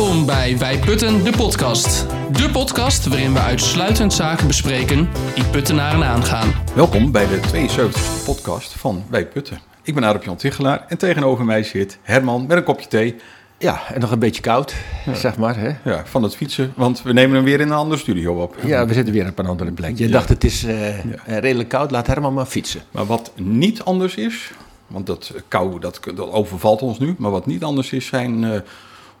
Welkom 0.00 0.26
bij 0.26 0.58
Wij 0.58 0.78
Putten, 0.78 1.24
de 1.24 1.30
podcast. 1.36 2.06
De 2.32 2.50
podcast 2.52 3.06
waarin 3.06 3.32
we 3.32 3.38
uitsluitend 3.38 4.12
zaken 4.12 4.46
bespreken 4.46 5.08
die 5.34 5.44
puttenaren 5.44 6.04
aangaan. 6.04 6.52
Welkom 6.74 7.12
bij 7.12 7.26
de 7.26 7.68
72e 7.68 8.24
podcast 8.24 8.72
van 8.72 9.04
Wij 9.10 9.26
Putten. 9.26 9.60
Ik 9.82 9.94
ben 9.94 10.04
Arep 10.04 10.24
Jan 10.24 10.36
Tichelaar 10.36 10.84
en 10.88 10.98
tegenover 10.98 11.44
mij 11.44 11.62
zit 11.62 11.98
Herman 12.02 12.46
met 12.46 12.56
een 12.56 12.64
kopje 12.64 12.88
thee. 12.88 13.16
Ja, 13.58 13.80
en 13.94 14.00
nog 14.00 14.10
een 14.10 14.18
beetje 14.18 14.42
koud, 14.42 14.74
zeg 15.14 15.36
maar. 15.36 15.56
Hè? 15.56 15.90
Ja, 15.90 16.02
van 16.06 16.22
het 16.22 16.36
fietsen, 16.36 16.72
want 16.76 17.02
we 17.02 17.12
nemen 17.12 17.36
hem 17.36 17.44
weer 17.44 17.60
in 17.60 17.66
een 17.66 17.76
andere 17.76 18.00
studio 18.00 18.42
op. 18.42 18.56
Ja, 18.64 18.86
we 18.86 18.94
zitten 18.94 19.14
weer 19.14 19.28
op 19.28 19.38
een 19.38 19.46
andere 19.46 19.72
plek. 19.72 19.98
Je 19.98 20.08
dacht 20.08 20.28
het 20.28 20.44
is 20.44 20.64
eh, 20.64 20.98
eh, 20.98 21.04
redelijk 21.24 21.68
koud, 21.68 21.90
laat 21.90 22.06
Herman 22.06 22.34
maar 22.34 22.46
fietsen. 22.46 22.80
Maar 22.90 23.06
wat 23.06 23.32
niet 23.36 23.82
anders 23.82 24.14
is, 24.14 24.50
want 24.86 25.06
dat 25.06 25.32
kou 25.48 25.80
dat, 25.80 26.00
dat 26.14 26.30
overvalt 26.30 26.82
ons 26.82 26.98
nu, 26.98 27.14
maar 27.18 27.30
wat 27.30 27.46
niet 27.46 27.64
anders 27.64 27.92
is 27.92 28.06
zijn 28.06 28.44
eh, 28.44 28.60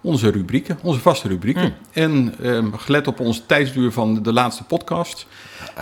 onze 0.00 0.30
rubrieken, 0.30 0.78
onze 0.82 1.00
vaste 1.00 1.28
rubrieken. 1.28 1.74
En 1.92 2.34
ehm, 2.42 2.72
gelet 2.72 3.06
op 3.06 3.20
onze 3.20 3.46
tijdsduur 3.46 3.92
van 3.92 4.22
de 4.22 4.32
laatste 4.32 4.64
podcast, 4.64 5.26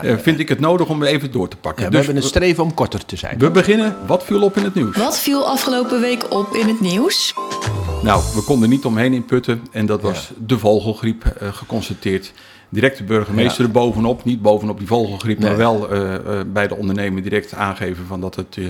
eh, 0.03 0.17
vind 0.17 0.39
ik 0.39 0.49
het 0.49 0.61
nodig 0.61 0.89
om 0.89 1.03
even 1.03 1.33
door 1.33 1.49
te 1.49 1.57
pakken. 1.57 1.83
Ja, 1.83 1.91
we 1.91 1.97
dus 1.97 2.07
hebben 2.07 2.23
een 2.23 2.29
streven 2.29 2.65
om 2.65 2.75
korter 2.75 3.05
te 3.05 3.17
zijn. 3.17 3.39
we 3.39 3.51
beginnen. 3.51 3.97
Wat 4.07 4.25
viel 4.25 4.43
op 4.43 4.57
in 4.57 4.65
het 4.65 4.75
nieuws? 4.75 4.97
Wat 4.97 5.19
viel 5.19 5.47
afgelopen 5.47 6.01
week 6.01 6.33
op 6.33 6.55
in 6.55 6.69
het 6.69 6.81
nieuws? 6.81 7.35
Nou, 8.03 8.23
we 8.35 8.43
konden 8.43 8.69
niet 8.69 8.85
omheen 8.85 9.13
in 9.13 9.25
Putten 9.25 9.63
en 9.71 9.87
dat 9.87 10.03
was 10.03 10.31
de 10.47 10.59
vogelgriep 10.59 11.25
eh, 11.25 11.53
geconstateerd. 11.53 12.33
Direct 12.71 12.99
de 12.99 13.05
burgemeester 13.05 13.65
er 13.65 13.71
bovenop, 13.71 14.25
niet 14.25 14.43
bovenop 14.43 14.79
die 14.79 14.87
vogelgriep, 14.87 15.41
maar 15.41 15.57
wel 15.57 15.91
eh, 15.91 16.15
eh, 16.15 16.47
bij 16.47 16.69
de 16.69 16.77
ondernemer 16.77 17.23
direct 17.23 17.55
aangeven 17.55 18.07
van 18.07 18.21
dat 18.21 18.35
het 18.35 18.57
eh, 18.59 18.65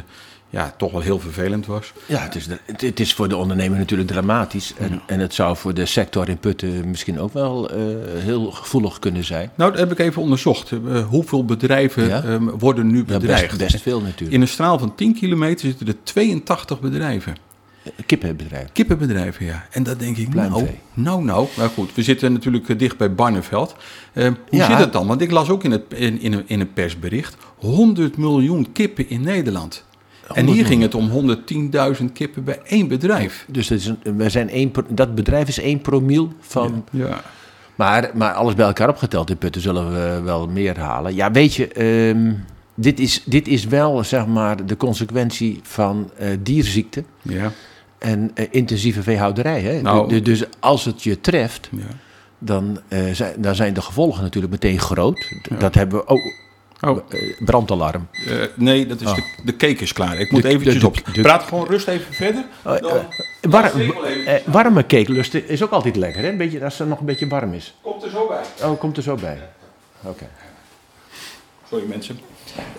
ja, 0.50 0.74
toch 0.76 0.92
wel 0.92 1.00
heel 1.00 1.18
vervelend 1.20 1.66
was. 1.66 1.92
Ja, 2.06 2.18
het 2.22 2.34
is, 2.34 2.46
het, 2.82 3.00
is 3.00 3.14
voor 3.14 3.28
de 3.28 3.36
ondernemer 3.36 3.78
natuurlijk 3.78 4.08
dramatisch. 4.08 4.72
En, 4.78 5.00
en 5.06 5.20
het 5.20 5.34
zou 5.34 5.56
voor 5.56 5.74
de 5.74 5.86
sector 5.86 6.28
in 6.28 6.38
Putten 6.38 6.90
misschien 6.90 7.20
ook 7.20 7.32
wel 7.32 7.70
eh, 7.70 7.76
heel 8.14 8.50
gevoelig 8.50 8.98
kunnen 8.98 9.24
zijn. 9.24 9.50
Nou, 9.54 9.70
dat 9.70 9.80
heb 9.80 9.92
ik 9.92 9.98
even 9.98 10.22
onderzocht. 10.22 10.70
Eh, 10.72 11.06
hoeveel 11.06 11.44
bedrijven 11.44 12.08
Ja? 12.08 12.22
ehm, 12.22 12.44
worden 12.44 12.86
nu 12.86 12.98
Ja, 12.98 13.04
bedreigd? 13.04 13.58
best, 13.58 13.72
best 13.72 13.82
veel 13.82 14.00
natuurlijk. 14.00 14.32
In 14.32 14.40
een 14.40 14.48
straal 14.48 14.78
van 14.78 14.94
10 14.94 15.14
kilometer 15.14 15.66
zitten 15.68 15.86
er 15.86 15.94
82 16.02 16.80
bedrijven. 16.80 17.36
Kippenbedrijf. 18.06 18.72
Kippenbedrijven, 18.72 19.46
ja. 19.46 19.66
En 19.70 19.82
dat 19.82 19.98
denk 19.98 20.16
ik, 20.16 20.34
nou, 20.34 20.68
nou, 20.94 21.24
nou. 21.24 21.46
Maar 21.56 21.68
goed, 21.68 21.94
we 21.94 22.02
zitten 22.02 22.32
natuurlijk 22.32 22.68
eh, 22.68 22.78
dicht 22.78 22.96
bij 22.96 23.14
Barneveld. 23.14 23.74
Eh, 24.12 24.24
hoe 24.48 24.62
zit 24.62 24.78
het 24.78 24.92
dan? 24.92 25.06
Want 25.06 25.20
ik 25.20 25.30
las 25.30 25.48
ook 25.48 25.64
in, 25.64 25.70
het, 25.70 25.82
in, 25.94 26.20
in, 26.20 26.32
een- 26.32 26.42
in 26.46 26.60
een 26.60 26.72
persbericht 26.72 27.36
100 27.56 28.16
miljoen 28.16 28.72
kippen 28.72 29.08
in 29.10 29.20
Nederland. 29.20 29.84
En 30.28 30.34
100 30.44 30.56
hier 30.56 30.66
ging 30.66 30.82
het 30.82 30.94
om 30.94 31.10
110.000 31.98 32.04
kippen 32.12 32.44
bij 32.44 32.60
één 32.64 32.88
bedrijf. 32.88 33.44
Dus 33.48 33.68
dat, 33.68 33.78
is 33.78 33.86
een, 33.86 34.16
we 34.16 34.28
zijn 34.30 34.50
één, 34.50 34.72
dat 34.88 35.14
bedrijf 35.14 35.48
is 35.48 35.58
één 35.60 35.80
promiel 35.80 36.32
van... 36.40 36.84
Ja. 36.90 37.20
Maar, 37.74 38.10
maar 38.14 38.32
alles 38.32 38.54
bij 38.54 38.66
elkaar 38.66 38.88
opgeteld 38.88 39.30
in 39.30 39.36
Putten 39.38 39.60
zullen 39.62 39.92
we 39.92 40.20
wel 40.24 40.46
meer 40.48 40.78
halen. 40.78 41.14
Ja, 41.14 41.30
weet 41.30 41.54
je, 41.54 41.68
ehm, 41.68 42.32
dit, 42.74 43.00
is, 43.00 43.22
dit 43.24 43.48
is 43.48 43.64
wel 43.64 44.04
zeg 44.04 44.26
maar 44.26 44.66
de 44.66 44.76
consequentie 44.76 45.60
van 45.62 46.10
eh 46.16 46.28
dierziekte 46.42 47.04
Ja. 47.22 47.52
en 47.98 48.30
eh, 48.34 48.46
intensieve 48.50 49.02
veehouderij. 49.02 49.60
Hè? 49.60 49.80
Nou- 49.82 50.08
Du- 50.08 50.22
dus 50.22 50.44
als 50.60 50.84
het 50.84 51.02
je 51.02 51.20
treft, 51.20 51.68
ja. 51.72 51.82
dan, 52.38 52.78
eh, 52.88 53.00
zijn, 53.12 53.34
dan 53.42 53.54
zijn 53.54 53.74
de 53.74 53.80
gevolgen 53.82 54.22
natuurlijk 54.22 54.52
meteen 54.52 54.78
groot. 54.80 55.32
Dat 55.58 55.74
hebben 55.74 55.98
we 55.98 56.06
ook. 56.06 56.32
Oh, 56.80 56.98
eh, 57.08 57.36
brandalarm. 57.44 58.08
eh, 58.26 58.34
nee, 58.54 58.86
dat 58.86 59.00
is 59.00 59.06
Oh. 59.08 59.14
de, 59.14 59.22
de 59.44 59.56
cake 59.56 59.82
is 59.82 59.92
klaar. 59.92 60.18
Ik 60.20 60.30
moet 60.32 60.42
De- 60.42 60.48
eventjes 60.48 60.80
de- 60.80 60.86
op. 60.86 60.96
de- 61.14 61.20
Praat 61.20 61.42
gewoon 61.42 61.66
rust 61.66 61.88
even 61.88 62.12
verder. 62.14 62.44
Oh, 62.64 62.78
Dan- 62.80 62.90
eh, 62.90 63.64
even. 64.26 64.52
warme 64.52 64.86
cakelust 64.86 65.34
is 65.34 65.62
ook 65.62 65.70
altijd 65.70 65.96
lekker, 65.96 66.22
hè? 66.22 66.28
Een 66.28 66.36
beetje, 66.36 66.64
als 66.64 66.78
het 66.78 66.88
nog 66.88 67.00
een 67.00 67.06
beetje 67.06 67.28
warm 67.28 67.52
is. 67.52 67.74
Komt 67.82 68.02
er 68.02 68.10
zo 68.10 68.26
bij. 68.26 68.68
Oh, 68.68 68.78
komt 68.78 68.96
er 68.96 69.02
zo 69.02 69.14
bij. 69.14 69.38
Oké. 70.02 70.28
Sorry 71.68 71.84
mensen. 71.88 72.18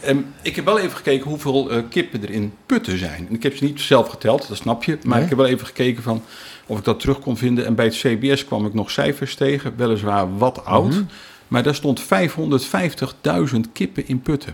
Ehm, 0.02 0.18
ik 0.42 0.56
heb 0.56 0.66
wel 0.66 0.80
even 0.80 0.98
gekeken 0.98 1.30
hoeveel 1.30 1.70
eh, 1.72 1.82
kippen 1.90 2.24
er 2.24 2.30
in 2.30 2.54
putten 2.66 2.98
zijn. 2.98 3.26
En 3.30 3.36
ik 3.36 3.44
heb 3.44 3.56
ze 3.58 3.64
niet 3.64 3.82
zelf 3.82 4.08
geteld, 4.08 4.48
dat 4.48 4.58
snap 4.58 4.84
je. 4.84 4.98
Maar 5.04 5.14
Nee? 5.16 5.24
ik 5.24 5.30
heb 5.30 5.38
wel 5.38 5.48
even 5.48 5.66
gekeken 5.68 6.04
van 6.04 6.24
of 6.66 6.78
ik 6.78 6.84
dat 6.84 7.00
terug 7.00 7.20
kon 7.20 7.38
vinden. 7.38 7.66
En 7.66 7.76
bij 7.76 7.86
het 7.86 7.96
CBS 7.96 8.46
kwam 8.46 8.66
ik 8.66 8.74
nog 8.74 8.92
cijfers 8.92 9.36
tegen, 9.36 9.74
weliswaar 9.78 10.38
wat 10.38 10.66
oud. 10.66 10.92
Mhm. 10.92 11.02
Maar 11.50 11.64
daar 11.64 11.76
stond 11.76 12.02
550.000 12.04 13.60
kippen 13.74 14.08
in 14.08 14.22
putten. 14.22 14.54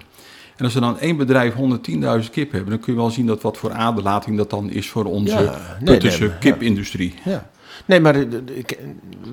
En 0.56 0.66
als 0.66 0.76
er 0.76 0.82
dan 0.82 1.00
één 1.00 1.18
bedrijf 1.18 1.54
110.000 1.54 1.60
kippen 2.32 2.56
hebben, 2.56 2.70
dan 2.70 2.80
kun 2.80 2.94
je 2.94 3.00
wel 3.00 3.10
zien 3.10 3.26
dat 3.26 3.42
wat 3.42 3.58
voor 3.58 3.72
aderlating 3.72 4.38
dat 4.38 4.50
dan 4.50 4.70
is 4.70 4.90
voor 4.90 5.06
onze 5.06 5.34
Ja, 5.34 5.78
nee, 5.82 6.32
kipindustrie. 6.40 7.14
Ja. 7.26 7.50
Nee, 7.86 8.00
maar 8.00 8.16
eh, 8.16 8.22
ik- 8.54 8.80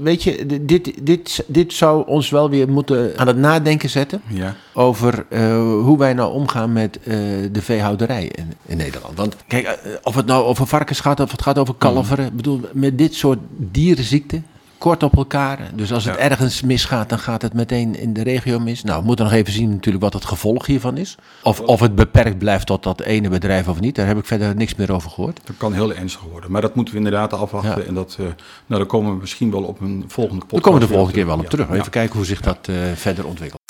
weet 0.01 0.23
je, 0.23 0.47
dit, 0.65 0.93
dit, 1.07 1.45
dit 1.47 1.73
zou 1.73 2.07
ons 2.07 2.31
wel 2.31 2.51
weer 2.51 2.69
moeten 2.69 3.13
aan 3.19 3.27
het 3.27 3.37
nadenken 3.37 3.91
zetten 3.91 4.23
Ja. 4.29 4.55
over 4.75 5.27
eh, 5.29 5.57
hoe 5.63 5.99
wij 5.99 6.13
nou 6.13 6.33
omgaan 6.33 6.73
met 6.73 6.99
eh, 6.99 7.05
de 7.53 7.63
veehouderij 7.63 8.25
in, 8.35 8.53
in 8.67 8.77
Nederland. 8.77 9.17
Want 9.17 9.37
kijk, 9.47 9.67
eh, 9.67 9.93
of 10.03 10.15
het 10.15 10.27
nou 10.27 10.45
over 10.45 10.67
varkens 10.67 11.01
gaat 11.01 11.21
of 11.21 11.31
het 11.31 11.43
gaat 11.43 11.59
over 11.59 11.75
kalveren, 11.75 12.27
ik 12.27 12.37
bedoel, 12.37 12.61
met 12.73 12.99
dit 12.99 13.15
soort 13.15 13.39
dierenziekten, 13.57 14.47
kort 14.83 15.03
op 15.03 15.17
elkaar. 15.17 15.59
Dus 15.75 15.93
als 15.93 16.05
het 16.05 16.15
Ja. 16.15 16.21
ergens 16.21 16.63
misgaat, 16.63 17.09
dan 17.09 17.19
gaat 17.19 17.43
het 17.43 17.53
meteen 17.55 17.95
in 17.99 18.13
de 18.13 18.23
regio 18.23 18.59
mis. 18.59 18.83
Nou, 18.83 19.01
we 19.01 19.07
moeten 19.07 19.25
nog 19.25 19.35
even 19.35 19.53
zien 19.53 19.71
natuurlijk 19.71 20.05
wat 20.05 20.13
het 20.13 20.25
gevolg 20.25 20.67
hiervan 20.67 20.97
is. 20.97 21.15
Of, 21.43 21.61
of 21.61 21.81
het 21.81 21.95
beperkt 21.95 22.39
blijft 22.39 22.67
tot 22.67 22.83
dat 22.83 23.01
ene 23.01 23.29
bedrijf 23.29 23.69
of 23.69 23.81
niet. 23.81 23.95
Daar 23.95 24.07
heb 24.07 24.19
ik 24.19 24.25
verder 24.27 24.57
niks 24.57 24.75
meer 24.75 24.93
over 24.93 25.11
gehoord. 25.11 25.41
Dat 25.45 25.57
kan 25.57 25.73
heel 25.73 25.93
ernstig 25.95 26.23
worden. 26.31 26.51
Maar 26.51 26.61
dat 26.61 26.75
moeten 26.75 26.95
we 26.95 27.01
inderdaad 27.01 27.33
afwachten. 27.33 27.81
Ja. 27.83 27.87
En 27.89 27.95
dat, 27.95 28.17
eh, 28.19 28.25
nou, 28.25 28.35
daar 28.67 28.87
komen 28.87 29.13
we 29.15 29.21
misschien 29.21 29.51
wel 29.51 29.63
op 29.63 29.81
een 29.81 30.05
volgende 30.09 30.41
podcast. 30.47 30.51
Daar 30.51 30.61
komen 30.61 30.81
we 30.81 30.87
de 30.87 30.93
volgende 30.93 31.19
keer 31.19 31.27
wel 31.27 31.39
op 31.39 31.47
terug. 31.51 31.71
Even 31.71 31.91
kijken 31.91 32.17
hoe 32.17 32.27
zich 32.27 32.41
dat 32.41 32.59
eh, 32.69 32.75
verder 32.95 33.27
ontwikkelt. 33.27 33.61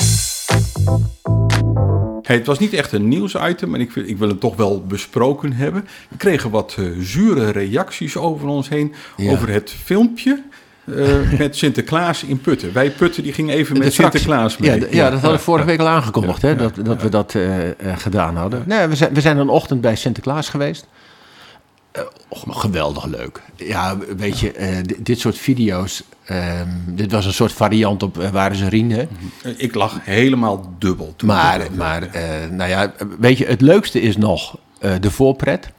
Hey, 2.22 2.36
het 2.36 2.46
was 2.46 2.58
niet 2.58 2.72
echt 2.72 2.92
een 2.92 3.08
nieuwsitem, 3.08 3.70
maar 3.70 3.80
ik, 3.80 3.90
wil- 3.92 4.08
ik 4.08 4.18
wil 4.18 4.28
het 4.28 4.40
toch 4.40 4.56
wel 4.56 4.82
besproken 4.86 5.52
hebben. 5.52 5.84
We 6.08 6.16
kregen 6.16 6.50
wat 6.50 6.74
eh, 6.78 6.84
zure 7.00 7.50
reacties 7.50 8.16
over 8.16 8.46
ons 8.48 8.68
heen. 8.68 8.94
Ja. 9.16 9.30
Over 9.32 9.48
het 9.48 9.70
filmpje 9.84 10.42
eh, 10.86 11.38
met 11.38 11.56
Sinterklaas 11.56 12.22
in 12.24 12.40
Putten. 12.40 12.72
Wij 12.72 12.90
Putten 12.90 13.22
die 13.22 13.32
gingen 13.32 13.54
even 13.54 13.78
met. 13.78 13.92
Sinterklaas 13.92 14.56
mee. 14.56 14.70
Ja, 14.80 14.86
ja, 14.90 15.10
dat 15.10 15.20
hadden 15.20 15.38
we 15.38 15.44
vorige 15.44 15.66
week 15.66 15.80
al 15.80 15.88
aangekondigd, 15.88 16.42
hè, 16.42 16.56
dat, 16.56 16.72
dat 16.82 17.02
we 17.02 17.08
dat 17.08 17.34
eh, 17.34 17.68
eh, 17.68 17.74
gedaan 17.96 18.36
hadden. 18.36 18.62
Nee, 18.66 18.86
we, 18.86 18.96
zijn, 18.96 19.14
we 19.14 19.20
zijn 19.20 19.36
een 19.38 19.48
ochtend 19.48 19.80
bij 19.80 19.96
Sinterklaas 19.96 20.48
geweest. 20.48 20.86
Geweldig 22.48 23.04
leuk. 23.04 23.42
Ja, 23.56 23.96
weet 24.16 24.38
je, 24.40 24.80
di- 24.86 24.96
dit 25.02 25.18
soort 25.20 25.38
video's, 25.38 26.02
ehm, 26.24 26.68
dit 26.86 27.12
was 27.12 27.26
een 27.26 27.32
soort 27.32 27.52
variant 27.52 28.02
op 28.02 28.18
eh, 28.18 28.30
Waar 28.30 28.50
is 28.52 28.60
een 28.60 28.68
Rien, 28.68 29.08
Ik 29.56 29.74
lag 29.74 29.98
helemaal 30.02 30.74
dubbel. 30.78 31.12
toen 31.16 31.28
Maar, 31.28 31.60
maar 31.76 32.08
nou 32.50 32.70
ja, 32.70 32.92
weet 33.18 33.38
je, 33.38 33.46
het 33.46 33.60
leukste 33.60 34.00
is 34.00 34.16
nog 34.16 34.58
de 35.00 35.10
voorpret. 35.10 35.70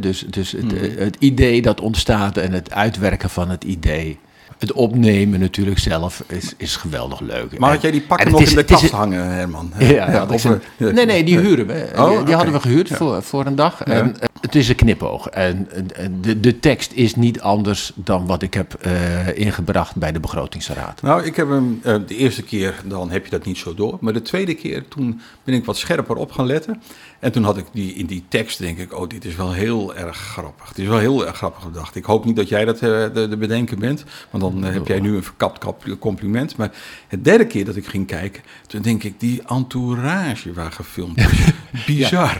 Dus 0.00 0.24
dus 0.30 0.52
het, 0.52 0.72
eh, 0.74 0.98
het 0.98 1.16
idee 1.18 1.62
dat 1.62 1.80
ontstaat 1.80 2.36
en 2.36 2.52
het 2.52 2.72
uitwerken 2.72 3.30
van 3.30 3.50
het 3.50 3.64
idee. 3.64 4.18
Het 4.58 4.72
opnemen 4.72 5.40
natuurlijk 5.40 5.78
zelf 5.78 6.24
is, 6.26 6.54
is 6.56 6.76
geweldig 6.76 7.20
leuk. 7.20 7.58
Maar 7.58 7.70
had 7.70 7.82
jij 7.82 7.90
die 7.90 8.00
en 8.00 8.06
pakken 8.06 8.30
nog 8.30 8.40
is- 8.40 8.50
in 8.50 8.56
de 8.56 8.64
kast 8.64 8.90
hangen, 8.90 9.24
Herman? 9.30 9.72
Ja, 9.78 9.86
ja, 10.10 10.26
of, 10.30 10.44
een- 10.44 10.60
eh, 10.78 10.88
nee, 10.92 11.06
nee, 11.06 11.24
die 11.24 11.38
huren 11.38 11.66
we. 11.66 11.88
Oh, 11.96 12.24
die, 12.26 12.34
hadden 12.34 12.52
we 12.54 12.60
gehuurd 12.60 12.88
Ja. 12.88 12.96
voor, 12.96 13.22
voor 13.22 13.46
een 13.46 13.54
dag. 13.54 13.82
En 13.82 14.20
eh, 14.20 14.28
het 14.40 14.54
is 14.54 14.68
een 14.68 14.74
knipoog. 14.74 15.26
En 15.28 15.68
eh, 15.94 16.06
de, 16.20 16.40
de 16.40 16.60
tekst 16.60 16.92
is 16.92 17.14
niet 17.14 17.40
anders 17.40 17.92
dan 17.94 18.26
wat 18.26 18.42
ik 18.42 18.54
heb 18.54 18.74
eh, 18.74 19.38
ingebracht 19.38 19.96
bij 19.96 20.12
de 20.12 20.20
begrotingsraad. 20.20 21.02
Nou, 21.02 21.24
ik 21.24 21.36
heb 21.36 21.48
hem 21.48 21.80
eh, 21.82 21.96
de 22.06 22.16
eerste 22.16 22.42
keer, 22.42 22.74
dan 22.84 23.10
heb 23.10 23.24
je 23.24 23.30
dat 23.30 23.44
niet 23.44 23.58
zo 23.58 23.74
door. 23.74 23.96
Maar 24.00 24.12
de 24.12 24.22
tweede 24.22 24.54
keer, 24.54 24.88
toen 24.88 25.20
ben 25.44 25.54
ik 25.54 25.64
wat 25.64 25.76
scherper 25.76 26.16
op 26.16 26.32
gaan 26.32 26.46
letten. 26.46 26.82
En 27.20 27.32
toen 27.32 27.44
had 27.44 27.56
ik 27.56 27.64
die, 27.72 27.94
in 27.94 28.06
die 28.06 28.24
tekst, 28.28 28.58
denk 28.58 28.78
ik, 28.78 28.98
oh, 28.98 29.08
dit 29.08 29.24
is 29.24 29.36
wel 29.36 29.52
heel 29.52 29.94
erg 29.96 30.16
grappig. 30.16 30.68
Het 30.68 30.78
is 30.78 30.86
wel 30.86 30.98
heel 30.98 31.26
erg 31.26 31.36
grappig 31.36 31.62
gedacht. 31.62 31.94
Ik 31.96 32.04
hoop 32.04 32.24
niet 32.24 32.36
dat 32.36 32.48
jij 32.48 32.64
dat 32.64 32.74
eh, 32.74 32.80
de, 32.80 33.26
de 33.30 33.36
bedenken 33.36 33.78
bent. 33.78 34.04
Want 34.30 34.42
dan 34.44 34.64
eh, 34.64 34.72
heb 34.72 34.86
jij 34.86 35.00
nu 35.00 35.16
een 35.16 35.22
verkapt 35.22 35.58
kap- 35.58 35.96
compliment. 35.98 36.56
Maar 36.56 36.70
het 37.08 37.24
derde 37.24 37.46
keer 37.46 37.64
dat 37.64 37.76
ik 37.76 37.86
ging 37.86 38.06
kijken, 38.06 38.42
toen 38.66 38.82
denk 38.82 39.02
ik, 39.02 39.20
die 39.20 39.42
entourage 39.46 40.52
waar 40.52 40.72
gefilmd 40.72 41.18
is. 41.18 41.26
Bizar. 41.86 42.38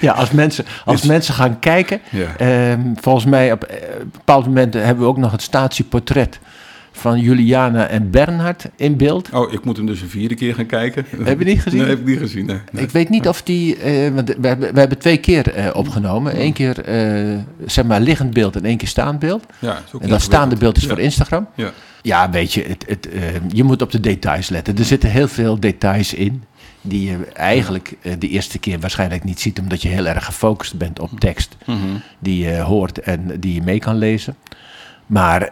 Ja, 0.00 0.12
als 0.12 0.30
mensen, 0.30 0.64
als 0.84 1.02
mensen 1.02 1.34
gaan 1.34 1.58
kijken. 1.58 2.00
Ja. 2.10 2.36
ehm, 2.36 2.80
volgens 3.00 3.24
mij 3.24 3.52
op 3.52 3.62
eh, 3.64 4.00
een 4.00 4.10
bepaald 4.12 4.46
moment 4.46 4.74
hebben 4.74 5.04
we 5.04 5.10
ook 5.10 5.16
nog 5.18 5.32
het 5.32 5.42
statieportret 5.42 6.38
van 7.00 7.20
Juliana 7.20 7.86
en 7.86 8.10
Bernhard 8.10 8.64
in 8.76 8.96
beeld. 8.96 9.28
Oh, 9.32 9.52
ik 9.52 9.64
moet 9.64 9.76
hem 9.76 9.86
dus 9.86 10.00
een 10.00 10.08
vierde 10.08 10.34
keer 10.34 10.54
gaan 10.54 10.66
kijken. 10.66 11.04
Heb 11.22 11.38
je 11.38 11.44
niet 11.44 11.62
gezien? 11.62 11.78
Nee, 11.80 11.88
heb 11.88 11.98
ik 11.98 12.06
niet 12.06 12.18
gezien. 12.18 12.46
Nee. 12.46 12.58
Nee. 12.72 12.82
Ik 12.84 12.90
weet 12.90 13.08
niet 13.08 13.28
of 13.28 13.42
die. 13.42 13.76
eh, 13.76 14.14
want 14.14 14.34
we, 14.40 14.46
hebben, 14.48 14.72
we 14.74 14.78
hebben 14.80 14.98
twee 14.98 15.16
keer 15.16 15.54
eh, 15.54 15.76
opgenomen. 15.76 16.40
Eén 16.40 16.52
keer 16.52 16.84
eh, 16.84 17.38
zeg 17.66 17.84
maar 17.84 18.00
liggend 18.00 18.32
beeld 18.32 18.56
en 18.56 18.64
één 18.64 18.76
keer 18.76 18.88
staand 18.88 19.18
beeld. 19.18 19.44
Ja, 19.58 19.82
En 20.00 20.08
dat 20.08 20.20
staande 20.22 20.56
beeld 20.56 20.76
is 20.76 20.82
Ja. 20.82 20.88
voor 20.88 20.98
Instagram. 20.98 21.46
Ja. 21.54 21.70
Ja, 22.02 22.30
weet 22.30 22.52
je, 22.52 22.62
het, 22.62 22.84
het, 22.88 23.08
je 23.48 23.64
moet 23.64 23.82
op 23.82 23.90
de 23.90 24.00
details 24.00 24.48
letten. 24.48 24.76
Er 24.78 24.84
zitten 24.84 25.10
heel 25.10 25.28
veel 25.28 25.60
details 25.60 26.14
in. 26.14 26.42
Die 26.82 27.10
je 27.10 27.16
eigenlijk 27.32 27.92
de 28.18 28.28
eerste 28.28 28.58
keer 28.58 28.78
waarschijnlijk 28.80 29.24
niet 29.24 29.40
ziet, 29.40 29.58
omdat 29.60 29.82
je 29.82 29.88
heel 29.88 30.06
erg 30.06 30.24
gefocust 30.24 30.78
bent 30.78 30.98
op 31.00 31.20
tekst. 31.20 31.56
Mhm. 31.66 31.78
Die 32.18 32.44
je 32.44 32.58
hoort 32.60 32.98
en 32.98 33.30
die 33.40 33.54
je 33.54 33.62
mee 33.62 33.78
kan 33.78 33.96
lezen. 33.96 34.36
Maar 35.06 35.50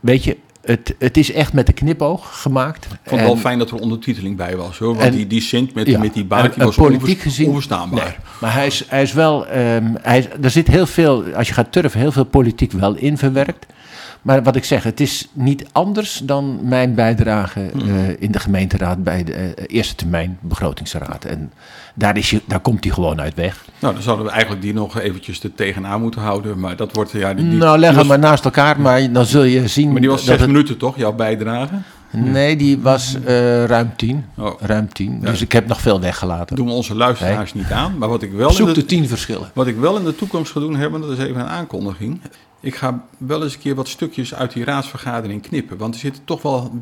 weet 0.00 0.24
je, 0.24 0.36
het, 0.64 0.94
het 0.98 1.16
is 1.16 1.32
echt 1.32 1.52
met 1.52 1.66
de 1.66 1.72
knipoog 1.72 2.40
gemaakt. 2.42 2.84
Ik 2.84 2.90
vond 3.04 3.20
het 3.20 3.30
wel 3.30 3.38
fijn 3.38 3.58
dat 3.58 3.70
er 3.70 3.76
ondertiteling 3.80 4.36
bij 4.36 4.56
was, 4.56 4.78
hoor. 4.78 4.88
Want 4.94 5.00
En- 5.06 5.12
die, 5.12 5.26
die 5.26 5.40
Sint 5.40 5.74
met, 5.74 5.86
ja, 5.86 5.98
met 5.98 6.14
die 6.14 6.24
baard, 6.24 6.56
was 6.56 6.76
politiek 6.76 7.00
onvers- 7.02 7.22
gezien, 7.22 7.46
onverstaanbaar. 7.48 8.04
Nee, 8.04 8.14
maar 8.40 8.52
hij 8.54 8.66
is, 8.66 8.84
hij 8.88 9.02
is 9.02 9.12
wel, 9.12 9.46
ehm, 9.46 9.94
hij 10.00 10.18
is- 10.18 10.28
er 10.42 10.50
zit 10.50 10.66
heel 10.68 10.86
veel, 10.86 11.24
als 11.34 11.48
je 11.48 11.54
gaat 11.54 11.72
turven, 11.72 12.00
heel 12.00 12.12
veel 12.12 12.24
politiek 12.24 12.72
wel 12.72 12.94
in 12.94 13.18
verwerkt. 13.18 13.66
Maar 14.24 14.42
wat 14.42 14.56
ik 14.56 14.64
zeg, 14.64 14.82
het 14.82 15.00
is 15.00 15.28
niet 15.32 15.66
anders 15.72 16.20
dan 16.24 16.58
mijn 16.62 16.94
bijdrage 16.94 17.70
Hmm. 17.72 17.80
eh, 17.88 18.08
in 18.18 18.32
de 18.32 18.38
gemeenteraad 18.38 19.02
bij 19.04 19.24
de 19.24 19.32
eh, 19.32 19.64
eerste 19.66 19.94
termijn 19.94 20.38
begrotingsraad. 20.40 21.24
En 21.24 21.52
daar, 21.94 22.16
is 22.16 22.30
je, 22.30 22.40
daar 22.46 22.60
komt 22.60 22.84
hij 22.84 22.92
gewoon 22.92 23.20
uit 23.20 23.34
weg. 23.34 23.64
Nou, 23.78 23.94
dan 23.94 24.02
zouden 24.02 24.26
we 24.26 24.32
eigenlijk 24.32 24.62
die 24.62 24.74
nog 24.74 24.98
eventjes 25.00 25.42
er 25.42 25.54
tegenaan 25.54 26.00
moeten 26.00 26.20
houden. 26.20 26.60
Maar 26.60 26.76
dat 26.76 26.92
wordt, 26.94 27.10
ja, 27.10 27.34
die, 27.34 27.48
die, 27.48 27.58
nou, 27.58 27.78
leg 27.78 27.94
hem 27.96 28.06
maar 28.06 28.18
naast 28.18 28.44
elkaar, 28.44 28.80
maar 28.80 29.12
dan 29.12 29.24
zul 29.24 29.42
je 29.42 29.68
zien. 29.68 29.92
maar 29.92 30.00
die 30.00 30.10
was 30.10 30.24
zes 30.24 30.38
het- 30.40 30.46
minuten 30.46 30.76
toch, 30.76 30.96
jouw 30.96 31.12
bijdrage? 31.12 31.74
Nee, 32.10 32.56
die 32.56 32.78
was 32.78 33.16
eh, 33.24 33.64
ruim 33.64 33.92
tien. 33.96 34.24
Oh. 34.36 34.60
Ruim 34.60 34.92
tien. 34.92 35.18
Ja. 35.22 35.30
Dus 35.30 35.40
ik 35.40 35.52
heb 35.52 35.66
nog 35.66 35.80
veel 35.80 36.00
weggelaten. 36.00 36.56
doen 36.56 36.66
we 36.66 36.72
onze 36.72 36.94
luisteraars 36.94 37.54
niet 37.54 37.70
aan. 37.70 37.98
Maar 37.98 38.08
wat 38.08 38.22
ik 38.22 38.32
wel 38.32 38.48
in 38.48 38.54
Zoek 38.54 38.66
de, 38.66 38.72
de 38.74 38.84
tien 38.84 39.08
verschillen. 39.08 39.50
Wat 39.52 39.66
ik 39.66 39.76
wel 39.76 39.96
in 39.96 40.04
de 40.04 40.14
toekomst 40.16 40.52
ga 40.52 40.60
doen, 40.60 40.76
Herman, 40.76 41.00
dat 41.00 41.10
is 41.10 41.18
even 41.18 41.40
een 41.40 41.46
aankondiging. 41.46 42.20
Ik 42.64 42.74
ga 42.74 43.04
wel 43.18 43.42
eens 43.42 43.54
een 43.54 43.60
keer 43.60 43.74
wat 43.74 43.88
stukjes 43.88 44.34
uit 44.34 44.52
die 44.52 44.64
raadsvergadering 44.64 45.42
knippen. 45.42 45.78
Want 45.78 45.94
er 45.94 46.00
zitten 46.00 46.24
toch 46.24 46.42
wel 46.42 46.72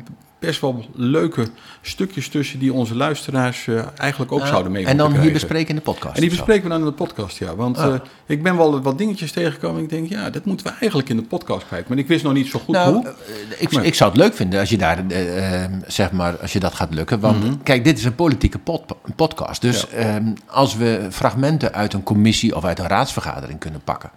best 0.45 0.61
wel 0.61 0.85
leuke 0.95 1.47
stukjes 1.81 2.27
tussen 2.29 2.59
die 2.59 2.73
onze 2.73 2.95
luisteraars 2.95 3.67
eh, 3.67 3.81
eigenlijk 3.97 4.31
ook 4.31 4.45
zouden 4.47 4.71
mee 4.71 4.85
en 4.85 4.97
dan 4.97 5.19
hier 5.19 5.31
bespreken 5.33 5.69
in 5.69 5.75
de 5.75 5.81
podcast. 5.81 6.15
En 6.15 6.21
die 6.21 6.29
bespreken 6.29 6.63
we 6.63 6.69
dan 6.69 6.79
in 6.79 6.85
de 6.85 6.91
podcast, 6.91 7.37
ja. 7.37 7.55
Want 7.55 7.77
Ah. 7.77 7.93
eh, 7.93 7.99
ik 8.25 8.43
ben 8.43 8.57
wel 8.57 8.81
wat 8.81 8.97
dingetjes 8.97 9.31
tegengekomen. 9.31 9.77
en 9.77 9.83
Ik 9.83 9.89
denk, 9.89 10.09
ja, 10.09 10.29
dat 10.29 10.45
moeten 10.45 10.65
we 10.65 10.71
eigenlijk 10.79 11.09
in 11.09 11.15
de 11.17 11.23
podcast 11.23 11.67
kwijt. 11.67 11.87
Maar 11.87 11.97
ik 11.97 12.07
wist 12.07 12.23
nog 12.23 12.33
niet 12.33 12.47
zo 12.47 12.59
goed 12.59 12.75
Nou, 12.75 12.93
hoe. 12.93 13.05
eh, 13.07 13.13
ik, 13.61 13.71
Maar- 13.71 13.85
ik 13.85 13.95
zou 13.95 14.11
het 14.11 14.19
leuk 14.19 14.33
vinden 14.35 14.59
als 14.59 14.69
je 14.69 14.77
daar, 14.77 15.03
eh, 15.07 15.63
eh, 15.63 15.71
zeg 15.87 16.11
maar, 16.11 16.37
als 16.37 16.53
je 16.53 16.59
dat 16.59 16.73
gaat 16.73 16.93
lukken. 16.93 17.19
Want 17.19 17.43
Mhm. 17.43 17.53
kijk, 17.63 17.83
dit 17.83 17.97
is 17.97 18.03
een 18.05 18.15
politieke 18.15 18.59
pod- 18.59 18.95
podcast. 19.15 19.61
Dus 19.61 19.89
ehm, 19.89 20.25
als 20.45 20.75
we 20.75 21.07
fragmenten 21.11 21.73
uit 21.73 21.93
een 21.93 22.03
commissie 22.03 22.55
of 22.55 22.63
uit 22.65 22.79
een 22.79 22.87
raadsvergadering 22.87 23.59
kunnen 23.59 23.81
pakken. 23.83 24.09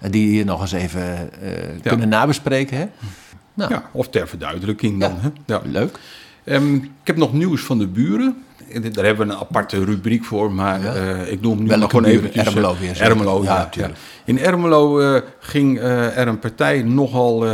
En 0.00 0.10
die 0.10 0.28
hier 0.28 0.44
nog 0.44 0.60
eens 0.60 0.72
even 0.72 1.30
kunnen 1.82 2.08
nabespreken. 2.08 2.76
Hè? 2.76 2.86
Nou, 3.56 3.72
Ja, 3.72 3.82
of 3.92 4.08
ter 4.08 4.28
verduidelijking 4.28 5.00
dan. 5.00 5.10
Ja. 5.10 5.18
Hè? 5.20 5.28
Ja. 5.54 5.60
leuk. 5.64 5.98
Ehm, 6.44 6.74
ik 6.74 6.90
heb 7.04 7.16
nog 7.16 7.32
nieuws 7.32 7.60
van 7.62 7.78
de 7.78 7.86
buren. 7.86 8.36
Daar 8.92 9.04
hebben 9.04 9.26
we 9.26 9.32
een 9.32 9.38
aparte 9.38 9.84
rubriek 9.84 10.24
voor, 10.24 10.52
maar 10.52 10.82
Ja. 10.82 10.94
eh, 10.94 11.32
ik 11.32 11.40
noem 11.40 11.52
hem 11.52 11.62
nu 11.62 11.68
Welke 11.68 11.80
maar 12.00 12.04
gewoon 12.10 12.30
eh, 12.32 12.46
Ermelo 12.46 12.76
weer? 12.80 13.00
Ermelo, 13.00 13.42
Ja. 13.42 13.70
In 14.24 14.38
Ermelo 14.38 15.00
eh, 15.00 15.22
ging 15.40 15.78
eh, 15.78 16.18
er 16.18 16.28
een 16.28 16.38
partij 16.38 16.82
nogal 16.82 17.46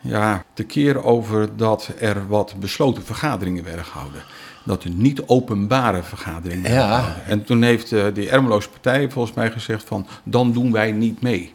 ja, 0.00 0.44
tekeer 0.54 1.04
over 1.04 1.48
dat 1.56 1.90
er 2.00 2.28
wat 2.28 2.54
besloten 2.60 3.04
vergaderingen 3.04 3.64
werden 3.64 3.84
gehouden. 3.84 4.22
Dat 4.64 4.84
er 4.84 4.90
niet 4.90 5.22
openbare 5.26 6.02
vergaderingen 6.02 6.62
werden 6.62 6.82
gehouden. 6.88 7.24
En 7.26 7.44
toen 7.44 7.62
heeft 7.62 7.94
die 8.14 8.28
Ermeloze 8.30 8.68
partij 8.68 9.10
volgens 9.10 9.36
mij 9.36 9.50
gezegd 9.50 9.84
van, 9.86 10.06
dan 10.22 10.52
doen 10.52 10.72
wij 10.72 10.92
niet 10.92 11.20
mee. 11.22 11.52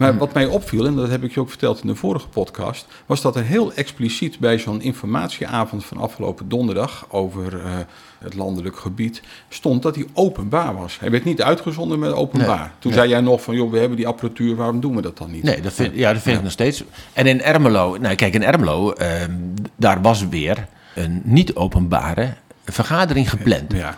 Maar 0.00 0.18
wat 0.18 0.34
mij 0.34 0.46
opviel, 0.46 0.86
en 0.86 0.94
dat 0.96 1.08
heb 1.10 1.24
ik 1.24 1.32
je 1.34 1.40
ook 1.40 1.48
verteld 1.48 1.80
in 1.80 1.86
de 1.86 1.94
vorige 1.94 2.28
podcast, 2.28 2.86
was 3.06 3.20
dat 3.20 3.36
er 3.36 3.44
heel 3.44 3.72
expliciet 3.72 4.38
bij 4.38 4.58
zo'n 4.58 4.82
informatieavond 4.82 5.84
van 5.84 5.96
afgelopen 5.96 6.48
donderdag 6.48 7.06
over 7.08 7.60
eh, 7.60 7.70
het 8.18 8.34
landelijk 8.34 8.76
gebied 8.78 9.22
stond 9.48 9.82
dat 9.82 9.94
hij 9.94 10.06
openbaar 10.12 10.74
was. 10.76 10.98
Hij 11.00 11.10
werd 11.10 11.24
niet 11.24 11.42
uitgezonden 11.42 11.98
met 11.98 12.12
openbaar. 12.12 12.58
Nee. 12.58 12.68
Toen 12.78 12.90
Nee. 12.90 13.00
zei 13.00 13.10
jij 13.10 13.20
nog 13.20 13.42
van, 13.42 13.54
joh, 13.54 13.70
we 13.70 13.78
hebben 13.78 13.96
die 13.96 14.06
apparatuur, 14.06 14.56
waarom 14.56 14.80
doen 14.80 14.96
we 14.96 15.02
dat 15.02 15.18
dan 15.18 15.30
niet? 15.30 15.42
Nee, 15.42 15.60
dat 15.60 15.72
vind, 15.72 15.94
ja, 15.94 16.12
dat 16.12 16.22
vind 16.22 16.36
ik 16.36 16.42
nog 16.42 16.52
steeds. 16.52 16.84
En 17.12 17.26
in 17.26 17.42
Ermelo, 17.42 17.96
nou 18.00 18.14
kijk, 18.14 18.34
in 18.34 18.44
Ermelo, 18.44 18.92
ehm, 18.92 19.32
daar 19.76 20.02
was 20.02 20.28
weer 20.28 20.66
een 20.94 21.20
niet-openbare 21.24 22.34
vergadering 22.64 23.30
gepland. 23.30 23.72
Ja, 23.72 23.96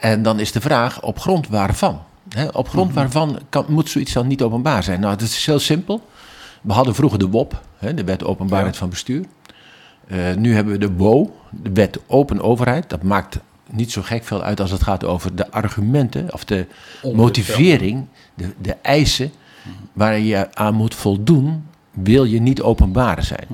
En 0.00 0.22
dan 0.22 0.40
is 0.40 0.52
de 0.52 0.60
vraag, 0.60 1.02
op 1.02 1.18
grond 1.18 1.48
waarvan? 1.48 2.02
Hè, 2.30 2.46
op 2.48 2.68
grond 2.68 2.86
Mhm. 2.86 2.94
waarvan 2.98 3.38
kan, 3.48 3.64
moet 3.68 3.88
zoiets 3.90 4.12
dan 4.12 4.26
niet 4.26 4.42
openbaar 4.42 4.82
zijn? 4.82 5.00
Nou, 5.00 5.16
dat 5.16 5.28
is 5.28 5.46
heel 5.46 5.58
simpel. 5.58 6.06
We 6.62 6.72
hadden 6.72 6.94
vroeger 6.94 7.18
de 7.18 7.28
WOP, 7.28 7.60
hè, 7.78 7.94
de 7.94 8.04
Wet 8.04 8.24
Openbaarheid 8.24 8.72
Ja. 8.74 8.78
van 8.80 8.88
Bestuur. 8.90 9.24
Eh, 10.06 10.34
nu 10.34 10.54
hebben 10.54 10.72
we 10.72 10.78
de 10.78 10.92
WO, 10.92 11.36
de 11.50 11.70
Wet 11.72 11.98
Open 12.06 12.40
Overheid. 12.40 12.90
Dat 12.90 13.02
maakt 13.02 13.38
niet 13.70 13.92
zo 13.92 14.02
gek 14.02 14.24
veel 14.24 14.42
uit 14.42 14.60
als 14.60 14.70
het 14.70 14.82
gaat 14.82 15.04
over 15.04 15.34
de 15.36 15.50
argumenten 15.50 16.32
of 16.32 16.44
de 16.44 16.66
motivering, 17.14 18.06
de, 18.34 18.52
de 18.60 18.76
eisen 18.82 19.32
waar 19.92 20.18
je 20.18 20.54
aan 20.54 20.74
moet 20.74 20.94
voldoen, 20.94 21.66
wil 21.90 22.24
je 22.24 22.40
niet 22.40 22.62
openbaar 22.62 23.24
zijn. 23.24 23.46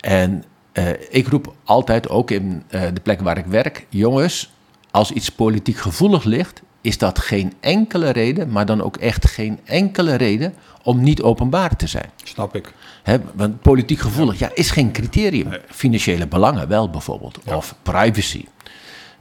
En 0.00 0.44
eh, 0.72 0.88
ik 1.10 1.26
roep 1.28 1.54
altijd, 1.64 2.08
ook 2.08 2.30
in 2.30 2.62
eh, 2.68 2.82
de 2.94 3.00
plek 3.00 3.20
waar 3.20 3.38
ik 3.38 3.46
werk, 3.46 3.86
jongens, 3.88 4.52
als 4.90 5.10
iets 5.10 5.28
politiek 5.30 5.76
gevoelig 5.76 6.24
ligt, 6.24 6.62
is 6.80 6.98
dat 6.98 7.18
geen 7.18 7.52
enkele 7.60 8.10
reden, 8.10 8.50
maar 8.50 8.66
dan 8.66 8.82
ook 8.82 8.96
echt 8.96 9.28
geen 9.28 9.58
enkele 9.64 10.14
reden 10.14 10.54
om 10.82 11.00
niet 11.00 11.22
openbaar 11.22 11.76
te 11.76 11.86
zijn. 11.86 12.10
snap 12.24 12.54
ik. 12.56 12.72
Hè, 13.02 13.16
want 13.34 13.60
politiek 13.60 13.98
gevoelig 13.98 14.38
ja, 14.38 14.50
is 14.54 14.70
geen 14.70 14.92
criterium. 14.92 15.48
Financiële 15.68 16.26
belangen 16.26 16.68
wel 16.68 16.90
bijvoorbeeld, 16.90 17.38
of 17.44 17.74
privacy. 17.82 18.44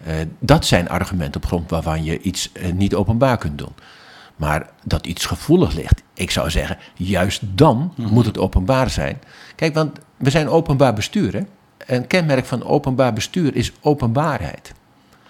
Eh, 0.03 0.13
dat 0.39 0.65
zijn 0.65 0.89
argumenten 0.89 1.41
op 1.41 1.47
grond 1.47 1.69
waarvan 1.69 2.03
je 2.03 2.19
iets 2.21 2.51
eh, 2.51 2.71
niet 2.71 2.95
openbaar 2.95 3.37
kunt 3.37 3.57
doen. 3.57 3.73
Maar 4.35 4.69
dat 4.83 5.05
iets 5.05 5.25
gevoelig 5.25 5.73
ligt, 5.73 6.03
ik 6.13 6.31
zou 6.31 6.49
zeggen, 6.49 6.77
juist 6.95 7.41
dan 7.43 7.93
moet 7.95 8.25
het 8.25 8.37
openbaar 8.37 8.89
zijn. 8.89 9.21
Kijk, 9.55 9.73
want 9.73 9.99
we 10.17 10.29
zijn 10.29 10.49
openbaar 10.49 10.93
bestuur. 10.93 11.33
Hè? 11.33 11.41
Een 11.95 12.07
kenmerk 12.07 12.45
van 12.45 12.63
openbaar 12.63 13.13
bestuur 13.13 13.55
is 13.55 13.71
openbaarheid. 13.81 14.73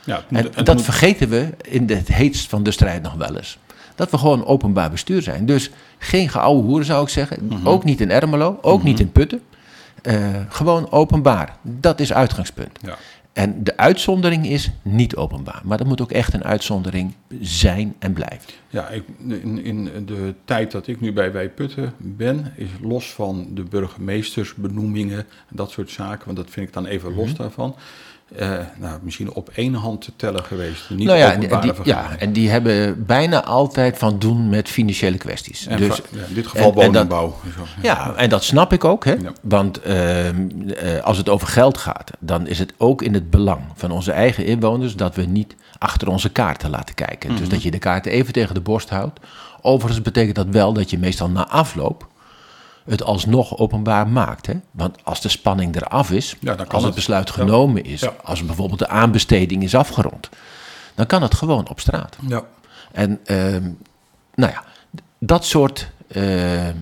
Ja, 0.10 0.16
het 0.16 0.32
moet- 0.46 0.56
En 0.56 0.64
dat 0.64 0.76
moet- 0.76 0.84
vergeten 0.84 1.30
we 1.30 1.50
in 1.62 1.90
het 1.90 2.08
heetst 2.08 2.50
van 2.50 2.64
de 2.64 2.72
strijd 2.72 3.02
nog 3.02 3.14
wel 3.14 3.36
eens. 3.38 3.58
Dat 3.96 4.12
we 4.12 4.18
gewoon 4.18 4.46
openbaar 4.46 4.90
bestuur 4.92 5.22
zijn. 5.22 5.46
Dus 5.46 5.70
geen 5.98 6.30
geouwe 6.30 6.64
hoeren 6.64 6.86
zou 6.86 7.04
ik 7.04 7.10
zeggen. 7.10 7.46
Mhm. 7.50 7.68
Ook 7.68 7.84
niet 7.84 8.02
in 8.02 8.12
Ermelo, 8.12 8.58
ook 8.62 8.84
niet 8.84 9.00
in 9.00 9.12
Putten. 9.12 9.42
Eh, 10.02 10.16
gewoon 10.50 10.92
openbaar. 10.92 11.56
Dat 11.62 12.00
is 12.00 12.14
uitgangspunt. 12.14 12.80
ja. 12.82 12.98
En 13.34 13.64
de 13.64 13.78
uitzondering 13.78 14.48
is 14.48 14.72
niet 14.82 15.16
openbaar. 15.16 15.62
Maar 15.64 15.78
dat 15.78 15.88
moet 15.88 16.02
ook 16.02 16.12
echt 16.12 16.34
een 16.34 16.44
uitzondering 16.44 17.14
zijn 17.42 17.96
en 18.00 18.14
blijven. 18.14 18.50
Ja, 18.70 18.88
ik, 18.90 19.04
in, 19.28 19.64
in 19.64 19.84
de 20.06 20.34
tijd 20.46 20.72
dat 20.72 20.88
ik 20.88 21.02
nu 21.02 21.14
bij 21.14 21.32
Wij 21.32 21.50
Putten 21.50 21.94
ben, 21.98 22.54
is 22.56 22.68
los 22.82 23.12
van 23.13 23.48
de 23.54 23.63
burgemeestersbenoemingen 23.63 25.18
en 25.20 25.56
dat 25.56 25.72
soort 25.72 25.89
zaken, 25.92 26.25
want 26.25 26.38
dat 26.38 26.50
vind 26.50 26.68
ik 26.68 26.74
dan 26.74 26.86
even 26.86 27.10
Mhm. 27.12 27.20
los 27.20 27.34
daarvan, 27.34 27.75
eh, 28.36 28.50
nou, 28.77 29.00
misschien 29.01 29.33
op 29.33 29.50
één 29.53 29.74
hand 29.74 30.01
te 30.01 30.12
tellen 30.15 30.43
geweest. 30.43 30.89
Niet 30.89 31.07
nou 31.07 31.17
ja, 31.19 31.31
en 31.33 31.39
die, 31.39 31.74
ja, 31.83 32.15
en 32.17 32.33
die 32.33 32.50
hebben 32.50 33.05
bijna 33.05 33.43
altijd 33.43 33.98
van 33.98 34.19
doen 34.19 34.50
met 34.50 34.69
financiële 34.69 35.17
kwesties. 35.17 35.67
En 35.67 35.77
dus, 35.77 36.01
ja, 36.12 36.19
in 36.27 36.33
dit 36.33 36.48
geval 36.48 36.71
en- 36.74 36.81
en 36.81 36.91
dat- 36.91 37.07
woningbouw. 37.07 37.36
Ja, 37.81 38.13
en 38.15 38.29
dat 38.29 38.43
snap 38.43 38.74
ik 38.74 38.83
ook. 38.83 39.05
Hè? 39.05 39.12
Ja. 39.13 39.31
Want 39.41 39.81
ehm, 39.81 40.48
eh, 40.69 41.03
als 41.03 41.17
het 41.17 41.29
over 41.29 41.48
geld 41.48 41.77
gaat, 41.77 42.12
dan 42.19 42.48
is 42.48 42.59
het 42.59 42.74
ook 42.77 43.01
in 43.01 43.13
het 43.13 43.29
belang 43.29 43.62
van 43.75 43.91
onze 43.91 44.12
eigen 44.12 44.45
inwoners 44.45 44.95
dat 44.95 45.15
we 45.15 45.21
niet 45.25 45.55
achter 45.77 46.07
onze 46.07 46.29
kaarten 46.29 46.69
laten 46.69 46.95
kijken. 46.95 47.29
Mhm. 47.29 47.39
Dus 47.39 47.50
dat 47.50 47.63
je 47.63 47.71
de 47.71 47.79
kaarten 47.79 48.12
even 48.12 48.33
tegen 48.33 48.53
de 48.53 48.62
borst 48.62 48.89
houdt. 48.89 49.19
Overigens 49.62 50.01
betekent 50.01 50.36
dat 50.36 50.48
wel 50.50 50.74
dat 50.74 50.89
je 50.89 50.98
meestal 51.00 51.29
na 51.29 51.48
afloop 51.48 52.07
het 52.89 53.03
alsnog 53.03 53.58
openbaar 53.58 54.08
maakt. 54.08 54.46
Hè? 54.46 54.53
Want 54.72 54.98
als 55.03 55.22
de 55.22 55.29
spanning 55.29 55.75
eraf 55.75 56.12
is, 56.12 56.36
Ja, 56.39 56.51
als 56.51 56.67
het 56.72 56.81
het. 56.84 56.96
besluit 56.96 57.27
Ja. 57.27 57.34
genomen 57.34 57.84
is, 57.84 58.01
Ja. 58.01 58.13
als 58.24 58.46
bijvoorbeeld 58.46 58.79
de 58.79 58.88
aanbesteding 58.88 59.63
is 59.63 59.75
afgerond, 59.75 60.29
dan 60.96 61.05
kan 61.05 61.22
het 61.22 61.34
gewoon 61.36 61.69
op 61.69 61.79
straat. 61.79 62.17
Ja. 62.27 62.43
En 62.91 63.19
ehm, 63.25 63.69
nou 64.36 64.51
ja, 64.51 64.63
dat 65.19 65.46
soort 65.46 65.91
eh, 66.08 66.67
eh, 66.69 66.75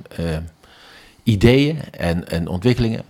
ideeën 1.23 1.79
en, 1.91 2.27
en 2.29 2.47
ontwikkelingen. 2.47 3.03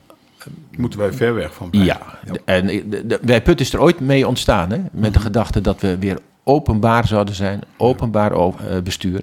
Moeten 0.77 0.99
wij 0.99 1.13
ver 1.13 1.33
weg 1.33 1.53
van 1.53 1.69
blijven. 1.69 1.95
Ja, 2.25 2.37
en 2.45 2.65
de, 2.67 3.05
de, 3.07 3.19
bij 3.23 3.41
Put 3.41 3.59
is 3.61 3.73
er 3.73 3.81
ooit 3.81 3.99
mee 3.99 4.27
ontstaan, 4.27 4.71
hè, 4.71 4.81
met 4.91 5.13
de 5.13 5.19
gedachte 5.19 5.61
dat 5.61 5.81
we 5.81 5.97
weer 5.97 6.19
openbaar 6.43 7.07
zouden 7.07 7.35
zijn, 7.35 7.61
openbaar 7.77 8.31
eh, 8.31 8.51
bestuur. 8.83 9.21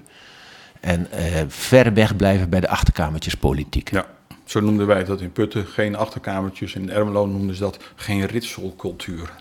En 0.84 1.10
eh, 1.10 1.42
ver 1.48 1.94
weg 1.94 2.16
blijven 2.16 2.50
bij 2.50 2.60
de 2.60 2.68
achterkamertjes 2.68 3.34
politiek. 3.34 3.90
Ja, 3.90 4.06
zo 4.44 4.60
noemden 4.60 4.86
wij 4.86 5.04
dat 5.04 5.20
in 5.20 5.32
Putten. 5.32 5.66
Geen 5.66 5.96
achterkamertjes. 5.96 6.74
In 6.74 6.90
Ermelo 6.90 7.26
noemden 7.26 7.54
ze 7.54 7.62
dat 7.62 7.78
geen 7.96 8.26
ritselcultuur. 8.26 9.32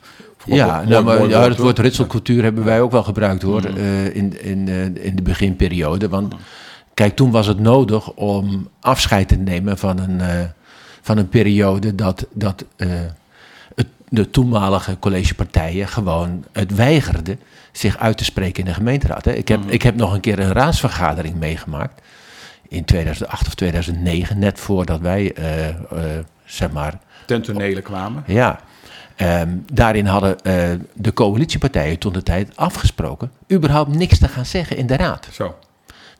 Ja, 0.46 0.76
mooi- 0.76 0.88
nou, 0.88 1.04
maar, 1.04 1.18
mooi 1.18 1.30
ja, 1.30 1.42
het 1.44 1.58
woord 1.58 1.80
ritselcultuur 1.80 2.44
hebben 2.44 2.64
wij 2.64 2.82
ook 2.82 2.92
wel 2.92 3.04
gebruikt 3.04 3.42
hoor, 3.42 3.64
eh, 3.64 4.16
in, 4.16 4.42
in, 4.44 4.68
eh, 4.68 5.06
in 5.06 5.16
de 5.16 5.22
beginperiode. 5.22 6.10
Want 6.10 6.34
kijk, 6.94 7.16
toen 7.16 7.32
was 7.32 7.48
het 7.48 7.60
nodig 7.60 8.12
om 8.12 8.70
afscheid 8.80 9.28
te 9.28 9.36
nemen 9.36 9.78
van 9.78 10.00
een, 10.00 10.50
van 11.02 11.18
een 11.18 11.30
periode 11.30 11.96
dat, 11.96 12.28
dat 12.34 12.66
het, 12.76 13.88
de 14.10 14.30
toenmalige 14.30 15.00
collegepartijen 15.00 15.88
gewoon 15.88 16.44
het 16.52 16.76
weigerden 16.76 17.40
zich 17.78 17.98
uit 17.98 18.18
te 18.18 18.24
spreken 18.24 18.60
in 18.60 18.66
de 18.66 18.74
gemeenteraad. 18.74 19.26
Hè. 19.26 19.32
Ik, 19.32 19.48
heb, 19.48 19.60
ik 19.68 19.82
heb 19.82 19.96
nog 19.96 20.14
een 20.14 20.20
keer 20.20 20.40
een 20.40 20.52
raadsvergadering 20.54 21.36
meegemaakt. 21.36 22.02
in 22.68 22.86
2008 22.86 23.48
of 23.48 23.56
2009, 23.56 24.40
net 24.40 24.60
voordat 24.60 25.00
wij, 25.00 25.34
eh, 25.34 25.68
eh, 25.70 25.76
zeg 26.46 26.72
maar, 26.72 27.00
Ten 27.26 27.82
kwamen. 27.82 28.24
ja. 28.28 28.60
Ehm, 29.16 29.50
daarin 29.74 30.06
hadden 30.06 30.40
eh, 30.42 30.70
de 30.94 31.14
coalitiepartijen 31.14 32.00
toen 32.00 32.14
de 32.14 32.24
tijd 32.24 32.56
afgesproken 32.56 33.32
überhaupt 33.52 33.96
niks 33.96 34.20
te 34.20 34.28
gaan 34.28 34.46
zeggen 34.46 34.78
in 34.78 34.88
de 34.88 34.96
raad. 34.96 35.28
Zo. 35.32 35.56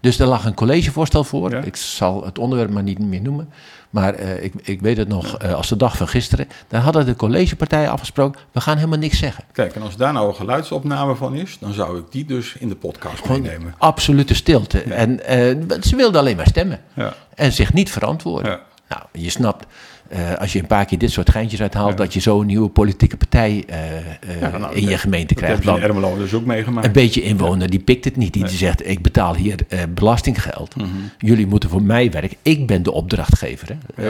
Dus 0.04 0.20
er 0.20 0.28
lag 0.28 0.46
een 0.46 0.54
collegevoorstel 0.54 1.24
voor. 1.24 1.52
Ja. 1.52 1.62
Ik 1.62 1.76
zal 1.76 2.26
het 2.26 2.40
onderwerp 2.40 2.70
maar 2.70 2.84
niet 2.84 3.00
meer 3.00 3.22
noemen. 3.22 3.50
Maar 3.90 4.14
eh, 4.14 4.44
ik, 4.44 4.54
ik 4.62 4.82
weet 4.82 4.98
het 4.98 5.08
nog 5.08 5.38
eh, 5.38 5.54
als 5.54 5.70
de 5.70 5.76
dag 5.76 5.98
van 5.98 6.08
gisteren. 6.08 6.48
Daar 6.68 6.82
hadden 6.82 7.06
de 7.06 7.16
collegepartijen 7.16 7.92
afgesproken. 7.92 8.42
We 8.52 8.62
gaan 8.62 8.76
helemaal 8.76 9.00
niks 9.00 9.18
zeggen. 9.18 9.44
Kijk, 9.52 9.76
en 9.76 9.82
als 9.82 9.96
daar 9.96 10.14
nou 10.14 10.28
een 10.28 10.36
geluidsopname 10.36 11.16
van 11.16 11.36
is, 11.36 11.58
dan 11.60 11.74
zou 11.74 12.00
ik 12.00 12.06
die 12.10 12.26
dus 12.26 12.56
in 12.60 12.70
de 12.70 12.76
podcast 12.76 13.30
meenemen. 13.30 13.76
absolute 13.78 14.34
stilte. 14.34 14.82
En 14.82 15.26
eh, 15.26 15.80
ze 15.82 15.96
wilden 15.96 16.20
alleen 16.20 16.36
maar 16.36 16.48
stemmen. 16.48 16.82
Ja. 16.94 17.14
En 17.36 17.52
zich 17.52 17.74
niet 17.74 17.92
verantwoorden. 17.92 18.60
Nou, 18.90 19.02
je 19.12 19.30
snapt, 19.30 19.66
eh, 20.14 20.34
als 20.34 20.54
je 20.54 20.60
een 20.60 20.68
paar 20.68 20.86
keer 20.86 20.98
dit 20.98 21.12
soort 21.12 21.30
geintjes 21.30 21.62
uithaalt, 21.62 21.98
dat 21.98 22.14
je 22.14 22.20
zo 22.20 22.40
een 22.42 22.46
nieuwe 22.48 22.70
politieke 22.70 23.18
partij 23.18 23.64
eh, 23.68 23.98
eh, 23.98 24.04
Ja, 24.42 24.58
nou, 24.58 24.76
in 24.76 24.82
je 24.84 24.90
dat- 24.90 25.00
gemeente 25.00 25.34
Dat 25.34 25.44
krijgt. 25.44 25.56
heb 25.56 25.64
je 25.64 25.70
in 25.82 25.90
Want 25.90 25.96
Ermelo 26.06 26.18
dus 26.18 26.34
ook 26.34 26.46
meegemaakt. 26.46 26.86
een 26.88 26.92
beetje 26.92 27.22
inwoner, 27.22 27.70
die 27.70 27.80
pikt 27.80 28.06
het 28.06 28.16
niet. 28.16 28.34
Die 28.34 28.48
zegt, 28.48 28.88
ik 28.90 29.02
betaal 29.02 29.36
hier 29.36 29.56
belastinggeld. 29.90 30.76
Mhm. 30.76 30.88
Jullie 31.18 31.48
moeten 31.48 31.70
voor 31.70 31.82
mij 31.82 32.12
werken. 32.12 32.38
Ik 32.42 32.68
ben 32.68 32.84
de 32.84 32.92
opdrachtgever 32.92 33.78
hè, 33.96 34.10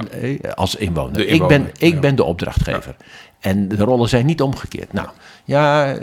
als 0.56 0.76
inwoner. 0.76 1.14
De 1.14 1.26
Ik, 1.26 1.40
ben, 1.48 1.58
inwoner, 1.58 1.72
ik 1.78 2.00
ben 2.02 2.16
de 2.16 2.24
opdrachtgever. 2.24 2.96
En 3.40 3.68
de 3.68 3.76
rollen 3.84 4.10
zijn 4.10 4.26
niet 4.26 4.42
omgekeerd. 4.42 4.94
Nou, 4.94 5.08
ja, 5.46 5.96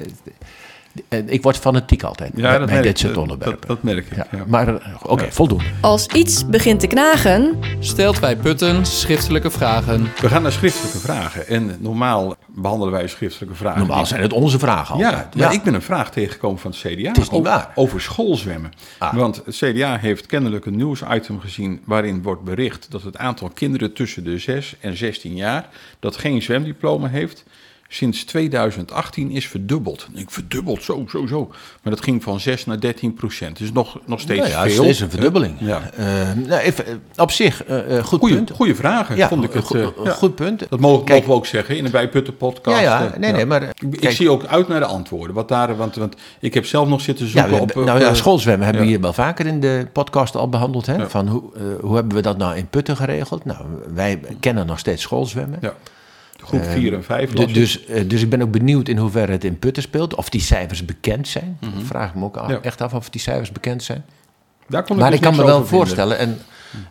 ik 1.27 1.43
word 1.43 1.57
fanatiek 1.57 2.03
altijd 2.03 2.33
bij, 2.33 2.67
dit 2.67 2.85
ik. 2.85 2.97
soort 2.97 3.17
onderwerpen. 3.17 3.59
Dat, 3.69 3.69
dat 3.69 3.83
merk 3.83 4.07
ik. 4.07 4.17
ja, 4.17 4.27
ja. 4.31 4.45
Maar 4.47 4.69
eh, 4.69 4.95
oké, 5.03 5.33
voldoende. 5.33 5.65
Als 5.81 6.07
iets 6.07 6.47
begint 6.47 6.81
te 6.81 6.87
knagen, 6.87 7.59
Stelt 7.79 8.21
bij 8.21 8.37
Putten 8.37 8.87
schriftelijke 8.87 9.51
vragen. 9.51 10.09
We 10.21 10.29
gaan 10.29 10.43
naar 10.43 10.53
schriftelijke 10.53 10.99
vragen. 10.99 11.47
En 11.47 11.77
normaal 11.79 12.37
behandelen 12.47 12.93
wij 12.93 13.09
schriftelijke 13.09 13.55
vragen. 13.55 13.79
Normaal 13.79 14.07
zijn 14.07 14.23
het 14.23 14.33
onze 14.33 14.59
vragen 14.59 14.99
Ja, 14.99 15.07
altijd. 15.11 15.35
maar 15.35 15.53
ik 15.53 15.63
ben 15.63 15.75
een 15.75 15.83
vraag 15.83 16.11
tegengekomen 16.11 16.59
van 16.59 16.71
het 16.71 16.81
CDA. 16.81 17.09
Het 17.09 17.19
is 17.19 17.31
niet 17.31 17.43
waar. 17.43 17.73
over 17.75 18.01
schoolzwemmen. 18.01 18.71
Ah. 18.99 19.15
Want 19.15 19.43
het 19.45 19.57
CDA 19.57 19.97
heeft 19.99 20.27
kennelijk 20.27 20.67
een 20.67 20.77
nieuwsitem 20.77 21.41
gezien 21.41 21.81
waarin 21.85 22.23
wordt 22.23 22.43
bericht 22.43 22.87
dat 22.91 23.03
het 23.03 23.17
aantal 23.17 23.51
kinderen 23.55 23.93
tussen 23.93 24.25
de 24.25 24.39
6 24.39 24.75
en 24.81 24.97
16 24.97 25.37
jaar 25.37 25.69
dat 25.99 26.17
geen 26.17 26.43
zwemdiploma 26.43 27.09
heeft, 27.09 27.45
sinds 27.93 28.25
2018 28.25 29.31
is 29.31 29.49
verdubbeld. 29.49 30.07
Ik 30.15 30.31
verdubbeld, 30.31 30.83
zo, 30.83 31.05
zo, 31.09 31.27
zo. 31.27 31.47
Maar 31.83 31.93
dat 31.95 32.03
ging 32.03 32.23
van 32.23 32.41
6 32.41 32.67
naar 32.67 32.81
13 32.81 33.15
procent. 33.15 33.59
Dus 33.59 33.73
nog, 33.73 33.99
nog 34.07 34.21
steeds 34.21 34.41
Nou 34.41 34.51
ja, 34.51 34.63
veel. 34.75 34.83
het 34.83 34.91
is 34.91 35.01
een 35.01 35.11
verdubbeling. 35.11 35.55
Ja. 35.59 35.91
Eh, 35.97 36.05
nou, 36.47 36.61
even, 36.61 36.87
eh, 36.87 36.93
op 37.17 37.31
zich, 37.31 37.65
eh, 37.65 38.05
goed 38.05 38.19
Goeie, 38.19 38.35
punt. 38.35 38.51
goeie 38.51 38.75
vragen, 38.75 39.17
Ja, 39.17 39.29
vond 39.29 39.45
ik 39.45 39.53
het. 39.53 39.69
ja. 40.05 40.11
goed 40.13 40.35
punt. 40.35 40.67
Dat 40.69 40.81
mogen, 40.81 41.05
Kijk, 41.05 41.19
mogen 41.19 41.29
we 41.33 41.37
ook 41.39 41.47
zeggen 41.47 41.77
in 41.77 41.85
de 41.85 41.91
Bijputten 41.91 42.37
podcast. 42.37 42.81
Ja, 42.81 43.03
ja, 43.03 43.13
nee, 43.19 43.33
nee, 43.33 43.47
maar, 43.47 43.63
Ik, 43.63 44.01
kijk- 44.01 44.15
zie 44.15 44.31
ook 44.31 44.45
uit 44.45 44.69
naar 44.69 44.81
de 44.81 44.87
antwoorden. 44.87 45.35
Wat 45.35 45.49
daar, 45.49 45.77
want, 45.77 45.95
want 45.97 46.15
ik 46.41 46.55
heb 46.55 46.67
zelf 46.67 46.89
nog 46.89 47.01
zitten 47.01 47.27
zoeken 47.29 47.53
op... 47.53 47.59
hebben- 47.59 47.77
op, 47.77 47.85
nou 47.85 48.01
ja, 48.01 48.15
schoolzwemmen 48.15 48.65
hebben 48.65 48.83
we 48.85 48.89
hier 48.91 49.01
wel 49.01 49.13
vaker 49.13 49.47
in 49.47 49.61
de 49.61 49.87
podcast 49.93 50.37
al 50.37 50.49
behandeld. 50.49 50.87
Hè? 50.87 51.09
Van 51.11 51.29
hoe, 51.29 51.43
hoe 51.81 51.95
hebben 51.95 52.17
we 52.17 52.23
dat 52.23 52.37
nou 52.39 52.57
in 52.57 52.67
Putten 52.69 52.97
geregeld? 52.97 53.45
Nou, 53.45 53.65
wij 53.95 54.21
kennen 54.41 54.67
nog 54.67 54.79
steeds 54.79 55.03
schoolzwemmen. 55.03 55.59
Ja. 55.63 55.75
Groep 56.59 56.65
4 56.65 56.93
en 56.95 57.05
5. 57.05 57.31
Du- 57.33 57.53
dus, 57.53 57.85
eh, 57.85 58.09
dus 58.09 58.23
ik 58.23 58.29
ben 58.31 58.43
ook 58.43 58.51
benieuwd 58.51 58.89
in 58.89 58.97
hoeverre 58.99 59.33
het 59.33 59.45
in 59.45 59.59
Putten 59.59 59.83
speelt. 59.83 60.15
Of 60.15 60.29
die 60.29 60.41
cijfers 60.41 60.85
bekend 60.85 61.29
zijn. 61.29 61.57
Dat 61.61 61.71
vraag 61.85 62.09
ik 62.09 62.15
me 62.15 62.25
ook 62.25 62.37
af-. 62.37 62.51
Ja. 62.51 62.61
echt 62.63 62.81
af 62.81 62.95
of 62.95 63.11
die 63.11 63.21
cijfers 63.21 63.53
bekend 63.53 63.83
zijn. 63.83 64.05
Daar 64.69 64.83
kon 64.83 64.97
Maar 64.97 65.11
dus 65.11 65.19
ik 65.19 65.25
kan 65.25 65.37
me 65.37 65.45
wel 65.45 65.51
vinden. 65.53 65.69
voorstellen 65.69 66.19
en, 66.19 66.39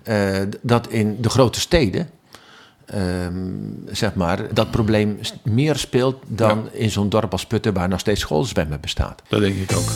eh, 0.03 0.41
dat 0.61 0.87
in 0.87 1.17
de 1.21 1.29
grote 1.29 1.59
steden... 1.59 2.09
ehm, 2.85 3.33
zeg 3.91 4.13
maar, 4.13 4.53
dat 4.53 4.71
probleem 4.71 5.19
meer 5.43 5.75
speelt 5.75 6.23
dan 6.27 6.69
in 6.71 6.89
zo'n 6.89 7.09
dorp 7.09 7.31
als 7.31 7.45
Putten... 7.45 7.73
waar 7.73 7.87
nog 7.89 7.99
steeds 7.99 8.21
schoolzwemmen 8.21 8.79
bestaat. 8.81 9.21
Dat 9.27 9.39
denk 9.41 9.55
ik 9.55 9.71
ook. 9.77 9.89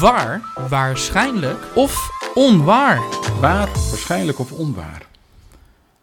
Waar, 0.00 0.40
waarschijnlijk 0.68 1.58
of 1.74 2.10
onwaar? 2.34 3.00
Waar, 3.40 3.68
waarschijnlijk 3.90 4.38
of 4.38 4.52
onwaar? 4.52 5.02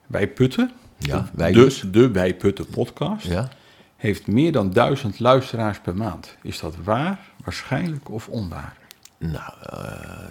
Wij 0.07 0.27
Putten, 0.27 0.71
Ja, 1.05 1.29
wij 1.33 1.51
de, 1.51 1.59
dus. 1.59 1.83
de 1.91 2.11
Wij 2.11 2.33
Putten 2.35 2.65
podcast, 2.65 3.25
Ja. 3.25 3.49
heeft 3.97 4.27
meer 4.27 4.51
dan 4.51 4.71
duizend 4.71 5.19
luisteraars 5.19 5.79
per 5.79 5.95
maand. 5.95 6.35
Is 6.41 6.59
dat 6.59 6.75
waar, 6.83 7.19
waarschijnlijk 7.43 8.09
of 8.09 8.27
onwaar? 8.27 8.77
Nou, 9.17 9.51
eh, 9.69 9.79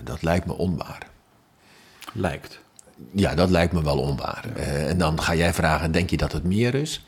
dat 0.04 0.22
lijkt 0.22 0.46
me 0.46 0.52
onwaar. 0.52 1.06
Lijkt. 2.12 2.60
Ja, 3.12 3.34
dat 3.34 3.50
lijkt 3.50 3.72
me 3.72 3.82
wel 3.82 3.98
onwaar. 3.98 4.44
Eh, 4.56 4.88
en 4.88 4.98
dan 4.98 5.20
ga 5.22 5.34
jij 5.34 5.52
vragen, 5.54 5.92
denk 5.92 6.10
je 6.10 6.16
dat 6.16 6.32
het 6.32 6.44
meer 6.44 6.74
is? 6.74 7.06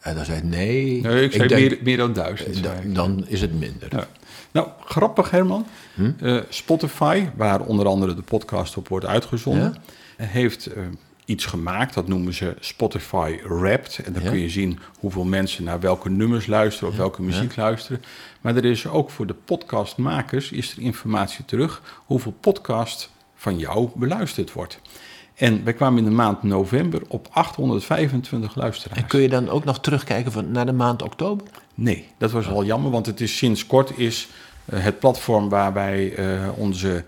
En 0.00 0.14
dan 0.14 0.24
zei 0.24 0.38
ik, 0.38 0.44
nee. 0.44 1.00
Nee, 1.00 1.24
ik 1.24 1.32
zei 1.32 1.48
denk- 1.48 1.60
meer, 1.70 1.78
meer 1.82 1.96
dan 1.96 2.12
duizend. 2.12 2.62
dan, 2.94 3.26
is 3.26 3.40
het 3.40 3.58
minder. 3.58 3.88
Ja. 3.96 4.06
Nou, 4.52 4.68
grappig 4.84 5.30
Herman. 5.30 5.66
Hm? 5.94 6.10
Eh, 6.20 6.36
Spotify, 6.48 7.28
waar 7.36 7.60
onder 7.60 7.86
andere 7.86 8.14
de 8.14 8.22
podcast 8.22 8.76
op 8.76 8.88
wordt 8.88 9.06
uitgezonden, 9.06 9.76
heeft 10.16 10.66
eh, 10.66 10.82
iets 11.30 11.44
gemaakt. 11.44 11.94
Dat 11.94 12.08
noemen 12.08 12.34
ze 12.34 12.56
Spotify 12.60 13.38
Wrapped. 13.48 14.00
En 14.04 14.12
dan 14.12 14.22
Ja. 14.22 14.28
kun 14.30 14.38
je 14.38 14.48
zien 14.48 14.78
hoeveel 14.98 15.24
mensen 15.24 15.64
naar 15.64 15.80
welke 15.80 16.10
nummers 16.10 16.46
luisteren 16.46 16.88
of 16.88 16.96
welke 16.96 17.22
muziek 17.22 17.56
luisteren. 17.56 18.02
Maar 18.40 18.56
er 18.56 18.64
is 18.64 18.86
ook 18.86 19.10
voor 19.10 19.26
de 19.26 19.34
podcastmakers 19.44 20.52
is 20.52 20.72
er 20.76 20.82
informatie 20.82 21.44
terug 21.44 21.82
hoeveel 22.06 22.34
podcast 22.40 23.10
van 23.34 23.58
jou 23.58 23.88
beluisterd 23.94 24.52
wordt. 24.52 24.78
En 25.34 25.64
wij 25.64 25.72
kwamen 25.72 25.98
in 25.98 26.04
de 26.04 26.10
maand 26.10 26.42
november 26.42 27.02
op 27.08 27.28
825 27.30 28.54
luisteraars. 28.54 29.00
En 29.00 29.06
kun 29.06 29.20
je 29.20 29.28
dan 29.28 29.48
ook 29.48 29.64
nog 29.64 29.80
terugkijken 29.80 30.32
van, 30.32 30.50
naar 30.50 30.66
de 30.66 30.72
maand 30.72 31.02
oktober? 31.02 31.46
Nee, 31.74 32.06
dat 32.18 32.30
was 32.30 32.46
wel 32.46 32.64
jammer, 32.64 32.90
want 32.90 33.06
het 33.06 33.20
is 33.20 33.36
sinds 33.36 33.66
kort 33.66 33.98
is 33.98 34.28
eh, 34.64 34.82
het 34.82 34.98
platform 34.98 35.48
waar 35.48 35.72
wij 35.72 36.14
eh, 36.14 36.48
onze 36.56 37.04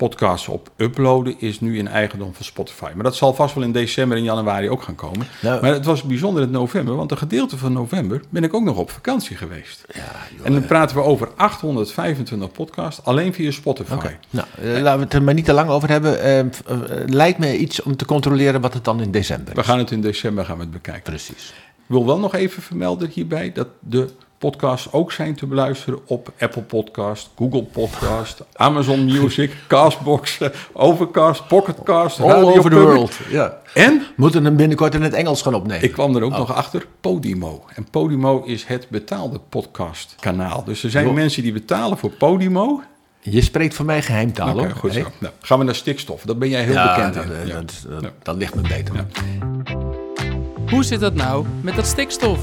podcasts 0.00 0.48
op 0.48 0.70
uploaden, 0.76 1.34
is 1.38 1.60
nu 1.60 1.78
in 1.78 1.88
eigendom 1.88 2.34
van 2.34 2.44
Spotify. 2.44 2.90
Maar 2.94 3.04
dat 3.04 3.16
zal 3.16 3.34
vast 3.34 3.54
wel 3.54 3.64
in 3.64 3.72
december 3.72 4.16
en 4.16 4.22
januari 4.22 4.70
ook 4.70 4.82
gaan 4.82 4.94
komen. 4.94 5.26
Nou- 5.42 5.60
maar 5.60 5.72
het 5.72 5.84
was 5.84 6.02
bijzonder 6.02 6.42
in 6.42 6.50
november, 6.50 6.96
want 6.96 7.10
een 7.10 7.18
gedeelte 7.18 7.58
van 7.58 7.72
november 7.72 8.20
ben 8.28 8.44
ik 8.44 8.54
ook 8.54 8.62
nog 8.62 8.76
op 8.76 8.90
vakantie 8.90 9.36
geweest. 9.36 9.84
Ja, 9.94 10.00
joh, 10.36 10.46
en 10.46 10.52
dan 10.52 10.66
praten 10.66 10.96
we 10.96 11.02
over 11.02 11.28
825 11.36 12.52
podcasts, 12.52 13.04
alleen 13.04 13.34
via 13.34 13.50
Spotify. 13.50 14.14
Nou, 14.30 14.46
eh, 14.62 14.82
laten 14.82 14.98
we 14.98 15.04
het 15.04 15.14
er 15.14 15.22
maar 15.22 15.34
niet 15.34 15.44
te 15.44 15.52
lang 15.52 15.70
over 15.70 15.88
hebben. 15.88 16.20
Eh, 16.20 16.38
eh, 16.38 16.46
lijkt 17.06 17.38
me 17.38 17.58
iets 17.58 17.82
om 17.82 17.96
te 17.96 18.04
controleren 18.04 18.60
wat 18.60 18.74
het 18.74 18.84
dan 18.84 19.00
in 19.00 19.10
december 19.10 19.54
We 19.54 19.60
is. 19.60 19.66
gaan 19.66 19.78
het 19.78 19.90
in 19.90 20.00
december 20.00 20.44
gaan 20.44 20.56
we 20.56 20.62
het 20.62 20.70
bekijken. 20.72 21.02
Precies. 21.02 21.52
Ik 21.76 21.96
wil 21.96 22.06
wel 22.06 22.18
nog 22.18 22.34
even 22.34 22.62
vermelden 22.62 23.08
hierbij 23.08 23.52
dat 23.52 23.68
de 23.80 24.08
podcasts 24.40 24.92
ook 24.92 25.12
zijn 25.12 25.34
te 25.34 25.46
beluisteren 25.46 25.98
op 26.06 26.32
Apple 26.38 26.62
Podcast, 26.62 27.30
Google 27.36 27.62
Podcast, 27.62 28.42
Amazon 28.52 29.04
Music, 29.04 29.52
Castbox, 29.68 30.38
eh, 30.40 30.48
Overcast, 30.72 31.46
Pocketcast, 31.48 32.20
All 32.20 32.28
Radio 32.28 32.48
over 32.48 32.62
the 32.70 32.76
Public. 32.76 32.94
world. 32.94 33.14
Ja. 33.30 33.58
En 33.74 34.02
Moeten 34.16 34.44
hem 34.44 34.56
binnenkort 34.56 34.94
in 34.94 35.02
het 35.02 35.12
Engels 35.12 35.42
gaan 35.42 35.54
opnemen. 35.54 35.82
ik 35.84 35.92
kwam 35.92 36.16
er 36.16 36.22
ook 36.22 36.32
Oh. 36.32 36.38
nog 36.38 36.54
achter, 36.54 36.86
Podimo. 37.00 37.64
En 37.74 37.86
Podimo 37.90 38.42
is 38.44 38.64
het 38.64 38.86
betaalde 38.88 39.40
podcastkanaal. 39.48 40.64
Dus 40.64 40.82
er 40.84 40.90
zijn 40.90 41.14
mensen 41.14 41.42
die 41.42 41.52
betalen 41.52 41.98
voor 41.98 42.10
Podimo. 42.10 42.82
Je 43.20 43.42
spreekt 43.42 43.74
voor 43.74 43.84
mij 43.86 44.02
geheimtaal, 44.02 44.48
Oké, 44.54 44.58
hoor. 44.60 44.70
goed 44.70 44.92
zo. 44.92 44.98
Hè? 44.98 45.04
Nou, 45.18 45.32
gaan 45.40 45.58
we 45.58 45.64
naar 45.64 45.74
stikstof. 45.74 46.22
Daar 46.22 46.36
ben 46.38 46.48
jij 46.48 46.62
heel 46.64 46.72
Ja, 46.72 46.94
bekend 46.94 47.14
dat, 47.14 47.24
in. 47.24 47.32
eh, 47.32 47.46
Ja. 47.46 47.54
dat, 47.54 47.84
dat, 47.88 48.02
Ja. 48.02 48.10
dat 48.22 48.36
ligt 48.36 48.54
me 48.54 48.60
beter. 48.60 48.94
Ja. 48.94 49.06
Hoe 50.70 50.84
zit 50.84 51.00
dat 51.00 51.14
nou 51.14 51.44
met 51.60 51.74
dat 51.76 51.86
stikstof? 51.86 52.38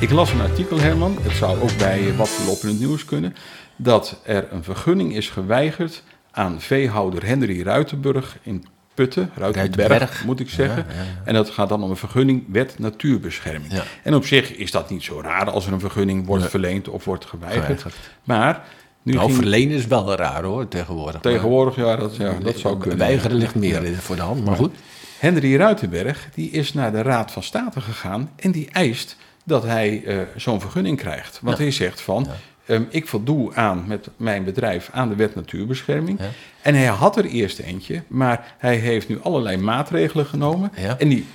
Ik 0.00 0.10
las 0.10 0.32
een 0.32 0.40
artikel, 0.40 0.80
Herman, 0.80 1.18
het 1.22 1.32
zou 1.32 1.60
ook 1.60 1.76
bij 1.78 2.14
Wat 2.16 2.28
we 2.38 2.44
lopen 2.46 2.62
in 2.62 2.68
het 2.68 2.78
nieuws 2.78 3.04
kunnen, 3.04 3.34
dat 3.76 4.20
er 4.24 4.46
een 4.52 4.64
vergunning 4.64 5.14
is 5.16 5.30
geweigerd 5.30 6.02
aan 6.30 6.60
veehouder 6.60 7.26
Henry 7.26 7.62
Ruitenburg 7.62 8.38
in 8.42 8.64
Putten, 8.94 9.30
Ruitenberg, 9.36 9.88
Ruitenberg. 9.88 10.24
moet 10.24 10.40
ik 10.40 10.50
zeggen. 10.50 10.86
En 11.24 11.34
dat 11.34 11.50
gaat 11.50 11.68
dan 11.68 11.82
om 11.82 11.90
een 11.90 11.96
vergunning 11.96 12.44
wet 12.48 12.78
natuurbescherming. 12.78 13.72
En 14.02 14.14
op 14.14 14.26
zich 14.26 14.54
is 14.56 14.70
dat 14.70 14.90
niet 14.90 15.02
zo 15.02 15.20
raar 15.20 15.50
als 15.50 15.66
er 15.66 15.72
een 15.72 15.80
vergunning 15.80 16.26
wordt 16.26 16.46
verleend 16.50 16.88
of 16.88 17.04
wordt 17.04 17.24
geweigerd. 17.24 17.64
Geweigerd. 17.64 17.94
Maar 18.24 18.64
nu 19.02 19.12
Nou, 19.12 19.24
ging 19.26 19.38
verlenen 19.38 19.76
is 19.76 19.86
wel 19.86 20.14
raar, 20.14 20.42
hoor, 20.44 20.68
tegenwoordig. 20.68 21.20
tegenwoordig, 21.20 21.76
ja 21.76 21.96
dat, 21.96 22.16
ja, 22.16 22.30
Maar- 22.32 22.42
dat 22.42 22.58
zou 22.58 22.78
kunnen. 22.78 22.98
Weigeren 22.98 23.36
ligt 23.36 23.54
meer 23.54 23.94
voor 23.94 24.16
de 24.16 24.22
hand, 24.22 24.44
maar 24.44 24.56
goed. 24.56 24.74
Henry 25.18 25.56
Ruitenberg 25.56 26.28
die 26.34 26.50
is 26.50 26.72
naar 26.72 26.92
de 26.92 27.02
Raad 27.02 27.30
van 27.30 27.42
State 27.42 27.80
gegaan 27.80 28.30
en 28.36 28.50
die 28.50 28.68
eist 28.72 29.16
dat 29.44 29.62
hij 29.62 30.02
eh, 30.04 30.18
zo'n 30.36 30.60
vergunning 30.60 30.96
krijgt. 30.96 31.38
Want 31.42 31.58
hij 31.58 31.70
zegt 31.70 32.00
van, 32.00 32.26
ehm, 32.66 32.82
ik 32.88 33.08
voldoe 33.08 33.54
aan 33.54 33.84
met 33.86 34.08
mijn 34.16 34.44
bedrijf 34.44 34.88
aan 34.92 35.08
de 35.08 35.14
wet 35.14 35.34
natuurbescherming. 35.34 36.18
Ja. 36.18 36.28
En 36.62 36.74
hij 36.74 36.86
had 36.86 37.16
er 37.16 37.24
eerst 37.24 37.58
eentje, 37.58 38.02
maar 38.06 38.54
hij 38.58 38.76
heeft 38.76 39.08
nu 39.08 39.20
allerlei 39.22 39.56
maatregelen 39.56 40.26
genomen. 40.26 40.72
En 40.98 41.08
die 41.08 41.26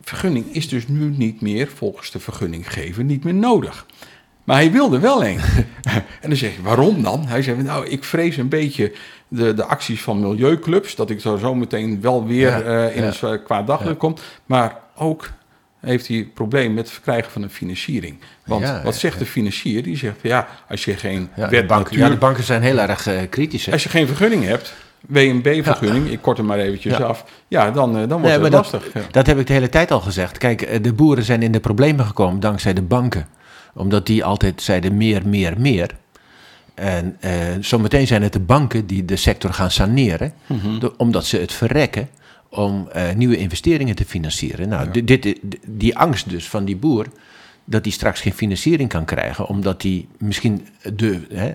vergunning 0.00 0.54
is 0.54 0.68
dus 0.68 0.88
nu 0.88 1.14
niet 1.16 1.40
meer, 1.40 1.68
volgens 1.68 2.10
de 2.10 2.20
vergunninggever, 2.20 3.04
niet 3.04 3.24
meer 3.24 3.34
nodig. 3.34 3.86
Maar 4.44 4.56
hij 4.56 4.72
wilde 4.72 4.98
wel 4.98 5.24
een. 5.24 5.40
en 6.20 6.28
dan 6.28 6.36
zeg 6.36 6.56
je, 6.56 6.62
waarom 6.62 7.02
dan? 7.02 7.26
Hij 7.26 7.42
zei, 7.42 7.62
nou, 7.62 7.86
ik 7.86 8.04
vrees 8.04 8.36
een 8.36 8.48
beetje 8.48 8.92
de, 9.28 9.54
de 9.54 9.64
acties 9.64 10.02
van 10.02 10.20
milieuclubs. 10.20 10.94
Dat 10.94 11.10
ik 11.10 11.20
zo, 11.20 11.36
zo 11.36 11.54
meteen 11.54 12.00
wel 12.00 12.26
weer 12.26 12.66
eh, 12.66 12.96
in 12.96 13.02
een 13.02 13.42
kwaad 13.42 13.66
daglicht 13.66 13.96
kom. 13.96 14.14
Maar 14.46 14.80
ook 14.96 15.30
heeft 15.90 16.08
hij 16.08 16.16
een 16.16 16.32
probleem 16.32 16.74
met 16.74 16.84
het 16.84 16.92
verkrijgen 16.92 17.30
van 17.32 17.42
een 17.42 17.50
financiering. 17.50 18.16
Want 18.46 18.62
Ja, 18.62 18.82
wat 18.82 18.92
ja, 18.94 18.98
zegt 19.00 19.18
de 19.18 19.26
financier? 19.26 19.82
Die 19.82 19.96
zegt, 19.96 20.16
ja, 20.22 20.48
als 20.68 20.84
je 20.84 20.94
geen 20.96 21.28
Ja, 21.36 21.46
de, 21.46 21.64
banken, 21.64 21.84
natuur- 21.84 21.98
ja, 21.98 22.08
de 22.08 22.16
banken 22.16 22.44
zijn 22.44 22.62
heel 22.62 22.78
erg 22.80 23.06
eh, 23.06 23.18
kritisch. 23.30 23.66
hè. 23.66 23.72
als 23.72 23.82
je 23.82 23.88
geen 23.88 24.06
vergunning 24.06 24.44
hebt, 24.44 24.74
WNB-vergunning, 25.08 26.10
ik 26.10 26.22
kort 26.22 26.36
hem 26.36 26.46
maar 26.46 26.58
eventjes 26.58 27.00
af. 27.00 27.24
Ja, 27.48 27.70
dan, 27.70 27.88
eh, 27.90 28.08
dan 28.08 28.08
wordt 28.08 28.22
Nee, 28.22 28.32
het 28.32 28.52
dat, 28.52 28.72
lastig. 28.72 29.10
Dat 29.10 29.26
heb 29.26 29.38
ik 29.38 29.46
de 29.46 29.52
hele 29.52 29.68
tijd 29.68 29.90
al 29.90 30.00
gezegd. 30.00 30.38
Kijk, 30.38 30.62
eh, 30.62 30.82
de 30.82 30.92
boeren 30.92 31.24
zijn 31.24 31.42
in 31.42 31.52
de 31.52 31.60
problemen 31.60 32.04
gekomen 32.06 32.40
dankzij 32.40 32.72
de 32.72 32.82
banken. 32.82 33.26
Omdat 33.74 34.06
die 34.06 34.24
altijd 34.24 34.62
zeiden 34.62 34.96
meer, 34.96 35.22
meer, 35.28 35.54
meer. 35.60 35.90
En 36.74 37.16
zometeen 37.60 38.06
zijn 38.06 38.22
het 38.22 38.32
de 38.32 38.40
banken 38.40 38.86
die 38.86 39.04
de 39.04 39.16
sector 39.16 39.52
gaan 39.52 39.70
saneren. 39.70 40.32
Mhm. 40.46 40.88
omdat 40.96 41.26
ze 41.26 41.38
het 41.38 41.52
verrekken 41.52 42.08
om 42.54 42.88
eh, 42.92 43.12
nieuwe 43.14 43.36
investeringen 43.36 43.94
te 43.94 44.04
financieren. 44.04 44.68
Nou, 44.68 44.90
di- 44.90 45.04
dit, 45.04 45.36
die 45.66 45.96
angst 45.98 46.30
dus 46.30 46.48
van 46.48 46.64
die 46.64 46.76
boer... 46.76 47.06
dat 47.64 47.84
hij 47.84 47.92
straks 47.92 48.20
geen 48.20 48.32
financiering 48.32 48.88
kan 48.88 49.04
krijgen... 49.04 49.46
omdat 49.46 49.82
hij 49.82 50.06
misschien 50.18 50.66
de, 50.94 51.20
hè, 51.32 51.50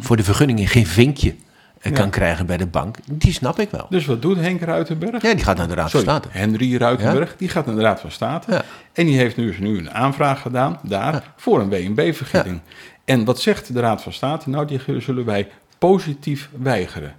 voor 0.00 0.16
de 0.16 0.22
vergunningen 0.24 0.66
geen 0.66 0.86
vinkje 0.86 1.34
eh, 1.80 1.92
kan 1.92 2.04
Ja. 2.04 2.10
krijgen 2.10 2.46
bij 2.46 2.56
de 2.56 2.66
bank. 2.66 2.96
Die 3.10 3.32
snap 3.32 3.58
ik 3.58 3.70
wel. 3.70 3.86
Dus 3.90 4.06
wat 4.06 4.22
doet 4.22 4.36
Henk 4.36 4.60
Ruitenberg? 4.60 5.22
Ja, 5.22 5.34
die 5.34 5.44
gaat 5.44 5.56
naar 5.56 5.68
de 5.68 5.74
Raad 5.74 5.90
van 5.90 6.00
State. 6.00 6.28
Henry 6.30 6.76
Ruitenberg, 6.76 7.34
die 7.36 7.48
gaat 7.48 7.66
naar 7.66 7.74
de 7.74 7.80
Raad 7.80 8.00
van 8.00 8.10
State. 8.10 8.52
Ja. 8.52 8.62
En 8.92 9.06
die 9.06 9.16
heeft 9.16 9.36
nu, 9.36 9.56
nu 9.60 9.78
een 9.78 9.90
aanvraag 9.90 10.40
gedaan 10.42 10.78
daar 10.82 11.32
voor 11.36 11.60
een 11.60 11.68
WNB-vergunning. 11.68 12.60
En 13.04 13.24
wat 13.24 13.40
zegt 13.40 13.72
de 13.74 13.80
Raad 13.80 14.02
van 14.02 14.12
State? 14.12 14.50
Nou, 14.50 14.66
die 14.66 14.80
zullen 15.00 15.24
wij 15.24 15.48
positief 15.78 16.48
weigeren. 16.62 17.14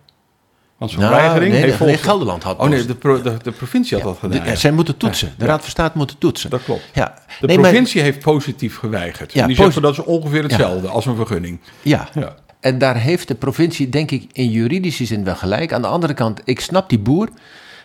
Want 0.80 0.92
zo'n 0.92 1.00
Nou, 1.02 1.14
weigering 1.16 1.52
nee, 1.54 1.62
heeft 1.62 1.80
nee, 1.80 1.98
Gelderland 1.98 2.44
had 2.44 2.58
Oh 2.58 2.68
nee, 2.70 2.86
de, 2.86 2.96
pro- 2.96 3.22
de, 3.22 3.38
de 3.44 3.52
provincie 3.52 3.98
had 3.98 4.06
dat 4.06 4.18
gedaan. 4.20 4.44
De-. 4.48 4.56
Zij 4.56 4.72
moeten 4.72 4.98
toetsen. 4.98 5.34
De 5.38 5.46
Raad 5.46 5.62
van 5.62 5.70
State 5.70 5.98
moet 5.98 6.16
toetsen. 6.20 6.50
Dat 6.50 6.64
klopt. 6.64 6.84
Ja. 6.94 7.14
De 7.40 7.48
Nee, 7.48 7.58
maar- 7.58 7.66
provincie 7.70 8.02
heeft 8.02 8.20
positief 8.20 8.78
geweigerd. 8.78 9.34
Ja, 9.34 9.42
en 9.42 9.48
die 9.48 9.56
posi- 9.56 9.72
zegt 9.72 9.74
van, 9.74 9.82
dat 9.96 10.06
is 10.06 10.14
ongeveer 10.14 10.44
hetzelfde 10.44 10.88
als 10.88 11.06
een 11.06 11.16
vergunning. 11.16 11.60
ja. 11.82 12.08
Ja. 12.14 12.36
En 12.60 12.78
daar 12.78 12.96
heeft 12.98 13.28
de 13.28 13.36
provincie, 13.36 13.90
denk 13.90 14.12
ik, 14.12 14.26
in 14.32 14.50
juridische 14.52 15.06
zin 15.06 15.24
wel 15.24 15.36
gelijk. 15.36 15.74
Aan 15.74 15.82
de 15.82 15.88
andere 15.88 16.14
kant, 16.14 16.42
ik 16.44 16.60
snap 16.60 16.90
die 16.90 17.00
boer. 17.00 17.30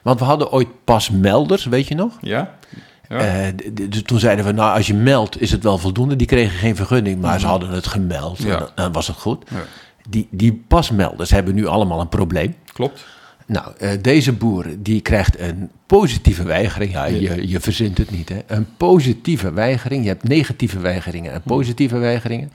Want 0.03 0.19
we 0.19 0.25
hadden 0.25 0.51
ooit 0.53 0.69
pasmelders, 0.85 1.65
weet 1.65 1.89
je 1.89 1.95
nog? 1.95 2.13
Ja? 2.21 2.55
Ja. 3.09 3.17
Eh, 3.19 3.53
dus 3.73 4.03
toen 4.03 4.19
zeiden 4.19 4.45
we, 4.45 4.53
nou, 4.53 4.77
als 4.77 4.87
je 4.87 4.95
meldt, 4.95 5.41
is 5.41 5.51
het 5.51 5.63
wel 5.63 5.79
voldoende. 5.79 6.17
Die 6.17 6.27
kregen 6.27 6.59
geen 6.59 6.77
vergunning, 6.77 7.21
maar 7.21 7.41
ze 7.41 7.47
hadden 7.47 7.71
het 7.71 7.87
gemeld. 7.87 8.39
Mhm. 8.39 8.49
Ja. 8.49 8.55
En 8.55 8.59
dan, 8.61 8.71
dan 8.75 8.93
was 8.93 9.07
het 9.07 9.17
goed. 9.17 9.45
Ja. 9.51 9.57
Die, 10.09 10.29
die 10.31 10.65
pasmelders 10.69 11.31
hebben 11.31 11.55
nu 11.55 11.67
allemaal 11.67 12.01
een 12.01 12.09
probleem. 12.09 12.55
Klopt. 12.73 13.05
Nou, 13.47 13.73
eh, 13.79 13.91
deze 14.01 14.33
boer 14.33 14.67
die 14.79 15.01
krijgt 15.01 15.39
een 15.39 15.71
positieve 15.87 16.45
weigering. 16.45 16.93
Ja, 16.93 17.05
je, 17.05 17.49
je 17.49 17.61
verzint 17.61 17.99
het 17.99 18.11
niet, 18.11 18.29
hè? 18.29 18.39
Een 18.47 18.67
positieve 18.77 19.53
weigering. 19.53 20.03
Je 20.03 20.09
hebt 20.09 20.29
negatieve 20.29 20.79
weigeringen 20.79 21.33
en 21.33 21.43
positieve 21.43 21.99
weigeringen. 21.99 22.53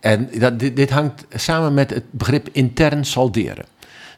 En 0.00 0.28
dat, 0.38 0.58
dit, 0.58 0.76
dit 0.76 0.90
hangt 0.90 1.26
samen 1.34 1.74
met 1.74 1.90
het 1.90 2.04
begrip 2.10 2.48
intern 2.52 3.04
salderen. 3.04 3.64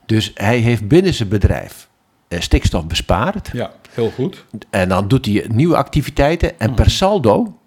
Dus 0.07 0.31
hij 0.35 0.59
heeft 0.59 0.89
binnen 0.89 1.15
zijn 1.15 1.29
bedrijf 1.29 1.89
eh, 2.29 2.41
stikstof 2.41 2.87
bespaard. 2.87 3.51
Ja, 3.53 3.73
heel 3.91 4.11
goed. 4.11 4.45
En 4.71 4.89
dan 4.89 5.09
doet 5.09 5.27
hij 5.27 5.47
nieuwe 5.49 5.77
activiteiten. 5.77 6.61
En 6.61 6.75
per 6.75 6.91
saldo 6.91 7.59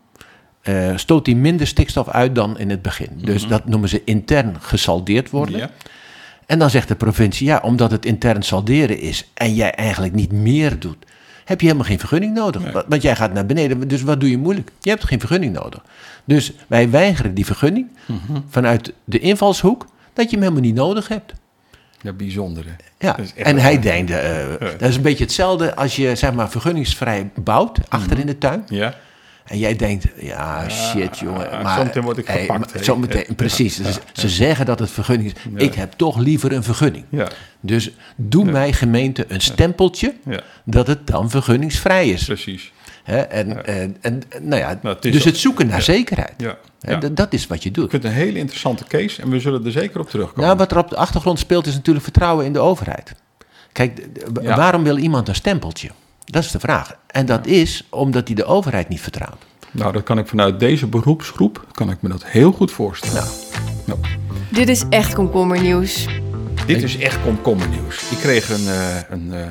eh, 0.67 0.97
stoot 0.97 1.25
hij 1.25 1.35
minder 1.35 1.67
stikstof 1.67 2.09
uit 2.09 2.35
dan 2.35 2.59
in 2.59 2.69
het 2.69 2.81
begin. 2.81 3.09
Dus 3.15 3.47
dat 3.47 3.65
noemen 3.67 3.89
ze 3.89 4.01
intern 4.05 4.55
gesaldeerd 4.61 5.29
worden. 5.29 5.57
Ja. 5.57 5.69
En 6.45 6.59
dan 6.59 6.69
zegt 6.69 6.87
de 6.87 6.95
provincie, 6.95 7.47
ja, 7.47 7.59
omdat 7.63 7.91
het 7.91 8.05
intern 8.05 8.41
salderen 8.41 8.99
is 8.99 9.29
en 9.33 9.53
jij 9.55 9.71
eigenlijk 9.71 10.13
niet 10.13 10.31
meer 10.31 10.79
doet, 10.79 10.97
heb 11.45 11.59
je 11.61 11.65
helemaal 11.65 11.87
geen 11.87 11.99
vergunning 11.99 12.33
nodig. 12.33 12.71
Wa- 12.71 12.83
Want 12.87 13.01
jij 13.01 13.15
gaat 13.15 13.33
naar 13.33 13.45
beneden, 13.45 13.87
dus 13.87 14.01
wat 14.01 14.19
doe 14.19 14.29
je 14.29 14.37
moeilijk? 14.37 14.71
Je 14.79 14.89
hebt 14.89 15.03
geen 15.03 15.19
vergunning 15.19 15.53
nodig. 15.53 15.83
Dus 16.25 16.51
wij 16.67 16.89
weigeren 16.89 17.33
die 17.33 17.45
vergunning 17.45 17.87
vanuit 18.49 18.93
de 19.03 19.19
invalshoek 19.19 19.85
dat 20.13 20.25
je 20.25 20.31
hem 20.31 20.41
helemaal 20.41 20.63
niet 20.63 20.75
nodig 20.75 21.07
hebt. 21.07 21.33
Ja, 22.01 22.13
bijzonder. 22.13 22.65
hè. 22.65 22.71
Ja, 23.07 23.15
en 23.35 23.57
hij 23.57 23.79
denkt, 23.79 24.11
eh, 24.11 24.69
dat 24.77 24.89
is 24.89 24.95
een 24.95 25.01
beetje 25.01 25.23
hetzelfde 25.23 25.75
als 25.75 25.95
je 25.95 26.15
zeg 26.15 26.33
maar 26.33 26.49
vergunningsvrij 26.49 27.29
bouwt 27.35 27.79
achter 27.89 28.19
in 28.19 28.25
de 28.25 28.37
tuin. 28.37 28.63
Ja. 28.69 28.95
En 29.47 29.57
jij 29.57 29.75
denkt, 29.75 30.07
ja, 30.19 30.69
shit 30.69 31.17
jongen. 31.19 31.49
ja, 31.51 31.61
Maar, 31.61 31.77
zometeen 31.77 32.03
word 32.03 32.17
ik 32.17 32.29
gepakt, 32.29 32.85
zometeen, 32.85 33.35
precies. 33.35 33.77
ja, 33.77 33.83
Dus 33.83 33.99
ze 34.13 34.29
zeggen 34.29 34.65
dat 34.65 34.79
het 34.79 34.91
vergunning 34.91 35.33
is. 35.55 35.63
Ik 35.65 35.73
heb 35.73 35.93
toch 35.95 36.17
liever 36.17 36.51
een 36.51 36.63
vergunning. 36.63 37.05
Ja. 37.09 37.27
Dus 37.59 37.91
doe 38.15 38.45
mij 38.45 38.73
gemeente 38.73 39.25
een 39.27 39.41
stempeltje 39.41 40.13
dat 40.65 40.87
het 40.87 41.07
dan 41.07 41.29
vergunningsvrij 41.29 42.09
is. 42.09 42.25
Precies. 42.25 42.71
En, 43.03 43.65
en, 43.65 43.97
en, 44.01 44.21
nou 44.41 44.61
ja, 44.61 44.79
Nou, 44.81 44.95
het 45.01 45.11
dus 45.11 45.23
het 45.23 45.37
zoeken 45.37 45.67
naar 45.67 45.81
zekerheid. 45.81 46.33
Ja. 46.37 46.95
dat- 47.13 47.33
is 47.33 47.47
wat 47.47 47.63
je 47.63 47.69
Ik 47.69 47.75
doet. 47.75 47.89
vind 47.89 48.03
het 48.03 48.11
een 48.11 48.17
hele 48.17 48.37
interessante 48.39 48.83
case 48.83 49.21
en 49.21 49.29
we 49.29 49.39
zullen 49.39 49.65
er 49.65 49.71
zeker 49.71 49.99
op 49.99 50.09
terugkomen. 50.09 50.45
Nou, 50.45 50.57
wat 50.57 50.71
er 50.71 50.77
op 50.77 50.89
de 50.89 50.95
achtergrond 50.95 51.39
speelt 51.39 51.65
is 51.67 51.73
natuurlijk 51.73 52.03
vertrouwen 52.03 52.45
in 52.45 52.53
de 52.53 52.59
overheid. 52.59 53.13
Kijk, 53.71 54.05
waarom 54.43 54.83
wil 54.83 54.97
iemand 54.97 55.27
een 55.27 55.35
stempeltje? 55.35 55.89
Dat 56.31 56.43
is 56.43 56.51
de 56.51 56.59
vraag. 56.59 56.95
En 57.07 57.25
dat 57.25 57.45
is 57.45 57.87
omdat 57.89 58.27
hij 58.27 58.35
de 58.35 58.45
overheid 58.45 58.89
niet 58.89 59.01
vertrouwt. 59.01 59.45
Nou, 59.71 59.93
dat 59.93 60.03
kan 60.03 60.17
ik 60.17 60.27
vanuit 60.27 60.59
deze 60.59 60.87
beroepsgroep, 60.87 61.65
kan 61.71 61.89
ik 61.89 62.01
me 62.01 62.09
dat 62.09 62.25
heel 62.25 62.51
goed 62.51 62.71
voorstellen. 62.71 63.27
Nou, 63.85 63.99
Dit 64.51 64.69
is 64.69 64.83
echt 64.89 65.13
komkommernieuws. 65.13 66.07
dit 66.65 66.83
is 66.83 66.97
echt 66.97 67.21
komkommernieuws. 67.21 68.11
Ik 68.11 68.17
kreeg 68.17 68.49
een, 68.49 68.67
eh, 68.67 68.95
een, 69.09 69.33
eh, 69.33 69.45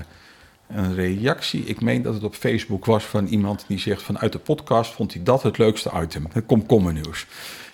een 0.76 0.94
reactie, 0.94 1.64
ik 1.64 1.80
meen 1.80 2.02
dat 2.02 2.14
het 2.14 2.22
op 2.22 2.34
Facebook 2.34 2.84
was, 2.84 3.04
van 3.04 3.26
iemand 3.26 3.64
die 3.68 3.78
zegt 3.78 4.02
vanuit 4.02 4.32
de 4.32 4.38
podcast 4.38 4.92
vond 4.94 5.12
hij 5.12 5.22
dat 5.22 5.42
het 5.42 5.58
leukste 5.58 5.90
item, 6.02 6.26
het 6.32 6.46
komkommernieuws. 6.46 7.26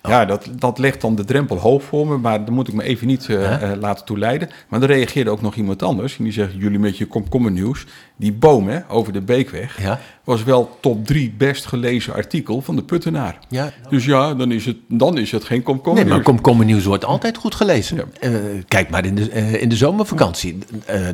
Ja, 0.08 0.24
dat, 0.24 0.46
dat 0.58 0.78
legt 0.78 1.00
dan 1.00 1.14
de 1.14 1.24
drempel 1.24 1.56
hoog 1.58 1.82
voor 1.82 2.06
me, 2.06 2.16
maar 2.18 2.44
daar 2.44 2.54
moet 2.54 2.68
ik 2.68 2.74
me 2.74 2.82
even 2.82 3.06
niet 3.06 3.28
eh, 3.28 3.72
eh, 3.72 3.78
laten 3.80 4.04
toeleiden. 4.04 4.48
Maar 4.68 4.82
er 4.82 4.86
reageerde 4.88 5.30
ook 5.30 5.42
nog 5.42 5.54
iemand 5.54 5.82
anders 5.82 6.18
en 6.18 6.24
die 6.24 6.32
zegt, 6.32 6.52
jullie 6.56 6.78
met 6.78 6.98
je 6.98 7.06
komkommernieuws, 7.06 7.86
die 8.16 8.32
boom 8.32 8.68
hè, 8.68 8.78
over 8.88 9.12
de 9.12 9.20
Beekweg, 9.20 9.82
Ja. 9.82 10.00
was 10.24 10.42
wel 10.44 10.76
top 10.80 11.06
drie 11.06 11.34
best 11.36 11.66
gelezen 11.66 12.14
artikel 12.14 12.60
van 12.60 12.76
de 12.76 12.82
Puttenaar. 12.82 13.38
Ja. 13.48 13.72
Dus 13.88 14.04
ja, 14.04 14.34
dan 14.34 14.52
is 14.52 14.66
het, 14.66 14.76
dan 14.88 15.18
is 15.18 15.30
het 15.32 15.44
geen 15.44 15.56
Nee, 15.56 15.66
komkommernieuws. 15.66 16.14
maar 16.16 16.24
komkommernieuws 16.24 16.84
wordt 16.84 17.04
altijd 17.04 17.36
goed 17.36 17.54
gelezen. 17.54 17.96
Ja. 17.96 18.04
Eh, 18.20 18.34
kijk 18.68 18.90
maar 18.90 19.04
in 19.04 19.14
de, 19.14 19.30
in 19.60 19.68
de 19.68 19.76
zomervakantie. 19.76 20.58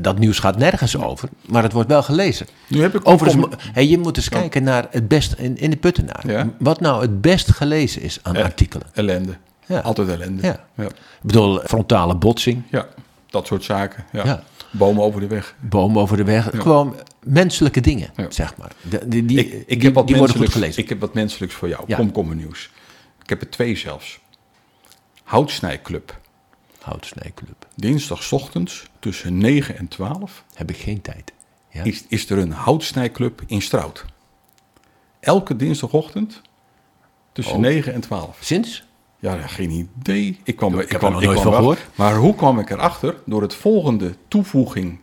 Dat 0.00 0.18
nieuws 0.18 0.38
gaat 0.38 0.58
nergens 0.58 0.96
over, 0.96 1.28
maar 1.46 1.62
het 1.62 1.72
wordt 1.72 1.88
wel 1.88 2.02
gelezen. 2.02 2.46
Nu 2.66 2.80
heb 2.82 2.94
ik 2.94 3.08
Overigens, 3.08 3.46
hey, 3.72 3.86
je 3.86 3.98
moet 3.98 4.16
eens 4.16 4.28
kijken 4.28 4.62
naar 4.62 4.86
het 4.90 5.08
best 5.08 5.32
in, 5.32 5.56
in 5.58 5.70
de 5.70 5.76
Puttenaar. 5.76 6.22
Ja. 6.26 6.48
Wat 6.58 6.80
nou 6.80 7.02
het 7.02 7.20
best 7.20 7.50
gelezen 7.50 8.02
is 8.02 8.18
aan 8.22 8.34
Ja. 8.34 8.42
Ellende. 8.92 9.36
Ja. 9.66 9.78
Altijd 9.80 10.08
ellende. 10.08 10.42
Ja. 10.42 10.64
Ja. 10.74 10.84
Ik 10.84 10.92
bedoel, 11.22 11.58
frontale 11.58 12.16
botsing, 12.16 12.62
Ja, 12.70 12.86
dat 13.30 13.46
soort 13.46 13.64
zaken. 13.64 14.04
Ja. 14.12 14.24
Ja. 14.24 14.42
Bomen 14.70 15.02
over 15.02 15.20
de 15.20 15.26
weg. 15.26 15.54
boom 15.60 15.98
over 15.98 16.16
de 16.16 16.24
weg. 16.24 16.50
Gewoon 16.54 16.96
menselijke 17.22 17.80
dingen, 17.80 18.10
zeg 18.28 18.56
maar. 18.56 18.72
De- 18.90 19.08
die 19.08 19.24
die, 19.24 19.38
ik, 19.38 19.52
ik 19.52 19.66
die, 19.68 19.82
heb 19.82 19.94
wat 19.94 20.06
die 20.06 20.16
worden 20.16 20.36
goed 20.36 20.44
menselijks, 20.44 20.52
gelezen. 20.52 20.82
Ik 20.82 20.88
heb 20.88 21.00
wat 21.00 21.14
menselijks 21.14 21.54
voor 21.54 21.68
jou. 21.68 21.82
Ja. 21.86 21.96
Komkommernieuws. 21.96 22.70
Ik 23.22 23.28
heb 23.28 23.40
er 23.40 23.50
twee 23.50 23.76
zelfs. 23.76 24.18
Houtsnijclub. 25.22 26.18
Houtsnijclub. 26.80 27.66
Dinsdagochtends 27.74 28.86
tussen 28.98 29.38
9 29.38 29.78
en 29.78 29.88
12 29.88 30.44
Heb 30.54 30.70
ik 30.70 30.76
geen 30.76 31.00
tijd. 31.00 31.32
Ja? 31.70 31.82
is, 31.84 32.04
is 32.08 32.30
er 32.30 32.38
een 32.38 32.52
houtsnijclub 32.52 33.42
in 33.46 33.62
Strout. 33.62 34.04
Elke 35.20 35.56
dinsdagochtend 35.56 36.40
tussen 37.38 37.56
Oh. 37.56 37.60
9 37.60 37.92
en 37.94 38.00
12. 38.00 38.36
Sinds? 38.40 38.84
Ja, 39.18 39.36
geen 39.36 39.70
idee. 40.00 40.38
Ik, 40.44 40.56
kwam, 40.56 40.78
Ik 40.80 40.90
heb 40.90 40.98
kwam, 40.98 41.14
er 41.14 41.20
nog 41.20 41.24
nooit 41.26 41.40
van 41.40 41.54
gehoord. 41.54 41.78
Maar 41.94 42.16
hoe 42.16 42.34
kwam 42.34 42.58
ik 42.58 42.70
erachter? 42.70 43.14
Door 43.26 43.42
het 43.42 43.54
volgende 43.54 44.14
toevoeging 44.28 44.98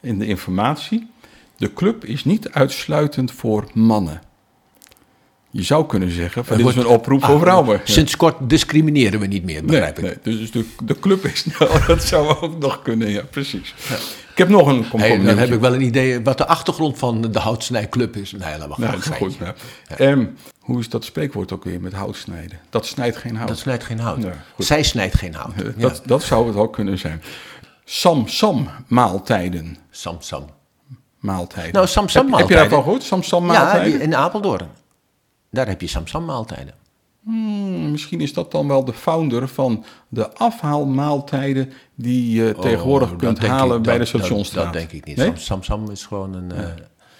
in 0.00 0.18
de 0.18 0.26
informatie. 0.26 1.10
De 1.56 1.72
club 1.72 2.04
is 2.04 2.24
niet 2.24 2.50
uitsluitend 2.50 3.32
voor 3.32 3.64
mannen. 3.74 4.20
Je 5.50 5.62
zou 5.62 5.86
kunnen 5.86 6.10
zeggen, 6.10 6.44
van, 6.44 6.56
dit 6.56 6.66
is 6.66 6.76
een 6.76 6.86
oproep 6.86 7.24
voor 7.24 7.34
Ah, 7.34 7.40
vrouwen. 7.40 7.80
Sinds 7.84 8.16
kort 8.16 8.36
discrimineren 8.50 9.20
we 9.20 9.26
niet 9.26 9.44
meer, 9.44 9.62
Nee, 9.64 9.64
begrijp 9.66 9.98
ik. 9.98 10.04
nee, 10.24 10.36
dus 10.36 10.50
de, 10.50 10.64
de 10.84 10.98
club 10.98 11.24
is, 11.24 11.44
nou, 11.58 11.70
dat 11.86 12.02
zou 12.02 12.28
ook 12.40 12.58
nog 12.58 12.82
kunnen, 12.82 13.10
ja, 13.10 13.22
precies. 13.30 13.74
Ik 14.30 14.38
heb 14.38 14.48
nog 14.48 14.66
een 14.66 14.84
Hey, 15.00 15.22
dan 15.22 15.38
heb 15.38 15.52
ik 15.52 15.60
wel 15.60 15.74
een 15.74 15.82
idee 15.82 16.22
wat 16.22 16.38
de 16.38 16.46
achtergrond 16.46 16.98
van 16.98 17.20
de 17.32 17.38
houtsnijclub 17.38 18.16
is. 18.16 18.32
Nee, 18.32 18.58
laat 18.58 18.68
maar 18.68 18.78
Nou, 18.80 19.00
goed. 19.02 19.36
Ja. 19.40 19.54
Hoe 20.68 20.78
is 20.78 20.88
dat 20.88 21.04
spreekwoord 21.04 21.52
ook 21.52 21.64
weer 21.64 21.80
met 21.80 21.92
hout 21.92 22.16
snijden? 22.16 22.58
Dat 22.70 22.86
snijdt 22.86 23.16
geen 23.16 23.36
hout. 23.36 23.48
Dat 23.48 23.58
snijdt 23.58 23.84
geen 23.84 23.98
hout. 24.00 24.22
Ja, 24.22 24.32
goed. 24.54 24.64
Zij 24.64 24.82
snijdt 24.82 25.14
geen 25.14 25.34
hout. 25.34 25.52
Ja. 25.56 25.72
dat, 25.76 26.02
dat 26.04 26.22
zou 26.22 26.46
het 26.46 26.56
ook 26.56 26.72
kunnen 26.72 26.98
zijn. 26.98 27.22
Sam-sam 27.84 28.68
maaltijden. 28.86 29.76
Sam 29.90 30.16
Sam. 30.20 30.46
maaltijden. 31.18 31.72
Nou, 31.72 31.86
Sam-sam 31.86 32.22
Heb, 32.26 32.30
heb 32.38 32.48
je 32.48 32.54
maaltijden. 32.54 32.56
daarvan 32.56 32.82
gehoord? 32.82 33.02
Sam-sam 33.02 33.46
Ja, 33.46 33.52
maaltijden? 33.52 33.92
die- 33.92 34.00
in 34.00 34.16
Apeldoorn. 34.16 34.68
Daar 35.50 35.66
heb 35.66 35.80
je 35.80 35.86
Sam 35.86 36.06
Sam 36.06 36.24
maaltijden. 36.24 36.74
Hmm, 37.24 37.90
misschien 37.90 38.20
is 38.20 38.32
dat 38.32 38.50
dan 38.52 38.68
wel 38.68 38.84
de 38.84 38.92
founder 38.92 39.48
van 39.48 39.84
de 40.08 40.32
afhaalmaaltijden 40.36 41.72
die 41.94 42.30
je 42.42 42.54
tegenwoordig 42.60 43.08
Oh, 43.10 43.18
dat 43.18 43.24
kunt 43.24 43.42
ik- 43.42 43.48
halen 43.50 43.82
bij 43.82 43.98
de 43.98 44.10
dat- 44.12 44.28
dat-. 44.28 44.50
Dat, 44.52 44.72
denk 44.72 44.92
ik 44.92 45.04
niet. 45.04 45.16
Nee? 45.16 45.26
Sam, 45.26 45.36
Sam 45.36 45.62
Sam 45.62 45.90
is 45.90 46.06
gewoon 46.06 46.34
een, 46.34 46.52
eh, 46.52 46.64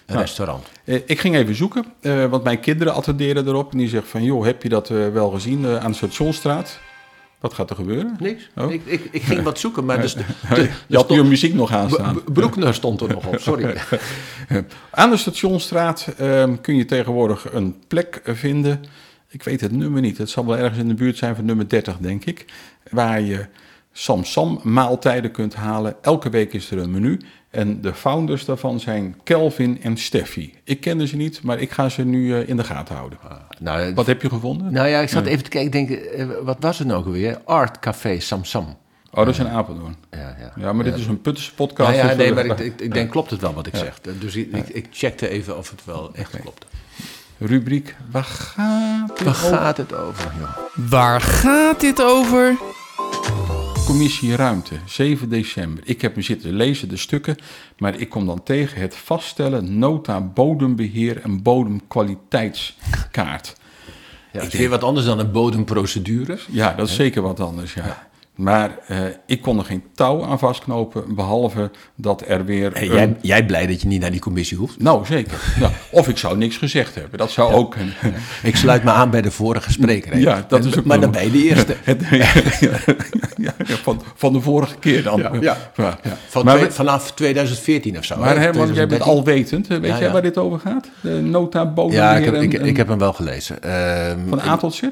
een 0.08 0.18
restaurant. 0.18 0.66
Eh, 0.84 0.94
ik 1.06 1.20
ging 1.20 1.36
even 1.36 1.54
zoeken, 1.54 1.84
eh, 2.00 2.24
want 2.24 2.44
mijn 2.44 2.60
kinderen 2.60 2.94
attenderen 2.94 3.46
erop. 3.46 3.72
En 3.72 3.78
die 3.78 3.88
zeggen 3.88 4.10
van, 4.10 4.22
joh, 4.22 4.44
heb 4.44 4.62
je 4.62 4.68
dat 4.68 4.90
eh, 4.90 5.08
wel 5.08 5.30
gezien 5.30 5.66
aan 5.66 5.90
de 5.90 5.96
Stationsstraat? 5.96 6.78
Wat 7.40 7.54
gaat 7.54 7.70
er 7.70 7.76
gebeuren? 7.76 8.16
Niks. 8.18 8.50
Oh. 8.56 8.72
Ik, 8.72 8.82
ik, 8.84 9.08
ik 9.10 9.22
ging 9.22 9.42
wat 9.42 9.58
zoeken, 9.58 9.84
maar 9.84 10.00
dus 10.00 10.14
de, 10.14 10.22
de, 10.54 10.70
je 10.86 10.96
had 10.96 11.04
stond- 11.04 11.20
je 11.20 11.28
muziek 11.28 11.54
nog 11.54 11.72
aanstaan. 11.72 12.22
Broekner 12.32 12.74
stond 12.74 13.00
er 13.00 13.08
nog 13.08 13.26
op, 13.26 13.38
sorry. 13.38 13.76
Aan 14.90 15.10
de 15.10 15.16
Stationsstraat 15.16 16.06
ehm, 16.18 16.56
kun 16.60 16.76
je 16.76 16.84
tegenwoordig 16.84 17.52
een 17.52 17.76
plek 17.88 18.20
vinden. 18.24 18.80
Ik 19.28 19.42
weet 19.42 19.60
het 19.60 19.72
nummer 19.72 20.00
niet. 20.00 20.18
Het 20.18 20.30
zal 20.30 20.46
wel 20.46 20.56
ergens 20.56 20.78
in 20.78 20.88
de 20.88 20.94
buurt 20.94 21.16
zijn 21.16 21.34
van 21.34 21.44
nummer 21.44 21.68
30, 21.68 21.96
denk 21.98 22.24
ik. 22.24 22.44
Waar 22.90 23.20
je 23.20 23.46
Sam-Sam 23.92 24.60
maaltijden 24.62 25.30
kunt 25.30 25.54
halen. 25.54 25.96
Elke 26.02 26.30
week 26.30 26.52
is 26.52 26.70
er 26.70 26.78
een 26.78 26.90
menu. 26.90 27.20
En 27.50 27.80
de 27.80 27.94
founders 27.94 28.44
daarvan 28.44 28.80
zijn 28.80 29.16
Kelvin 29.24 29.82
en 29.82 29.96
Steffi. 29.96 30.54
Ik 30.64 30.80
kende 30.80 31.06
ze 31.06 31.16
niet, 31.16 31.42
maar 31.42 31.58
ik 31.58 31.70
ga 31.70 31.88
ze 31.88 32.04
nu 32.04 32.34
eh, 32.34 32.48
in 32.48 32.56
de 32.56 32.64
gaten 32.64 32.94
houden. 32.96 33.18
nou, 33.58 33.94
Wat 33.94 34.06
heb 34.06 34.22
je 34.22 34.28
gevonden? 34.28 34.72
nou 34.72 34.88
ja, 34.88 35.00
ik 35.00 35.08
zat 35.08 35.26
even 35.26 35.44
te 35.44 35.50
kijken, 35.50 35.80
ik 35.80 35.88
denk, 35.88 36.00
eh, 36.00 36.26
wat 36.42 36.56
was 36.60 36.78
het 36.78 36.86
nou 36.86 37.00
ook 37.00 37.06
alweer? 37.06 37.38
Art 37.44 37.78
Café 37.78 38.20
Sam 38.20 38.44
Sam. 38.44 38.76
Oh, 39.10 39.24
dat 39.24 39.28
is 39.28 39.38
een 39.38 39.48
Apeldoorn. 39.48 39.96
Ja, 40.10 40.36
ja. 40.40 40.52
Ja, 40.56 40.72
maar 40.72 40.84
dit 40.84 40.94
is 40.96 41.06
een 41.06 41.20
Puttense 41.20 41.54
podcast. 41.54 41.96
Nou 41.96 42.08
ja, 42.08 42.14
nee, 42.14 42.34
maar 42.34 42.44
ik, 42.44 42.58
ik, 42.58 42.80
ik 42.80 42.94
denk, 42.94 43.10
klopt 43.10 43.30
het 43.30 43.40
wel 43.40 43.54
wat 43.54 43.66
ik 43.66 43.76
zeg? 43.76 44.00
Dus 44.18 44.36
ik, 44.36 44.52
ik, 44.52 44.68
ik 44.68 44.86
checkte 44.90 45.28
even 45.28 45.58
of 45.58 45.70
het 45.70 45.84
wel 45.84 46.10
echt 46.14 46.40
klopt. 46.40 46.66
Rubriek, 47.38 47.96
waar 48.10 48.24
gaat 48.24 49.18
het 49.18 49.22
Waar 49.22 49.34
over? 49.34 49.56
gaat 49.56 49.76
het 49.76 49.94
over, 49.94 50.32
joh? 50.38 50.88
Waar 50.90 51.20
gaat 51.20 51.80
dit 51.80 52.02
over? 52.02 52.56
Commissie 53.88 54.36
Ruimte, 54.36 54.74
7 54.86 55.28
december. 55.28 55.82
Ik 55.86 56.02
heb 56.02 56.16
me 56.16 56.22
zitten 56.22 56.52
lezen, 56.52 56.88
de 56.88 56.96
stukken, 56.96 57.36
maar 57.78 58.00
ik 58.00 58.08
kom 58.08 58.26
dan 58.26 58.42
tegen 58.42 58.80
het 58.80 58.96
vaststellen 58.96 59.78
nota 59.78 60.20
bodembeheer 60.20 61.20
en 61.20 61.42
bodemkwaliteitskaart. 61.42 63.56
Ja, 64.32 64.40
het 64.40 64.52
is 64.52 64.58
weer 64.58 64.68
wat 64.68 64.84
anders 64.84 65.06
dan 65.06 65.18
een 65.18 65.30
bodemprocedure. 65.30 66.38
Ja, 66.50 66.72
dat 66.72 66.88
is 66.88 66.94
zeker 66.94 67.22
wat 67.22 67.40
anders, 67.40 67.74
ja. 67.74 68.07
Maar 68.38 68.78
eh, 68.86 68.98
ik 69.26 69.42
kon 69.42 69.58
er 69.58 69.64
geen 69.64 69.82
touw 69.94 70.24
aan 70.24 70.38
vastknopen, 70.38 71.14
behalve 71.14 71.70
dat 71.96 72.22
er 72.26 72.44
weer... 72.44 72.70
Een- 72.82 72.86
jij, 72.92 73.16
jij 73.20 73.46
blij 73.46 73.66
dat 73.66 73.80
je 73.82 73.88
niet 73.88 74.00
naar 74.00 74.10
die 74.10 74.20
commissie 74.20 74.56
hoeft? 74.58 74.80
Nou, 74.82 75.06
zeker. 75.06 75.38
Ja, 75.60 75.70
of 75.90 76.08
ik 76.08 76.18
zou 76.18 76.36
niks 76.36 76.56
gezegd 76.56 76.94
hebben, 76.94 77.18
dat 77.18 77.30
zou 77.30 77.52
ook... 77.52 77.74
Een, 77.74 77.92
Ik 78.42 78.56
sluit 78.56 78.84
me 78.84 78.90
aan 78.90 79.10
bij 79.10 79.22
de 79.22 79.30
vorige 79.30 79.72
spreker. 79.72 80.12
hè. 80.12 80.18
Ja, 80.18 80.44
dat 80.48 80.64
is 80.64 80.78
ook 80.78 80.84
maar 80.84 81.00
dan 81.00 81.10
ben 81.10 81.24
je 81.24 81.30
de 81.30 81.42
eerste. 81.42 81.76
Ja, 83.36 83.52
van, 83.82 84.02
van 84.14 84.32
de 84.32 84.40
vorige 84.40 84.76
keer 84.78 85.02
dan. 85.02 85.18
Ja, 85.20 85.30
ja. 85.40 85.56
Ja. 85.76 85.98
Van 86.28 86.44
Maar, 86.44 86.54
twee- 86.56 86.66
we- 86.66 86.72
vanaf 86.74 87.12
2014 87.12 87.98
of 87.98 88.04
zo. 88.04 88.16
maar 88.18 88.34
hè? 88.34 88.40
Herman, 88.40 88.72
jij 88.74 88.86
bent 88.86 89.02
2013. 89.02 89.12
alwetend. 89.12 89.66
Weet 89.66 89.90
Ja, 89.90 89.96
jij 89.98 90.06
ja. 90.06 90.12
waar 90.12 90.22
dit 90.22 90.38
over 90.38 90.58
gaat? 90.58 90.88
De 91.00 91.10
nota 91.10 91.66
bodem 91.72 91.92
Ja, 91.96 92.16
ik 92.16 92.24
heb, 92.24 92.34
ik, 92.34 92.52
ik 92.52 92.76
heb 92.76 92.88
hem 92.88 92.98
wel 92.98 93.12
gelezen. 93.12 93.62
Ehm, 93.62 94.18
Van 94.28 94.40
A 94.40 94.56
tot 94.56 94.74
Z? 94.74 94.82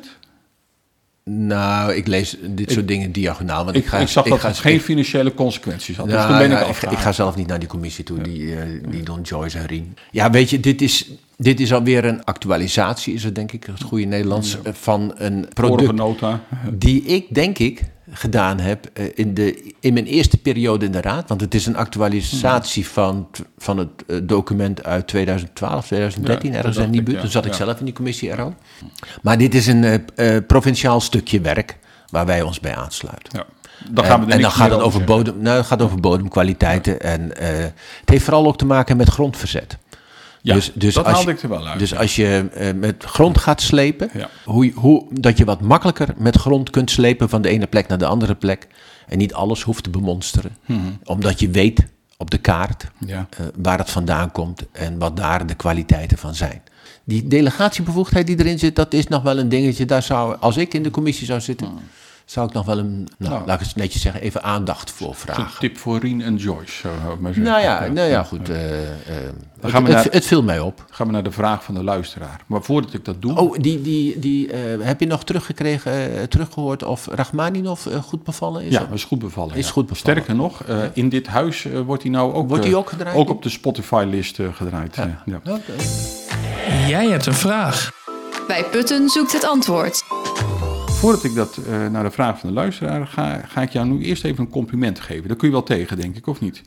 Nou, 1.30 1.94
ik 1.94 2.06
lees 2.06 2.36
dit 2.50 2.72
soort 2.72 2.88
dingen 2.88 3.12
diagonaal. 3.12 3.64
Want 3.64 3.76
ik, 3.76 3.82
Ik, 3.82 3.88
ga, 3.88 3.98
ik 3.98 4.08
zag 4.08 4.24
dat 4.24 4.40
ga, 4.40 4.48
het 4.48 4.58
geen 4.58 4.80
financiële 4.80 5.34
consequenties 5.34 5.96
had. 5.96 6.06
dus 6.06 6.14
Nou, 6.14 6.28
toen 6.28 6.38
ben 6.38 6.68
ik 6.68 6.76
ik, 6.82 6.90
ik 6.90 6.98
ga 6.98 7.12
zelf 7.12 7.36
niet 7.36 7.46
naar 7.46 7.58
die 7.58 7.68
commissie 7.68 8.04
toe, 8.04 8.20
die, 8.20 8.56
eh, 8.56 8.66
die 8.88 9.02
doen 9.02 9.20
Joyce 9.20 9.58
en 9.58 9.66
Rien. 9.66 9.96
Ja, 10.10 10.30
weet 10.30 10.50
je, 10.50 10.60
dit 10.60 10.82
is, 10.82 11.10
dit 11.36 11.60
is 11.60 11.72
alweer 11.72 12.04
een 12.04 12.24
actualisatie, 12.24 13.14
is 13.14 13.24
het 13.24 13.34
denk 13.34 13.52
ik, 13.52 13.64
het 13.64 13.82
goede 13.82 14.04
Nederlands, 14.04 14.58
eh, 14.62 14.72
van 14.72 15.12
een 15.14 15.46
Vorige 15.54 15.74
product 15.74 15.92
nota. 15.92 16.40
die 16.72 17.02
ik, 17.02 17.34
denk 17.34 17.58
ik, 17.58 17.82
gedaan 18.16 18.60
heb 18.60 18.90
eh, 18.92 19.04
in, 19.14 19.34
de, 19.34 19.72
in 19.80 19.92
mijn 19.92 20.06
eerste 20.06 20.36
periode 20.38 20.84
in 20.84 20.92
de 20.92 21.00
Raad. 21.00 21.28
Want 21.28 21.40
het 21.40 21.54
is 21.54 21.66
een 21.66 21.76
actualisatie 21.76 22.86
van, 22.88 23.28
van 23.58 23.78
het 23.78 23.88
eh, 24.06 24.16
document 24.22 24.84
uit 24.84 25.06
2012, 25.06 25.86
2013, 25.86 26.50
Ja, 26.52 26.56
ergens 26.56 26.76
in 26.76 26.90
die 26.90 27.02
buurt. 27.02 27.16
ja. 27.16 27.22
Toen 27.22 27.30
zat 27.30 27.44
ik 27.44 27.50
Ja. 27.50 27.56
zelf 27.56 27.78
in 27.78 27.84
die 27.84 27.94
commissie 27.94 28.30
er 28.30 28.40
al. 28.42 28.54
Maar 29.22 29.38
dit 29.38 29.54
is 29.54 29.66
een 29.66 29.84
eh, 30.14 30.36
provinciaal 30.46 31.00
stukje 31.00 31.40
werk 31.40 31.78
waar 32.10 32.26
wij 32.26 32.42
ons 32.42 32.60
bij 32.60 32.76
aansluiten. 32.76 33.38
Ja. 33.38 33.44
Dan 33.90 34.04
gaan 34.04 34.20
we 34.20 34.26
en, 34.26 34.32
en 34.32 34.40
dan 34.40 34.50
gaat 34.50 34.70
het 34.70 34.80
over, 34.80 34.98
zeggen. 34.98 35.16
bodem, 35.16 35.42
nou, 35.42 35.56
het 35.56 35.66
gaat 35.66 35.82
over 35.82 36.00
bodemkwaliteiten. 36.00 37.00
En 37.00 37.20
het 37.40 37.74
heeft 38.04 38.24
vooral 38.24 38.46
ook 38.46 38.58
te 38.58 38.66
maken 38.66 38.96
met 38.96 39.08
grondverzet. 39.08 39.78
Ja, 40.46 40.54
dus, 40.54 40.70
dus 40.74 40.94
dat 40.94 41.04
als 41.04 41.14
haalde 41.14 41.30
je- 41.30 41.36
ik 41.36 41.42
er 41.42 41.48
wel 41.48 41.66
uit. 41.66 41.78
Dus 41.78 41.90
ja. 41.90 41.96
als 41.98 42.16
je 42.16 42.48
eh, 42.54 42.74
met 42.74 43.04
grond 43.04 43.38
gaat 43.38 43.60
slepen, 43.60 44.10
Ja. 44.14 44.28
hoe, 44.44 44.72
hoe, 44.74 45.06
dat 45.10 45.38
je 45.38 45.44
wat 45.44 45.60
makkelijker 45.60 46.08
met 46.16 46.36
grond 46.36 46.70
kunt 46.70 46.90
slepen 46.90 47.28
van 47.28 47.42
de 47.42 47.48
ene 47.48 47.66
plek 47.66 47.88
naar 47.88 47.98
de 47.98 48.06
andere 48.06 48.34
plek. 48.34 48.66
En 49.06 49.18
niet 49.18 49.34
alles 49.34 49.62
hoeft 49.62 49.82
te 49.84 49.90
bemonsteren. 49.90 50.56
Omdat 51.04 51.40
je 51.40 51.50
weet 51.50 51.84
op 52.16 52.30
de 52.30 52.38
kaart 52.38 52.86
Mhm. 52.98 53.10
Ja. 53.10 53.26
eh, 53.38 53.46
waar 53.58 53.78
het 53.78 53.90
vandaan 53.90 54.32
komt 54.32 54.62
en 54.72 54.98
wat 54.98 55.16
daar 55.16 55.46
de 55.46 55.54
kwaliteiten 55.54 56.18
van 56.18 56.34
zijn. 56.34 56.62
Die 57.04 57.26
delegatiebevoegdheid 57.28 58.26
die 58.26 58.38
erin 58.38 58.58
zit, 58.58 58.76
dat 58.76 58.92
is 58.94 59.06
nog 59.06 59.22
wel 59.22 59.38
een 59.38 59.48
dingetje. 59.48 59.84
Daar 59.84 60.02
zou, 60.02 60.36
als 60.40 60.56
ik 60.56 60.74
in 60.74 60.82
de 60.82 60.90
commissie 60.90 61.26
zou 61.26 61.40
zitten, 61.40 61.68
zou 62.26 62.46
ik 62.46 62.52
nog 62.52 62.66
wel 62.66 62.78
een, 62.78 63.08
nou, 63.18 63.32
Nou. 63.32 63.46
laat 63.46 63.60
ik 63.60 63.66
het 63.66 63.76
netjes 63.76 64.02
zeggen, 64.02 64.20
even 64.20 64.42
aandacht 64.42 64.90
voor 64.90 65.14
vragen. 65.14 65.58
tip 65.58 65.78
voor 65.78 65.98
Rien 65.98 66.20
en 66.22 66.36
Joyce, 66.36 66.88
zou 67.02 67.14
ik 67.14 67.20
maar 67.20 67.34
zeggen. 67.34 67.52
Nou 67.52 67.64
ja, 67.64 67.86
nou 67.92 68.08
ja 68.08 68.22
goed. 68.22 68.48
eh, 68.48 68.82
eh, 68.82 68.88
het, 69.60 69.70
gaan 69.70 69.84
we 69.84 69.92
het, 69.92 70.04
naar- 70.04 70.12
het 70.14 70.26
viel 70.26 70.42
mij 70.42 70.60
op. 70.60 70.84
Gaan 70.90 71.06
we 71.06 71.12
naar 71.12 71.22
de 71.22 71.30
vraag 71.30 71.64
van 71.64 71.74
de 71.74 71.82
luisteraar. 71.82 72.40
Maar 72.46 72.62
voordat 72.62 72.92
ik 72.94 73.04
dat 73.04 73.22
doe... 73.22 73.36
Oh, 73.36 73.54
die, 73.60 73.82
die, 73.82 74.18
die, 74.18 74.52
eh, 74.52 74.60
heb 74.86 75.00
je 75.00 75.06
nog 75.06 75.24
teruggekregen, 75.24 75.92
eh, 76.16 76.22
teruggehoord 76.22 76.82
of 76.82 77.06
Rachmaninov 77.10 77.86
goed 78.04 78.22
bevallen 78.24 78.62
is? 78.62 78.72
ja, 78.72 78.88
is 78.92 79.04
goed 79.04 79.18
bevallen. 79.18 79.54
Is 79.56 79.66
ja. 79.66 79.72
goed 79.72 79.86
bevallen. 79.86 80.20
Sterker 80.20 80.34
nog, 80.34 80.62
eh, 80.62 80.78
in 80.92 81.08
dit 81.08 81.26
huis 81.26 81.66
wordt 81.86 82.02
hij 82.02 82.12
nou 82.12 82.32
ook, 82.32 82.48
Wordt 82.48 82.64
hij 82.64 82.74
ook 82.74 82.88
gedraaid? 82.88 83.16
ook 83.16 83.30
op 83.30 83.42
de 83.42 83.48
Spotify-list 83.48 84.38
gedraaid. 84.52 84.96
ja. 84.96 85.40
Oké. 85.44 85.72
Jij 86.88 87.08
hebt 87.08 87.26
een 87.26 87.34
vraag. 87.34 87.90
Bij 88.46 88.64
Putten 88.64 89.08
zoekt 89.08 89.32
het 89.32 89.44
antwoord. 89.44 90.02
Voordat 91.00 91.24
ik 91.24 91.34
dat 91.34 91.56
eh, 91.68 91.86
naar 91.86 92.02
de 92.02 92.10
vraag 92.10 92.38
van 92.38 92.48
de 92.48 92.54
luisteraar 92.54 93.06
ga, 93.06 93.40
ga 93.48 93.62
ik 93.62 93.70
jou 93.70 93.86
nu 93.86 94.02
eerst 94.04 94.24
even 94.24 94.44
een 94.44 94.50
compliment 94.50 95.00
geven. 95.00 95.28
Daar 95.28 95.36
kun 95.36 95.46
je 95.48 95.52
wel 95.54 95.62
tegen, 95.62 95.96
denk 95.96 96.16
ik, 96.16 96.26
of 96.26 96.40
niet? 96.40 96.62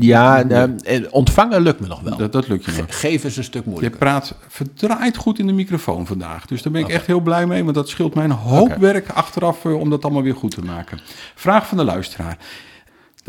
Ja, 0.00 0.42
eh, 0.48 1.00
ontvangen 1.10 1.60
lukt 1.62 1.80
me 1.80 1.86
nog 1.86 2.00
wel. 2.00 2.16
Dat, 2.16 2.32
dat 2.32 2.48
lukt 2.48 2.64
je 2.64 2.70
nog. 2.70 2.86
Ge- 2.86 2.92
Geven 2.92 3.28
is 3.28 3.36
een 3.36 3.44
stuk 3.44 3.64
Je 3.64 3.70
moeilijker. 3.70 3.98
praat 3.98 4.34
verdraaid 4.48 5.16
goed 5.16 5.38
in 5.38 5.46
de 5.46 5.52
microfoon 5.52 6.06
vandaag. 6.06 6.46
Dus 6.46 6.62
daar 6.62 6.72
ben 6.72 6.80
ik 6.82 6.88
echt 6.88 7.06
heel 7.06 7.20
blij 7.20 7.46
mee. 7.46 7.62
Want 7.62 7.74
dat 7.74 7.88
scheelt 7.88 8.14
mij 8.14 8.24
een 8.24 8.30
hoop 8.30 8.76
werk 8.76 9.08
achteraf 9.08 9.64
eh, 9.64 9.74
om 9.80 9.90
dat 9.90 10.04
allemaal 10.04 10.22
weer 10.22 10.34
goed 10.34 10.50
te 10.54 10.62
maken. 10.62 10.98
Vraag 11.34 11.66
van 11.66 11.76
de 11.78 11.84
luisteraar. 11.84 12.38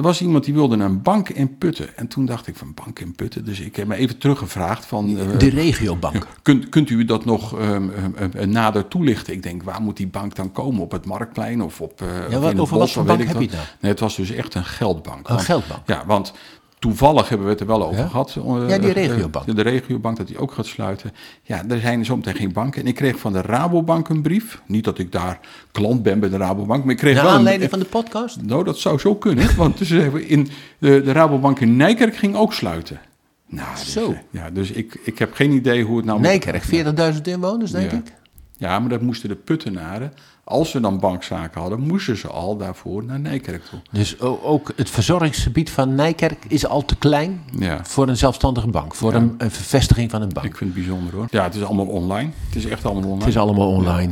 Er 0.02 0.08
was 0.08 0.22
iemand 0.22 0.44
die 0.44 0.54
wilde 0.54 0.76
naar 0.76 0.90
een 0.90 1.02
bank 1.02 1.30
in 1.30 1.58
Putten. 1.58 1.98
En 1.98 2.08
toen 2.08 2.26
dacht 2.26 2.48
ik 2.48 2.56
van 2.56 2.74
bank 2.86 3.00
in 3.00 3.16
Putten. 3.16 3.46
Dus 3.46 3.60
ik 3.60 3.76
heb 3.76 3.88
me 3.88 3.96
even 3.96 4.18
teruggevraagd 4.18 4.86
van... 4.86 5.18
eh, 5.18 5.38
De 5.38 5.50
regiobank. 5.50 6.28
Kunt, 6.42 6.70
kunt 6.70 6.90
u 6.90 7.06
dat 7.06 7.26
nog 7.26 7.60
ehm, 7.60 7.90
nader 8.52 8.88
toelichten? 8.88 9.34
Ik 9.34 9.44
denk, 9.44 9.64
waar 9.64 9.82
moet 9.82 9.98
die 9.98 10.08
bank 10.08 10.36
dan 10.36 10.52
komen? 10.52 10.82
Op 10.82 10.92
het 10.92 11.06
Marktplein 11.06 11.62
of 11.62 11.82
op 11.82 12.02
eh, 12.02 12.08
of 12.38 12.42
wat- 12.44 12.60
over 12.60 12.78
wat 12.78 12.92
voor 12.92 13.04
bank 13.04 13.20
ik 13.20 13.28
heb 13.28 13.42
je 13.42 13.48
nou? 13.48 13.62
Nee, 13.80 13.92
het 13.92 14.00
was 14.00 14.16
dus 14.16 14.32
echt 14.32 14.54
een 14.56 14.66
geldbank. 14.66 15.28
Een 15.28 15.34
Want- 15.36 15.46
geldbank? 15.46 15.82
Ja, 15.86 16.04
want 16.06 16.34
toevallig 16.82 17.30
hebben 17.30 17.48
we 17.48 17.52
het 17.54 17.62
er 17.62 17.68
wel 17.68 17.84
over 17.88 17.98
Ja? 18.02 18.08
gehad. 18.08 18.36
eh, 18.38 18.44
Ja, 18.70 18.78
die 18.78 18.94
eh, 18.94 19.08
regiobank. 19.08 19.46
De, 19.46 19.54
de 19.54 19.62
regiobank, 19.62 20.18
dat 20.18 20.28
die 20.28 20.38
ook 20.38 20.52
gaat 20.52 20.66
sluiten. 20.66 21.12
Ja, 21.44 21.64
er 21.70 21.80
zijn 21.80 22.06
zometeen 22.06 22.36
geen 22.36 22.52
banken. 22.54 22.82
En 22.82 22.88
ik 22.88 22.96
kreeg 22.96 23.20
van 23.20 23.34
de 23.34 23.42
Rabobank 23.42 24.10
een 24.10 24.22
brief. 24.22 24.62
Niet 24.66 24.84
dat 24.84 24.98
ik 25.00 25.12
daar 25.12 25.40
klant 25.72 26.04
ben 26.04 26.20
bij 26.20 26.30
de 26.30 26.38
Rabobank, 26.38 26.84
maar 26.84 26.94
ik 26.94 27.00
kreeg 27.00 27.14
Naar 27.14 27.24
wel 27.24 27.32
een- 27.32 27.38
aanleiding 27.38 27.70
van 27.70 27.80
de 27.80 27.86
podcast? 27.86 28.42
nou, 28.42 28.64
dat 28.64 28.78
zou 28.78 29.00
zo 29.00 29.16
kunnen. 29.16 29.56
Want 29.58 29.90
hebben 29.90 30.28
in 30.28 30.48
de, 30.78 31.02
de 31.02 31.12
Rabobank 31.12 31.60
in 31.60 31.76
Nijkerk 31.76 32.16
ging 32.16 32.36
ook 32.36 32.54
sluiten. 32.54 33.00
Nou, 33.48 33.68
dus, 33.76 33.92
Zo. 33.92 34.12
eh, 34.12 34.18
ja, 34.30 34.50
dus 34.50 34.72
ik, 34.72 35.00
ik 35.04 35.20
heb 35.20 35.34
geen 35.34 35.52
idee 35.52 35.84
hoe 35.84 35.98
het 35.98 36.06
nou... 36.06 36.20
Nijkerk, 36.20 36.64
40.000 37.16 37.22
inwoners, 37.24 37.72
denk 37.72 37.92
Ja. 37.92 37.98
ik. 37.98 38.14
Ja, 38.58 38.80
maar 38.80 38.90
dat 38.90 39.02
moesten 39.02 39.30
de 39.30 39.36
puttenaren. 39.36 40.14
Als 40.44 40.70
ze 40.70 40.80
dan 40.80 41.00
bankzaken 41.00 41.62
hadden, 41.62 41.80
moesten 41.80 42.18
ze 42.18 42.28
al 42.28 42.58
daarvoor 42.58 43.04
naar 43.04 43.20
Nijkerk 43.20 43.64
toe. 43.66 43.80
Dus 43.92 44.20
ook 44.20 44.72
het 44.76 44.90
verzorgingsgebied 44.90 45.70
van 45.70 45.96
Nijkerk 45.96 46.46
is 46.48 46.66
al 46.66 46.86
te 46.86 46.96
klein 46.96 47.42
Ja, 47.60 47.80
voor 47.86 48.08
een 48.08 48.18
zelfstandige 48.18 48.68
bank. 48.68 48.96
Voor 48.96 49.14
een, 49.14 49.36
een 49.38 49.52
vestiging 49.52 50.12
van 50.12 50.22
een 50.22 50.34
bank. 50.34 50.46
ik 50.46 50.58
vind 50.58 50.74
het 50.76 50.84
bijzonder 50.86 51.14
hoor. 51.14 51.28
Ja, 51.30 51.44
het 51.44 51.56
is 51.56 51.64
allemaal 51.64 51.86
online. 51.86 52.30
Het 52.46 52.56
is 52.56 52.66
echt 52.66 52.86
allemaal 52.86 53.04
online. 53.04 53.20
Het 53.20 53.28
is 53.30 53.38
allemaal 53.38 53.70
online. 53.72 54.12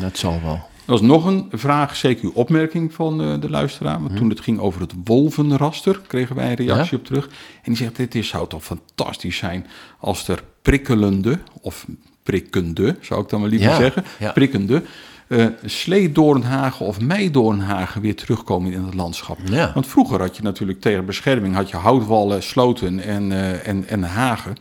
Dat 0.00 0.16
zal 0.18 0.40
wel. 0.44 0.54
Er 0.54 0.94
was 0.94 1.00
nog 1.02 1.24
een 1.24 1.46
vraag, 1.52 2.02
CQ 2.06 2.20
opmerking 2.34 2.92
van 2.94 3.22
eh, 3.22 3.40
de 3.40 3.50
luisteraar. 3.50 4.00
Want 4.02 4.16
toen 4.16 4.28
het 4.28 4.40
ging 4.40 4.58
over 4.58 4.80
het 4.80 4.92
wolvenraster, 5.04 6.00
kregen 6.06 6.36
wij 6.36 6.48
een 6.50 6.54
reactie 6.56 6.90
Ja? 6.92 6.98
op 6.98 7.04
terug. 7.04 7.26
En 7.28 7.32
die 7.62 7.76
zegt, 7.76 7.96
dit 7.96 8.14
is, 8.14 8.28
zou 8.28 8.48
toch 8.48 8.64
fantastisch 8.64 9.36
zijn 9.36 9.66
als 9.98 10.28
er 10.28 10.42
prikkelende, 10.62 11.38
of 11.60 11.86
prikkende, 12.22 12.96
zou 13.00 13.22
ik 13.22 13.28
dan 13.28 13.40
maar 13.40 13.48
liever 13.48 13.68
Ja, 13.68 13.76
zeggen, 13.76 14.04
ja. 14.18 14.32
prikkende, 14.32 14.82
eh 15.28 15.46
sleedoornhagen 15.64 16.86
of 16.86 17.00
meidoornhagen 17.00 18.00
weer 18.00 18.16
terugkomen 18.16 18.72
in 18.72 18.84
het 18.84 18.94
landschap. 18.94 19.38
Ja. 19.44 19.70
Want 19.74 19.86
vroeger 19.86 20.20
had 20.20 20.36
je 20.36 20.42
natuurlijk 20.42 20.80
tegen 20.80 21.04
bescherming 21.04 21.54
had 21.54 21.70
je 21.70 21.76
houtwallen, 21.76 22.42
sloten 22.42 23.00
en, 23.00 23.32
eh, 23.32 23.66
en, 23.66 23.88
en 23.88 24.02
hagen. 24.02 24.56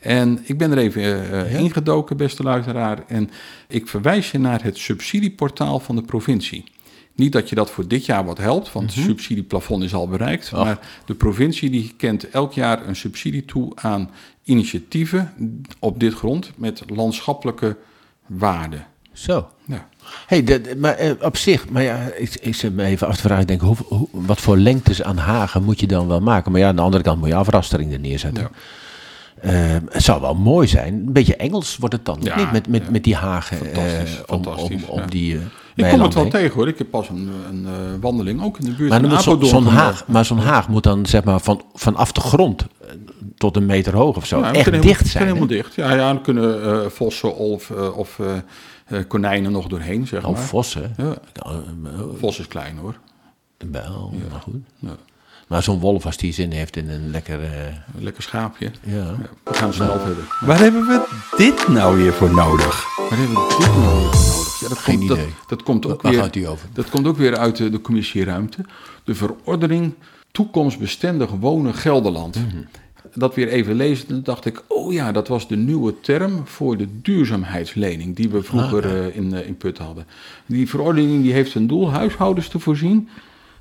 En 0.00 0.40
ik 0.42 0.58
ben 0.58 0.70
er 0.70 0.78
even 0.78 1.02
uh, 1.02 1.54
ingedoken, 1.54 2.16
beste 2.16 2.42
luisteraar. 2.42 3.04
En 3.06 3.30
ik 3.68 3.88
verwijs 3.88 4.30
je 4.30 4.38
naar 4.38 4.62
het 4.62 4.78
subsidieportaal 4.78 5.80
van 5.80 5.96
de 5.96 6.02
provincie. 6.02 6.64
Niet 7.14 7.32
dat 7.32 7.48
je 7.48 7.54
dat 7.54 7.70
voor 7.70 7.88
dit 7.88 8.06
jaar 8.06 8.24
wat 8.24 8.38
helpt, 8.38 8.72
want 8.72 8.94
het 8.94 9.04
subsidieplafond 9.04 9.82
is 9.82 9.94
al 9.94 10.08
bereikt. 10.08 10.52
Maar 10.52 10.78
de 11.06 11.14
provincie 11.14 11.70
die 11.70 11.94
kent 11.96 12.30
elk 12.30 12.52
jaar 12.52 12.86
een 12.86 12.96
subsidie 12.96 13.44
toe 13.44 13.72
aan 13.74 14.10
initiatieven 14.44 15.32
op 15.78 16.00
dit 16.00 16.14
grond 16.14 16.50
met 16.56 16.82
landschappelijke 16.86 17.76
waarde. 18.26 18.84
Zo. 19.14 19.48
Ja. 19.66 19.86
Hey, 20.26 20.44
maar 20.76 21.04
uh, 21.04 21.10
op 21.20 21.36
zich, 21.36 21.68
maar 21.68 21.82
ja, 21.82 21.98
ik, 22.16 22.34
ik 22.40 22.54
zit 22.54 22.74
me 22.74 22.84
even 22.84 23.06
af 23.06 23.14
te 23.16 23.20
vragen, 23.22 23.40
ik 23.42 23.48
denk, 23.48 23.60
hoe, 23.60 23.76
hoe, 23.88 24.08
wat 24.10 24.40
voor 24.40 24.56
lengtes 24.56 25.02
aan 25.02 25.16
hagen 25.16 25.62
moet 25.64 25.80
je 25.80 25.86
dan 25.86 26.08
wel 26.08 26.20
maken? 26.20 26.52
Maar 26.52 26.60
ja, 26.60 26.68
aan 26.68 26.76
de 26.76 26.82
andere 26.82 27.02
kant 27.02 27.18
moet 27.20 27.28
je 27.28 27.34
afrastering 27.34 27.92
er 27.92 28.00
neerzetten. 28.00 28.42
Ja. 28.42 28.50
Uh, 29.44 29.76
het 29.90 30.02
zou 30.02 30.20
wel 30.20 30.34
mooi 30.34 30.66
zijn, 30.68 30.94
een 30.94 31.12
beetje 31.12 31.36
Engels 31.36 31.76
wordt 31.76 31.94
het 31.94 32.04
dan, 32.04 32.18
Ja, 32.22 32.36
niet? 32.36 32.52
Met, 32.52 32.68
met, 32.68 32.82
ja. 32.84 32.90
met 32.90 33.04
die 33.04 33.14
hagen 33.16 33.56
Fantastisch, 33.56 34.16
eh, 34.16 34.22
om, 34.26 34.36
om, 34.36 34.42
fantastisch, 34.44 34.86
om 34.86 35.00
ja. 35.00 35.06
die 35.06 35.34
uh, 35.34 35.40
Ik 35.74 35.88
kom 35.88 36.00
het 36.00 36.14
wel 36.14 36.28
tegen 36.28 36.54
hoor. 36.54 36.68
Ik 36.68 36.78
heb 36.78 36.90
pas 36.90 37.08
een, 37.08 37.30
een 37.50 37.66
eh, 37.66 37.72
wandeling 38.00 38.42
ook 38.42 38.58
in 38.58 38.64
de 38.64 38.70
buurt 38.70 38.90
Maar, 38.90 39.00
van 39.00 39.10
zo- 39.10 39.16
Apeldoorn 39.16 39.50
zo'n 39.64 39.66
haag, 39.72 40.06
maar 40.06 40.24
zo'n 40.24 40.38
haag 40.38 40.68
moet 40.68 40.82
dan 40.82 41.06
zeg 41.06 41.24
maar 41.24 41.40
van, 41.40 41.62
vanaf 41.74 42.12
de 42.12 42.20
grond 42.20 42.62
eh, 42.80 42.88
tot 43.36 43.56
een 43.56 43.66
meter 43.66 43.94
hoog 43.96 44.16
of 44.16 44.26
zo 44.26 44.38
Ja, 44.40 44.52
echt 44.52 44.64
dicht 44.64 44.82
helemaal- 44.84 45.06
zijn. 45.06 45.24
helemaal 45.26 45.46
dicht. 45.46 45.74
Ja, 45.74 45.90
ja, 45.94 46.12
dan 46.12 46.22
kunnen 46.22 46.62
eh, 46.64 46.90
vossen 46.90 47.36
of, 47.36 47.70
eh, 47.70 47.96
of 47.98 48.18
eh, 48.18 48.26
eh, 48.26 48.32
konijnen 49.08 49.52
nog 49.52 49.66
doorheen, 49.66 50.06
zeg 50.06 50.24
Oh, 50.24 50.32
maar. 50.32 50.40
vossen. 50.42 50.94
Ja, 50.96 51.14
Nou, 51.42 51.62
eh, 51.84 51.90
vos 52.18 52.38
is 52.38 52.48
klein 52.48 52.76
hoor. 52.76 52.98
wel, 53.70 54.12
maar 54.30 54.40
goed. 54.40 54.54
Ja. 54.78 54.96
Maar 55.48 55.62
zo'n 55.62 55.80
wolf 55.80 56.06
als 56.06 56.16
die 56.16 56.32
zin 56.32 56.50
heeft 56.50 56.76
in 56.76 56.88
een 56.90 57.10
lekker... 57.10 57.42
eh, 57.42 57.66
Een 57.66 58.02
lekker 58.02 58.22
schaapje. 58.22 58.70
ja. 58.82 58.94
Ja, 58.96 59.14
we 59.44 59.54
gaan 59.54 59.72
snel 59.72 59.98
verder. 60.00 60.24
Waar 60.40 60.58
hebben 60.58 60.86
we 60.86 61.06
dit 61.36 61.68
nou 61.68 61.96
weer 61.96 62.12
voor 62.12 62.34
nodig? 62.34 62.84
Waar 63.08 63.18
hebben 63.18 63.36
we 63.36 63.42
dit 63.42 63.46
nou 63.46 63.58
weer 63.58 63.72
voor 63.72 63.82
nodig? 63.92 64.60
Ja, 64.60 64.68
dat 64.68 64.78
Geen 64.78 64.96
komt, 64.96 65.08
dat- 65.08 65.18
idee. 65.18 65.28
Dat, 65.46 65.62
komt 65.62 65.86
ook 65.86 66.02
Waar 66.02 66.12
weer, 66.12 66.20
gaat 66.22 66.32
die 66.32 66.48
over? 66.48 66.68
Dat 66.72 66.90
komt 66.90 67.06
ook 67.06 67.16
weer 67.16 67.36
uit 67.36 67.56
de, 67.56 67.70
de 67.70 67.80
commissie 67.80 68.24
Ruimte. 68.24 68.64
De 69.04 69.14
verordening 69.14 69.94
toekomstbestendig 70.30 71.30
wonen 71.30 71.74
Gelderland. 71.74 72.34
Mhm. 72.34 72.62
Dat 73.14 73.34
weer 73.34 73.48
even 73.48 73.74
lezen, 73.74 74.08
dan 74.08 74.22
dacht 74.22 74.44
ik, 74.44 74.62
oh 74.68 74.92
ja, 74.92 75.12
dat 75.12 75.28
was 75.28 75.48
de 75.48 75.56
nieuwe 75.56 76.00
term 76.00 76.46
voor 76.46 76.76
de 76.76 77.00
duurzaamheidslening 77.02 78.16
die 78.16 78.28
we 78.28 78.42
vroeger 78.42 78.84
Ah, 78.84 79.06
eh, 79.06 79.16
in, 79.16 79.34
eh, 79.34 79.46
in 79.46 79.56
Put 79.56 79.78
hadden. 79.78 80.06
Die 80.46 80.68
verordening 80.68 81.22
die 81.22 81.32
heeft 81.32 81.54
een 81.54 81.66
doel 81.66 81.90
huishoudens 81.90 82.48
te 82.48 82.58
voorzien 82.58 83.08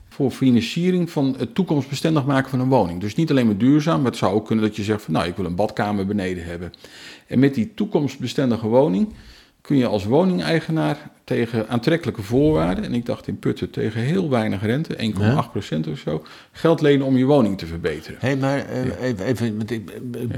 voor 0.10 0.32
financiering 0.32 1.12
van 1.12 1.36
het 1.38 1.56
toekomstbestendig 1.56 2.26
maken 2.26 2.50
van 2.50 2.60
een 2.60 2.70
woning. 2.70 3.02
Dus 3.02 3.16
niet 3.16 3.30
alleen 3.30 3.46
maar 3.46 3.58
duurzaam, 3.58 4.02
maar 4.02 4.12
het 4.12 4.20
zou 4.20 4.34
ook 4.34 4.46
kunnen 4.46 4.66
dat 4.66 4.76
je 4.76 4.84
zegt 4.84 5.02
van 5.02 5.14
nou, 5.14 5.28
ik 5.28 5.36
wil 5.36 5.46
een 5.46 5.56
badkamer 5.56 6.06
beneden 6.06 6.46
hebben. 6.46 6.74
En 7.28 7.40
met 7.40 7.54
die 7.54 7.72
toekomstbestendige 7.74 8.68
woning 8.68 9.14
kun 9.62 9.78
je 9.78 9.88
als 9.88 10.06
woningeigenaar 10.06 11.12
tegen 11.24 11.68
aantrekkelijke 11.70 12.22
voorwaarden, 12.22 12.84
en 12.84 12.94
ik 12.94 13.06
dacht 13.06 13.28
in 13.28 13.40
Putten 13.40 13.70
tegen 13.70 14.02
heel 14.02 14.30
weinig 14.30 14.62
rente, 14.62 15.14
1,8% 15.86 15.90
of 15.92 15.98
zo, 15.98 16.24
geld 16.52 16.82
lenen 16.82 17.06
om 17.06 17.18
je 17.18 17.26
woning 17.26 17.58
te 17.58 17.66
verbeteren. 17.66 18.18
Hé, 18.22 18.36
maar 18.36 18.58
eh, 18.58 19.02
even, 19.02 19.26
even 19.26 19.58
want 19.58 19.72
ik, 19.72 19.92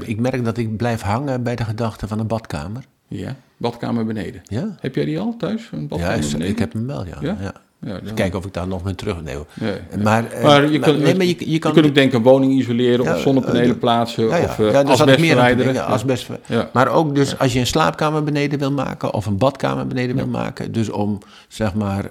ik 0.06 0.20
merk 0.20 0.44
dat 0.46 0.58
ik 0.58 0.78
blijf 0.78 1.02
hangen 1.02 1.44
bij 1.44 1.56
de 1.56 1.64
gedachte 1.64 2.08
van 2.08 2.20
een 2.20 2.28
badkamer. 2.28 2.84
Ja, 3.08 3.36
badkamer 3.58 4.06
beneden. 4.06 4.42
Ja? 4.44 4.76
Heb 4.80 4.96
jij 4.96 5.06
die 5.06 5.20
al 5.20 5.36
thuis? 5.38 5.70
Een 5.72 5.82
Ja, 5.82 5.88
badkamer 5.88 6.20
beneden? 6.20 6.48
ik 6.48 6.60
heb 6.60 6.74
hem 6.74 6.88
wel, 6.88 7.06
ja. 7.06 7.18
Ja? 7.22 7.54
Ja. 7.80 8.00
Ja, 8.04 8.12
kijken 8.14 8.40
of 8.40 8.46
ik 8.46 8.54
daar 8.54 8.68
nog 8.68 8.84
mee 8.84 8.96
terug... 8.96 9.22
Nee, 9.22 9.36
hoor. 9.36 9.46
Nee, 9.54 9.72
nee. 9.94 10.04
Maar, 10.04 10.32
eh, 10.32 10.44
Maar 10.44 10.72
je, 10.72 10.80
kunt, 10.80 11.00
nee, 11.00 11.16
maar 11.16 11.26
je, 11.26 11.52
je 11.52 11.60
kan... 11.60 11.74
kunt 11.74 11.86
ook 11.86 11.96
denken 11.96 12.22
woning 12.22 12.54
isoleren 12.60 13.14
of 13.16 13.22
zonnepanelen 13.22 13.70
eh, 13.70 13.80
plaatsen 13.80 14.28
of 14.30 14.60
uh, 14.60 15.80
asbest 15.88 16.24
ver- 16.26 16.40
Ja. 16.46 16.70
Maar 16.74 16.88
ook 16.88 17.16
dus 17.16 17.40
als 17.40 17.54
je 17.54 17.60
een 17.60 17.68
slaapkamer 17.68 18.24
beneden 18.24 18.60
wil 18.60 18.72
maken 18.72 19.14
of 19.14 19.26
een 19.26 19.38
badkamer 19.38 19.88
beneden 19.88 20.16
wil 20.16 20.28
maken. 20.28 20.72
Dus 20.72 20.90
om 20.90 21.18
zeg 21.48 21.74
maar 21.74 22.06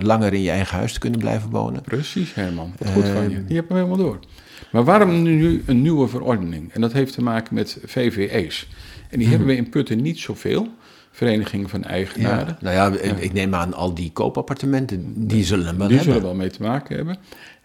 langer 0.00 0.32
in 0.32 0.42
je 0.42 0.50
eigen 0.50 0.76
huis 0.76 0.92
te 0.92 0.98
kunnen 0.98 1.20
blijven 1.20 1.50
wonen. 1.50 1.82
Precies, 1.82 2.34
Herman. 2.34 2.72
Wat 2.78 2.88
goed 2.92 3.04
van 3.04 3.14
Ehm. 3.22 3.30
je. 3.30 3.44
Die 3.44 3.56
heb 3.56 3.68
hem 3.68 3.76
helemaal 3.76 3.96
door. 3.98 4.18
Maar 4.70 4.84
waarom 4.84 5.22
nu 5.22 5.62
een 5.66 5.82
nieuwe 5.82 6.08
verordening? 6.08 6.72
En 6.72 6.80
dat 6.80 6.92
heeft 6.92 7.14
te 7.14 7.22
maken 7.22 7.54
met 7.54 7.78
VVE's. 7.84 8.68
En 9.10 9.18
die 9.18 9.28
hebben 9.28 9.46
we 9.46 9.56
in 9.56 9.68
Putten 9.68 10.02
niet 10.02 10.18
zoveel. 10.18 10.68
Verenigingen 11.16 11.68
van 11.68 11.84
Eigenaren. 11.84 12.56
Nou 12.60 12.74
ja, 12.74 12.98
ik- 13.18 13.32
neem 13.32 13.54
aan 13.54 13.74
al 13.74 13.94
die 13.94 14.12
koopappartementen, 14.12 15.12
die 15.28 15.44
zullen 15.44 15.64
wel 15.78 15.88
Die 15.88 15.96
hebben. 15.96 16.14
zullen 16.14 16.22
wel 16.28 16.34
mee 16.34 16.50
te 16.50 16.62
maken 16.62 16.96
hebben. 16.96 17.16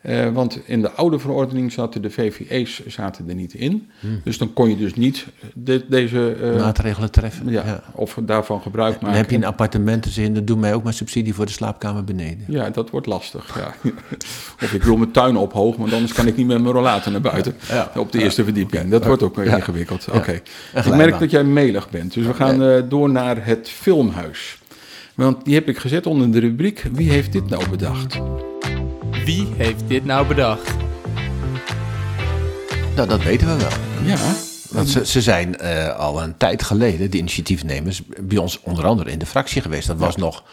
Eh, 0.02 0.28
want 0.34 0.60
in 0.66 0.82
de 0.82 0.92
oude 0.92 1.20
verordening 1.20 1.72
zaten 1.72 2.02
de 2.02 2.10
VVE's 2.10 2.86
zaten 2.88 3.30
er 3.30 3.36
niet 3.36 3.54
in. 3.54 3.90
Dus 4.24 4.38
dan 4.38 4.54
kon 4.54 4.70
je 4.70 4.78
dus 4.78 4.94
niet 4.96 5.26
de- 5.54 5.86
deze... 5.90 6.36
eh, 6.42 6.56
Maatregelen 6.60 7.12
treffen. 7.12 7.50
ja, 7.50 7.64
Ja. 7.66 7.84
Of 7.94 8.18
daarvan 8.22 8.62
gebruik 8.62 8.94
Dan 8.94 9.04
maken. 9.04 9.18
heb 9.18 9.30
je 9.30 9.36
een 9.36 9.46
appartementenzin, 9.46 10.34
dat 10.34 10.48
doe 10.48 10.58
mij 10.58 10.74
ook 10.74 10.84
maar 10.84 10.94
subsidie 10.94 11.34
voor 11.34 11.46
de 11.46 11.52
slaapkamer 11.52 12.04
beneden. 12.04 12.44
Ja, 12.48 12.70
dat 12.70 12.90
wordt 12.90 13.08
lastig. 13.08 13.56
Ja. 13.58 13.74
Of 14.64 14.74
ik 14.74 14.84
wil 14.84 14.98
mijn 14.98 15.12
tuin 15.12 15.38
ophoog, 15.38 15.76
want 15.76 15.94
anders 15.94 16.14
kan 16.14 16.28
ik 16.28 16.36
niet 16.36 16.48
met 16.48 16.62
mijn 16.62 16.74
rollator 16.74 17.12
naar 17.12 17.22
buiten. 17.22 17.56
Ja. 17.70 17.92
Op 17.96 18.12
de 18.12 18.22
eerste 18.24 18.44
verdieping. 18.44 18.90
Dat 18.90 19.06
wordt 19.06 19.24
ook 19.24 19.38
ingewikkeld. 19.38 20.08
Oké. 20.14 20.32
Ik 20.76 20.96
merk 20.96 21.20
dat 21.20 21.32
jij 21.32 21.44
melig 21.44 21.90
bent. 21.90 22.14
Dus 22.14 22.26
we 22.26 22.34
gaan 22.34 22.64
eh, 22.64 22.82
door 22.90 23.10
naar 23.10 23.46
het 23.46 23.70
filmhuis. 23.70 24.58
Want 25.16 25.46
die 25.46 25.54
heb 25.54 25.68
ik 25.70 25.78
gezet 25.78 26.06
onder 26.06 26.32
de 26.32 26.40
rubriek 26.40 26.84
Wie 26.92 27.10
heeft 27.10 27.32
dit 27.32 27.50
nou 27.50 27.70
bedacht? 27.70 28.20
Wie 29.30 29.48
heeft 29.58 29.88
dit 29.88 30.06
nou 30.06 30.28
bedacht? 30.28 30.76
Nou, 32.96 33.08
dat 33.08 33.24
weten 33.24 33.48
we 33.48 33.56
wel. 33.64 33.70
Ja, 34.04 34.18
Want 34.70 34.90
ze, 34.90 35.06
ze 35.06 35.22
zijn 35.22 35.58
eh, 35.58 35.96
al 35.98 36.24
een 36.24 36.38
tijd 36.38 36.64
geleden, 36.64 37.12
de 37.12 37.18
initiatiefnemers, 37.18 38.02
bij 38.22 38.38
ons 38.38 38.60
onder 38.64 38.86
andere 38.86 39.12
in 39.12 39.20
de 39.20 39.26
fractie 39.26 39.62
geweest. 39.62 39.88
Dat 39.88 39.98
was 39.98 40.16
nog 40.16 40.44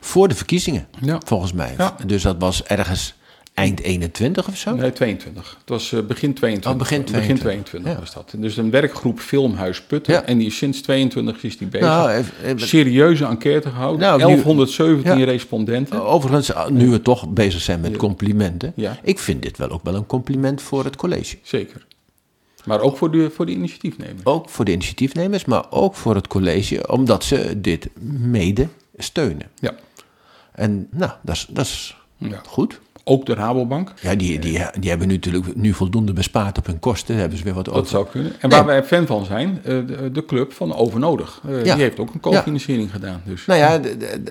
voor 0.00 0.28
de 0.28 0.34
verkiezingen, 0.34 0.86
Ja. 1.00 1.20
volgens 1.26 1.52
mij. 1.52 1.74
Ja. 1.78 1.96
Dus 2.06 2.22
dat 2.22 2.36
was 2.38 2.64
ergens 2.64 3.14
eind 3.54 3.80
21 3.80 4.48
of 4.48 4.56
zo? 4.56 4.74
nee, 4.74 4.92
22. 4.92 5.56
Het 5.60 5.68
was 5.68 5.92
eh, 5.92 6.00
begin 6.00 6.34
22. 6.34 6.72
Oh, 6.72 6.78
begin 6.78 7.04
22. 7.04 7.38
22 7.44 7.92
Ja. 7.92 7.98
was 7.98 8.14
dat. 8.14 8.34
Dus 8.36 8.56
een 8.56 8.70
werkgroep 8.70 9.20
Filmhuis 9.20 9.82
Putten. 9.82 10.14
Ja. 10.14 10.24
En 10.24 10.38
die 10.38 10.46
is 10.46 10.56
sinds 10.56 10.80
22 10.82 11.42
is 11.44 11.58
die 11.58 11.68
bezig. 11.68 11.86
Nou, 11.88 12.10
even- 12.10 12.34
even- 12.44 12.68
Serieuze 12.68 13.24
enquête 13.24 13.68
gehouden. 13.70 14.00
Nou, 14.00 14.18
nu- 14.18 14.24
1117 14.42 15.18
Ja. 15.18 15.24
respondenten. 15.24 16.02
Overigens, 16.04 16.52
nu 16.70 16.88
we 16.90 17.02
toch 17.02 17.28
bezig 17.28 17.60
zijn 17.60 17.80
met 17.80 17.96
complimenten. 17.96 18.72
Ja. 18.76 18.98
Ik 19.02 19.18
vind 19.18 19.42
dit 19.42 19.56
wel 19.58 19.68
ook 19.70 19.84
wel 19.84 19.94
een 19.94 20.06
compliment 20.06 20.62
voor 20.62 20.84
het 20.84 20.96
college. 20.96 21.36
Zeker. 21.42 21.86
Maar 22.64 22.80
ook 22.80 22.96
voor 22.96 23.10
de, 23.10 23.30
voor 23.34 23.46
de 23.46 23.52
initiatiefnemer. 23.52 24.20
Ook 24.24 24.48
voor 24.50 24.64
de 24.64 24.72
initiatiefnemers, 24.72 25.44
maar 25.44 25.64
ook 25.70 25.94
voor 25.94 26.14
het 26.14 26.26
college, 26.26 26.88
omdat 26.92 27.24
ze 27.24 27.60
dit 27.60 27.88
mede 28.18 28.68
steunen. 28.96 29.46
Ja. 29.60 29.74
En 30.52 30.86
nou, 30.90 31.12
dat 31.22 31.34
is, 31.34 31.46
dat 31.50 31.64
is 31.64 31.96
ja. 32.16 32.40
goed. 32.46 32.80
Ook 33.06 33.26
de 33.26 33.34
Rabobank. 33.34 33.92
Ja, 34.00 34.14
die, 34.14 34.38
die, 34.38 34.58
die 34.80 34.90
hebben 34.90 35.08
nu 35.08 35.14
natuurlijk 35.14 35.56
nu 35.56 35.72
voldoende 35.72 36.12
bespaard 36.12 36.58
op 36.58 36.66
hun 36.66 36.78
kosten. 36.78 37.16
Hebben 37.16 37.38
ze 37.38 37.44
weer 37.44 37.54
wat 37.54 37.64
Dat 37.64 37.74
over. 37.74 37.86
zou 37.88 38.06
kunnen. 38.10 38.32
En 38.40 38.50
waar 38.50 38.64
wij 38.64 38.84
fan 38.84 39.06
van 39.06 39.24
zijn, 39.24 39.58
eh, 39.64 39.76
de, 39.86 40.10
de 40.12 40.24
club 40.24 40.52
van 40.52 40.74
Overnodig. 40.74 41.40
Eh, 41.48 41.64
Ja. 41.64 41.74
Die 41.74 41.82
heeft 41.82 41.98
ook 41.98 42.14
een 42.14 42.20
co-financiering 42.20 42.90
gedaan. 42.90 43.22
Dus. 43.24 43.46
Nou 43.46 43.60
ja, 43.60 43.80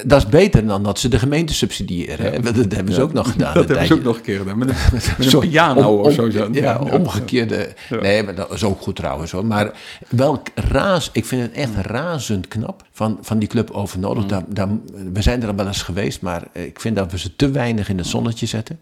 dat 0.06 0.18
is 0.22 0.28
beter 0.28 0.66
dan 0.68 0.84
dat 0.84 1.00
ze 1.00 1.08
de 1.10 1.20
gemeente 1.20 1.54
subsidiëren. 1.54 2.42
Dat, 2.44 2.56
dat 2.56 2.72
hebben 2.72 2.94
ze 2.94 3.02
ook 3.02 3.14
nog 3.14 3.32
gedaan. 3.32 3.54
dat 3.54 3.68
hebben 3.68 3.88
ze 3.88 3.94
ook 3.94 4.04
nog 4.04 4.16
een 4.16 4.22
keer 4.22 4.38
gedaan. 4.38 4.58
Met 4.58 4.70
een, 4.70 4.76
met 5.18 5.34
een 5.34 5.40
piano 5.40 5.96
om- 5.98 6.00
of 6.06 6.20
om- 6.20 6.32
zo. 6.32 6.48
Ja, 6.64 6.78
omgekeerde. 6.92 7.74
Nee, 8.02 8.24
maar 8.24 8.36
dat 8.36 8.52
is 8.52 8.64
ook 8.64 8.82
goed 8.82 8.96
trouwens 8.96 9.32
hoor. 9.32 9.46
Maar 9.46 9.72
wel 10.10 10.42
raas, 10.56 11.10
ik 11.14 11.26
vind 11.26 11.42
het 11.42 11.52
echt 11.52 11.76
razend 11.82 12.48
knap 12.48 12.84
van, 13.04 13.18
van 13.22 13.40
die 13.40 13.48
club 13.48 13.72
overnodig. 13.72 14.26
Daar, 14.26 14.44
daar, 14.48 14.68
we 15.14 15.22
zijn 15.22 15.42
er 15.42 15.48
al 15.48 15.56
wel 15.56 15.68
eens 15.68 15.82
geweest, 15.82 16.22
maar 16.22 16.44
ik 16.52 16.80
vind 16.80 16.96
dat 16.96 17.12
we 17.12 17.18
ze 17.18 17.36
te 17.36 17.52
weinig 17.52 17.90
in 17.90 17.98
het 17.98 18.08
zonnetje 18.08 18.46
zetten. 18.46 18.80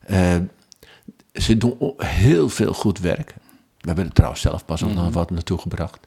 Eh, 0.00 0.34
ze 1.32 1.56
doen 1.56 1.94
heel 1.96 2.48
veel 2.48 2.72
goed 2.72 2.98
werk. 2.98 3.34
We 3.80 3.86
hebben 3.86 4.04
er 4.04 4.12
trouwens 4.12 4.40
zelf 4.42 4.64
pas 4.64 4.84
ook 4.84 4.94
nog 4.94 5.12
wat 5.12 5.30
naartoe 5.30 5.58
gebracht. 5.58 5.98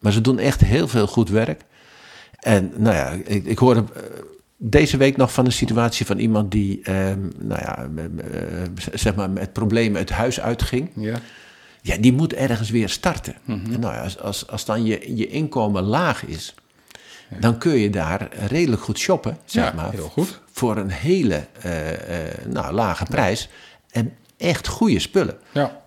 Maar 0.00 0.12
ze 0.12 0.20
doen 0.20 0.38
echt 0.38 0.60
heel 0.60 0.88
veel 0.88 1.06
goed 1.06 1.28
werk. 1.28 1.64
En 2.40 2.72
nou 2.76 2.96
ja, 2.96 3.10
ik, 3.24 3.44
ik 3.44 3.58
hoorde 3.58 3.84
eh, 3.94 4.02
deze 4.56 4.96
week 4.96 5.16
nog 5.16 5.32
van 5.32 5.44
een 5.44 5.52
situatie 5.52 6.06
van 6.06 6.18
iemand 6.18 6.50
die, 6.50 6.80
ehm, 6.82 7.20
nou 7.38 7.60
ja, 7.60 7.88
eh, 7.96 8.04
eh, 8.04 8.70
zeg 8.94 9.14
maar 9.14 9.30
met 9.30 9.52
problemen 9.52 10.00
het 10.00 10.10
huis 10.10 10.40
uitging. 10.40 10.90
Ja. 10.94 11.18
Ja, 11.82 11.96
die 11.96 12.12
moet 12.12 12.32
ergens 12.32 12.70
weer 12.70 12.88
starten. 12.88 13.34
En 13.46 13.62
nou 13.80 13.94
ja, 13.94 14.02
als, 14.02 14.20
als, 14.20 14.46
als 14.48 14.64
dan 14.64 14.84
je, 14.84 15.16
je 15.16 15.26
inkomen 15.26 15.82
laag 15.82 16.24
is, 16.24 16.54
dan 17.40 17.58
kun 17.58 17.72
je 17.78 17.90
daar 17.90 18.28
redelijk 18.46 18.82
goed 18.82 18.98
shoppen, 18.98 19.38
zeg 19.44 19.64
Ja, 19.64 19.72
maar. 19.72 19.90
heel 19.92 20.08
goed. 20.08 20.40
Voor 20.52 20.76
een 20.76 20.90
hele 20.90 21.46
eh, 21.60 22.26
eh, 22.26 22.46
nou, 22.48 22.74
lage 22.74 23.04
prijs. 23.04 23.48
En 23.90 24.12
echt 24.36 24.66
goede 24.68 24.98
spullen. 24.98 25.36
Ja. 25.52 25.82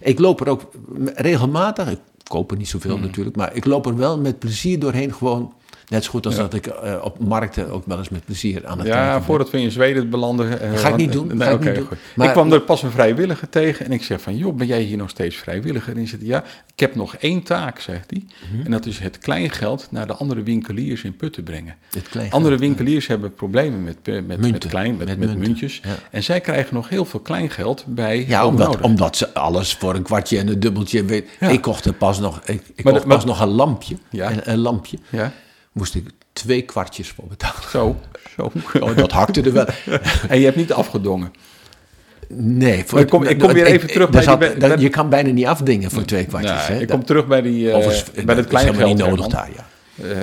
Ik 0.00 0.18
loop 0.18 0.40
er 0.40 0.48
ook 0.48 0.70
regelmatig, 1.14 1.90
ik 1.90 1.98
koop 2.24 2.50
er 2.50 2.56
niet 2.56 2.68
zoveel 2.68 2.94
Hmm. 2.96 3.04
natuurlijk, 3.06 3.36
maar 3.36 3.54
ik 3.54 3.64
loop 3.64 3.86
er 3.86 3.96
wel 3.96 4.18
met 4.18 4.38
plezier 4.38 4.78
doorheen 4.78 5.14
gewoon 5.14 5.54
Net 5.92 6.04
zo 6.04 6.10
goed 6.10 6.26
als 6.26 6.36
dat 6.36 6.54
ik 6.54 6.66
eh, 6.66 6.94
op 7.02 7.18
markten 7.18 7.70
ook 7.70 7.86
wel 7.86 7.98
eens 7.98 8.08
met 8.08 8.24
plezier 8.24 8.66
aan 8.66 8.78
het 8.78 8.86
Ja, 8.86 9.22
voordat 9.22 9.50
we 9.50 9.60
in 9.60 9.70
Zweden 9.70 10.10
belanden. 10.10 10.60
eh, 10.60 10.78
Ga 10.78 10.88
ik 10.88 10.96
niet 10.96 11.12
doen, 11.12 11.36
Nee, 11.36 11.52
ik 11.52 11.60
niet 11.64 11.74
doen. 11.74 11.88
Maar- 12.16 12.26
ik 12.26 12.32
kwam 12.32 12.52
er 12.52 12.60
pas 12.60 12.82
een 12.82 12.90
vrijwilliger 12.90 13.48
tegen 13.48 13.84
en 13.86 13.92
ik 13.92 14.02
zeg 14.02 14.20
van, 14.20 14.36
joh, 14.36 14.54
ben 14.56 14.66
jij 14.66 14.80
hier 14.82 14.96
nog 14.96 15.10
steeds 15.10 15.36
vrijwilliger? 15.36 15.90
En 15.92 15.96
hij 15.98 16.06
zegt, 16.06 16.22
ja, 16.22 16.44
ik 16.74 16.80
heb 16.80 16.94
nog 16.94 17.14
één 17.16 17.42
taak, 17.42 17.80
zegt 17.80 18.10
hij. 18.10 18.24
Mhm. 18.52 18.64
En 18.64 18.70
dat 18.70 18.86
is 18.86 18.98
het 18.98 19.18
kleingeld 19.18 19.86
naar 19.90 20.06
de 20.06 20.12
andere 20.14 20.42
winkeliers 20.42 21.02
in 21.04 21.16
Putten 21.16 21.42
brengen. 21.42 21.74
Het 21.90 22.30
andere 22.32 22.56
winkeliers 22.56 23.06
hebben 23.06 23.34
problemen 23.34 23.82
met, 23.84 23.96
met, 24.04 24.26
met, 24.26 24.40
Munten. 24.40 24.70
klein, 24.70 24.96
met, 24.96 24.98
Met 25.08 25.18
met, 25.18 25.28
munten, 25.28 25.38
muntjes. 25.46 25.80
ja. 25.84 25.94
En 26.10 26.22
zij 26.22 26.40
krijgen 26.40 26.74
nog 26.74 26.88
heel 26.88 27.04
veel 27.04 27.20
kleingeld 27.20 27.84
bij 27.86 28.24
Ja, 28.28 28.46
omdat, 28.46 28.80
omdat 28.80 29.16
ze 29.16 29.34
alles 29.34 29.74
voor 29.74 29.94
een 29.94 30.02
kwartje 30.02 30.38
en 30.38 30.48
een 30.48 30.60
dubbeltje 30.60 31.04
weet. 31.04 31.28
Ik 31.40 31.60
kocht 31.60 31.84
er 31.84 31.92
pas 31.92 32.20
nog, 32.20 32.40
ik, 32.44 32.62
ik 32.74 32.84
Maar 32.84 32.92
kocht 32.92 33.06
maar- 33.06 33.16
pas 33.16 33.24
nog 33.26 33.40
een 33.40 33.48
lampje. 33.48 33.96
Ja. 34.10 34.30
Een, 34.30 34.40
een 34.52 34.58
lampje. 34.58 34.98
Ja, 35.08 35.32
Moest 35.72 35.94
ik 35.94 36.06
twee 36.32 36.62
kwartjes 36.62 37.08
voor 37.08 37.26
betalen. 37.28 37.70
zo. 37.70 37.96
zo. 38.36 38.52
Oh, 38.80 38.96
dat 38.96 39.12
hakte 39.12 39.42
er 39.42 39.52
wel. 39.52 39.66
En 40.28 40.38
je 40.38 40.44
hebt 40.44 40.56
niet 40.56 40.72
afgedongen. 40.72 41.32
Nee, 42.28 42.84
voor 42.86 43.00
ik 43.00 43.08
kom- 43.08 43.22
ik 43.24 43.38
kom 43.38 43.52
weer 43.52 43.66
even 43.66 43.88
terug 43.88 44.10
bij 44.10 44.22
zat- 44.22 44.60
dat- 44.60 44.80
Je 44.80 44.88
kan 44.88 45.08
bijna 45.08 45.30
niet 45.30 45.46
afdingen 45.46 45.90
voor 45.90 46.04
twee 46.04 46.24
kwartjes. 46.26 46.66
Ja, 46.66 46.72
hè. 46.72 46.80
ik 46.80 46.88
Dat- 46.88 46.96
kom 46.96 47.06
terug 47.06 47.26
bij, 47.26 47.42
die, 47.42 47.72
overigens, 47.72 48.10
bij 48.10 48.34
dat 48.34 48.50
dat 48.50 48.84
niet 48.86 48.96
nodig 48.96 49.26
daar, 49.26 49.48
ja. 49.56 49.66
Eh, 50.04 50.18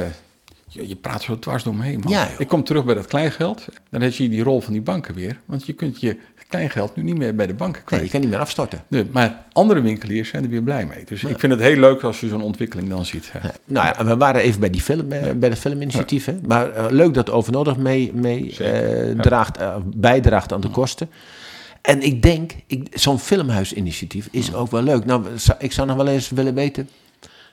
je, 0.67 0.87
je 0.87 0.95
praat 0.95 1.21
zo 1.21 1.39
dwars 1.39 1.63
door 1.63 1.75
me 1.75 1.83
heen, 1.83 1.99
man. 1.99 2.11
Ja, 2.11 2.27
ik 2.37 2.47
kom 2.47 2.63
terug 2.63 2.85
bij 2.85 2.95
dat 2.95 3.07
kleingeld. 3.07 3.65
Dan 3.89 4.01
heb 4.01 4.11
je 4.13 4.29
die 4.29 4.43
rol 4.43 4.61
van 4.61 4.73
die 4.73 4.81
banken 4.81 5.13
weer. 5.15 5.39
Want 5.45 5.65
je 5.65 5.73
kunt 5.73 6.01
je 6.01 6.17
kleingeld 6.49 6.95
nu 6.95 7.03
niet 7.03 7.17
meer 7.17 7.35
bij 7.35 7.47
de 7.47 7.53
banken 7.53 7.75
Nee, 7.77 7.85
kwijt. 7.85 8.03
je 8.03 8.09
kan 8.09 8.19
niet 8.19 8.29
meer 8.29 8.39
afstorten. 8.39 8.83
Nee, 8.87 9.05
maar 9.11 9.43
andere 9.51 9.81
winkeliers 9.81 10.29
zijn 10.29 10.43
er 10.43 10.49
weer 10.49 10.61
blij 10.61 10.85
mee. 10.85 11.03
Dus 11.05 11.23
ik 11.23 11.39
vind 11.39 11.51
het 11.51 11.61
heel 11.61 11.75
leuk 11.75 12.03
als 12.03 12.19
je 12.19 12.27
zo'n 12.27 12.41
ontwikkeling 12.41 12.89
dan 12.89 13.05
ziet. 13.05 13.31
Nou 13.65 13.87
ja, 13.87 14.05
we 14.05 14.17
waren 14.17 14.41
even 14.41 14.59
bij 14.59 14.69
die 14.69 14.81
film, 14.81 15.11
eh, 15.11 15.31
bij 15.35 15.49
het 15.49 15.59
filminitiatief. 15.59 16.25
Hè? 16.25 16.35
Maar 16.47 16.71
eh, 16.71 16.85
leuk 16.89 17.13
dat 17.13 17.29
Overnodig 17.29 17.77
mee, 17.77 18.11
mee 18.13 18.57
eh, 18.57 19.19
draagt, 19.19 19.57
bijdraagt 19.95 20.53
aan 20.53 20.61
de 20.61 20.69
kosten. 20.69 21.09
En 21.81 22.01
ik 22.01 22.21
denk, 22.21 22.51
zo'n 22.93 23.19
filmhuisinitiatief 23.19 24.27
is 24.31 24.53
ook 24.53 24.71
wel 24.71 24.81
leuk. 24.81 25.05
Nou, 25.05 25.25
ik 25.59 25.71
zou 25.71 25.87
nog 25.87 25.97
wel 25.97 26.07
eens 26.07 26.29
willen 26.29 26.53
weten 26.53 26.89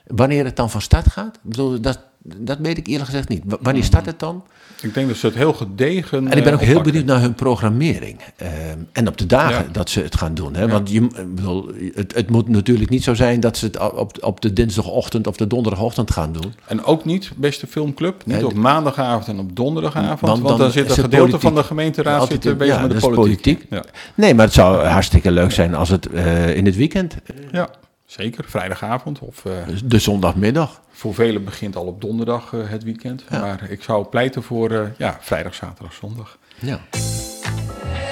wanneer 0.07 0.45
het 0.45 0.55
dan 0.55 0.69
van 0.69 0.81
start 0.81 1.07
gaat. 1.11 1.39
Bedoel, 1.41 1.81
dat, 1.81 1.99
dat 2.21 2.57
weet 2.61 2.77
ik 2.77 2.87
eerlijk 2.87 3.05
gezegd 3.05 3.29
niet. 3.29 3.43
Wanneer 3.61 3.83
start 3.83 4.05
het 4.05 4.19
dan? 4.19 4.43
Ik 4.81 4.93
denk 4.93 5.07
dat 5.07 5.17
ze 5.17 5.25
het 5.25 5.35
heel 5.35 5.53
gedegen 5.53 6.27
En 6.31 6.37
ik 6.37 6.43
ben 6.43 6.53
eh, 6.53 6.53
ook 6.53 6.59
heel 6.59 6.69
oppakken. 6.69 6.83
benieuwd 6.91 7.05
naar 7.05 7.21
hun 7.21 7.33
programmering. 7.33 8.19
Ehm, 8.35 8.51
en 8.91 9.07
op 9.07 9.17
de 9.17 9.25
dagen 9.25 9.65
Ja. 9.65 9.71
dat 9.71 9.89
ze 9.89 10.01
het 10.01 10.15
gaan 10.15 10.33
doen. 10.33 10.55
Hè? 10.55 10.67
Want 10.67 10.89
je, 10.91 11.07
bedoel, 11.35 11.71
het, 11.93 12.15
het 12.15 12.29
moet 12.29 12.47
natuurlijk 12.47 12.89
niet 12.89 13.03
zo 13.03 13.13
zijn 13.13 13.39
dat 13.39 13.57
ze 13.57 13.65
het 13.65 13.91
op, 13.93 14.17
op 14.23 14.41
de 14.41 14.53
dinsdagochtend 14.53 15.27
of 15.27 15.35
de 15.37 15.47
donderdagochtend 15.47 16.11
gaan 16.11 16.31
doen. 16.31 16.53
En 16.67 16.83
ook 16.83 17.05
niet, 17.05 17.31
beste 17.35 17.67
filmclub, 17.67 18.25
niet 18.25 18.43
op 18.43 18.53
maandagavond 18.53 19.27
en 19.27 19.39
op 19.39 19.55
donderdagavond. 19.55 20.19
Want 20.19 20.31
Want, 20.41 20.47
dan 20.47 20.57
dan, 20.57 20.71
zit 20.71 20.89
een 20.89 20.95
gedeelte 20.95 21.17
politiek. 21.17 21.41
van 21.41 21.55
de 21.55 21.63
gemeenteraad 21.63 22.19
Altijd 22.19 22.43
zit 22.43 22.57
bezig 22.57 22.75
ja, 22.75 22.81
met 22.81 22.91
de 23.01 23.09
politiek. 23.09 23.69
politiek. 23.69 23.89
Nee, 24.15 24.33
maar 24.33 24.45
het 24.45 24.53
zou 24.53 24.85
hartstikke 24.85 25.31
leuk 25.31 25.51
zijn 25.51 25.75
als 25.75 25.89
het 25.89 26.05
eh, 26.05 26.55
in 26.55 26.65
het 26.65 26.75
weekend, 26.75 27.15
ja, 27.51 27.69
zeker. 28.07 28.43
Vrijdagavond 28.47 29.19
of 29.19 29.45
eh, 29.45 29.51
dus 29.67 29.81
de 29.83 29.99
zondagmiddag. 29.99 30.81
voor 30.91 31.13
velen 31.13 31.43
begint 31.43 31.75
al 31.75 31.85
op 31.85 32.01
donderdag 32.01 32.53
eh, 32.53 32.59
het 32.69 32.83
weekend. 32.83 33.29
Maar 33.29 33.69
ik 33.69 33.83
zou 33.83 34.05
pleiten 34.05 34.43
voor 34.43 34.71
eh, 34.71 34.81
ja, 34.97 35.17
vrijdag, 35.21 35.53
zaterdag, 35.55 35.93
zondag. 35.93 36.37
Ja. 36.59 36.79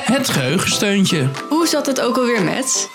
Het 0.05 0.29
geheugensteuntje. 0.29 1.27
Hoe 1.49 1.67
zat 1.67 1.85
het 1.85 2.01
ook 2.01 2.17
alweer 2.17 2.43
met? 2.43 2.89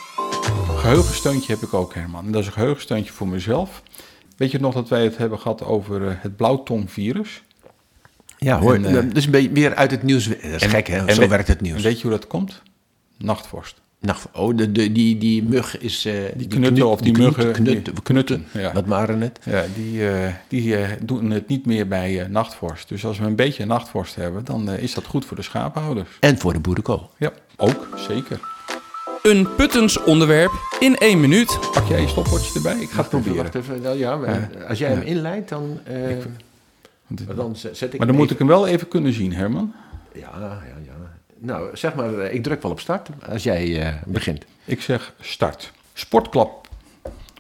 Geheugensteuntje 0.77 1.53
heb 1.53 1.63
ik 1.63 1.75
ook, 1.75 1.95
Herman. 1.95 2.27
En 2.27 2.33
dat 2.33 2.41
is 2.41 2.47
een 2.47 2.53
geheugensteuntje 2.53 3.13
voor 3.13 3.29
mezelf. 3.29 3.83
Weet 4.37 4.51
je 4.51 4.61
nog 4.61 4.75
dat 4.75 4.89
wij 4.89 5.05
het 5.05 5.17
hebben 5.17 5.39
gehad 5.39 5.65
over 5.65 6.19
het 6.21 6.37
blauwtongvirus? 6.37 7.43
Ja, 8.39 8.59
hoor. 8.59 8.75
En, 8.75 8.83
dat 8.83 9.17
is 9.17 9.25
een 9.25 9.31
beetje 9.31 9.51
weer 9.51 9.75
uit 9.75 9.91
het 9.91 10.03
nieuws. 10.03 10.29
Dat 10.29 10.37
is 10.43 10.63
gek, 10.63 10.87
hè? 10.87 11.13
Zo 11.15 11.21
we- 11.21 11.29
werkt 11.29 11.49
het 11.49 11.59
En 11.59 11.65
nieuws. 11.65 11.83
weet 11.83 11.97
je 11.97 12.03
hoe 12.03 12.17
dat 12.17 12.27
komt? 12.27 12.63
Nachtvorst. 13.19 13.81
Nou, 14.01 14.19
oh, 14.35 14.57
de, 14.57 14.73
de, 14.73 14.93
die, 14.93 15.19
die 15.19 15.43
mug 15.43 15.79
is... 15.79 16.05
eh, 16.05 16.13
die 16.37 16.47
knutten 16.47 16.75
knut- 16.75 16.83
of 16.87 17.01
die 17.01 17.19
muggen, 17.19 17.53
knut- 17.53 18.03
knutten. 18.03 18.47
ja. 18.53 18.73
Wat 18.73 18.87
waren 18.87 19.21
het? 19.21 19.39
Ja, 19.45 19.65
die, 19.75 20.09
eh, 20.09 20.33
die 20.49 20.77
eh, 20.77 20.89
doen 21.03 21.31
het 21.31 21.49
niet 21.49 21.67
meer 21.67 21.89
bij 21.89 22.21
eh, 22.23 22.29
nachtvorst. 22.29 22.89
Dus 22.89 23.05
als 23.05 23.19
we 23.19 23.25
een 23.25 23.37
beetje 23.37 23.65
nachtvorst 23.65 24.15
hebben, 24.15 24.45
dan 24.45 24.71
is 24.71 24.95
dat 24.95 25.05
goed 25.05 25.25
voor 25.25 25.37
de 25.37 25.43
schapenhouders. 25.43 26.09
En 26.21 26.39
voor 26.39 26.53
de 26.53 26.61
boerenkool. 26.61 27.11
Ja, 27.17 27.33
ook, 27.57 27.89
zeker. 28.09 28.41
Een 29.23 29.55
puttens 29.57 30.03
onderwerp 30.03 30.53
in 30.79 30.97
één 30.97 31.21
minuut. 31.21 31.59
Pak 31.73 31.87
jij 31.89 32.01
je 32.01 32.09
stopwatch 32.09 32.55
erbij? 32.55 32.77
Ik 32.81 32.91
ga 32.91 33.01
het 33.01 33.09
proberen. 33.09 33.37
Wacht 33.37 33.55
even, 33.55 33.81
nou 33.83 33.99
ja, 33.99 34.19
als 34.69 34.79
jij 34.79 34.91
hem 34.91 35.03
inleidt, 35.03 35.49
dan, 35.49 35.79
eh, 35.85 35.95
Want- 37.07 37.37
dan 37.37 37.57
zet 37.57 37.93
ik 37.93 37.99
Maar 37.99 38.07
dan 38.07 38.17
moet 38.17 38.25
even- 38.25 38.33
ik 38.33 38.39
hem 38.39 38.49
wel 38.49 38.67
even 38.67 38.89
kunnen 38.89 39.13
zien, 39.13 39.33
Herman. 39.33 39.73
Ja, 40.15 40.21
ja. 40.41 40.63
Nou, 41.41 41.77
zeg 41.77 41.95
maar, 41.95 42.19
eh, 42.19 42.35
ik 42.35 42.43
druk 42.43 42.63
wel 42.63 42.71
op 42.71 42.81
start 42.81 43.09
als 43.29 43.43
jij 43.43 43.87
eh, 43.87 43.95
begint. 44.07 44.45
Ik 44.65 44.81
zeg 44.81 45.15
start. 45.21 45.73
Sportklap. 45.93 46.69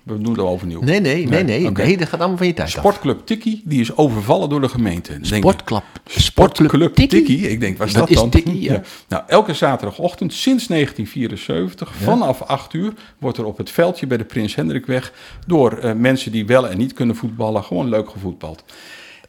We 0.02 0.18
doen 0.18 0.32
het 0.32 0.40
overnieuw. 0.40 0.82
Nee, 0.82 1.00
nee, 1.00 1.26
nee, 1.26 1.44
nee. 1.44 1.68
oké. 1.68 1.82
nee 1.82 1.96
dat 1.96 2.08
gaat 2.08 2.20
allemaal 2.20 2.38
van 2.38 2.46
je 2.46 2.54
tijd 2.54 2.68
af. 2.68 2.74
Sportclub 2.74 3.26
Tikkie, 3.26 3.62
die 3.64 3.80
is 3.80 3.96
overvallen 3.96 4.48
door 4.48 4.60
de 4.60 4.68
gemeente. 4.68 5.18
Sportklap. 5.20 5.84
Sportclub 6.06 6.94
Tikkie? 6.94 7.24
Tikkie. 7.24 7.50
Ik 7.50 7.60
denk, 7.60 7.78
wat 7.78 7.86
is 7.86 7.92
Dat 7.92 8.02
dat, 8.02 8.10
is 8.10 8.16
dan? 8.16 8.30
Tikkie, 8.30 8.62
ja. 8.62 8.82
Nou, 9.08 9.22
elke 9.26 9.54
zaterdagochtend 9.54 10.32
sinds 10.32 10.66
1974, 10.66 11.94
vanaf 11.94 12.42
8 12.42 12.72
uur, 12.72 12.92
wordt 13.18 13.38
er 13.38 13.44
op 13.44 13.58
het 13.58 13.70
veldje 13.70 14.06
bij 14.06 14.16
de 14.16 14.24
Prins 14.24 14.54
Hendrikweg 14.54 15.12
door 15.46 15.78
eh, 15.78 15.92
mensen 15.92 16.32
die 16.32 16.46
wel 16.46 16.68
en 16.68 16.78
niet 16.78 16.92
kunnen 16.92 17.16
voetballen, 17.16 17.64
gewoon 17.64 17.88
leuk 17.88 18.10
gevoetbald. 18.10 18.64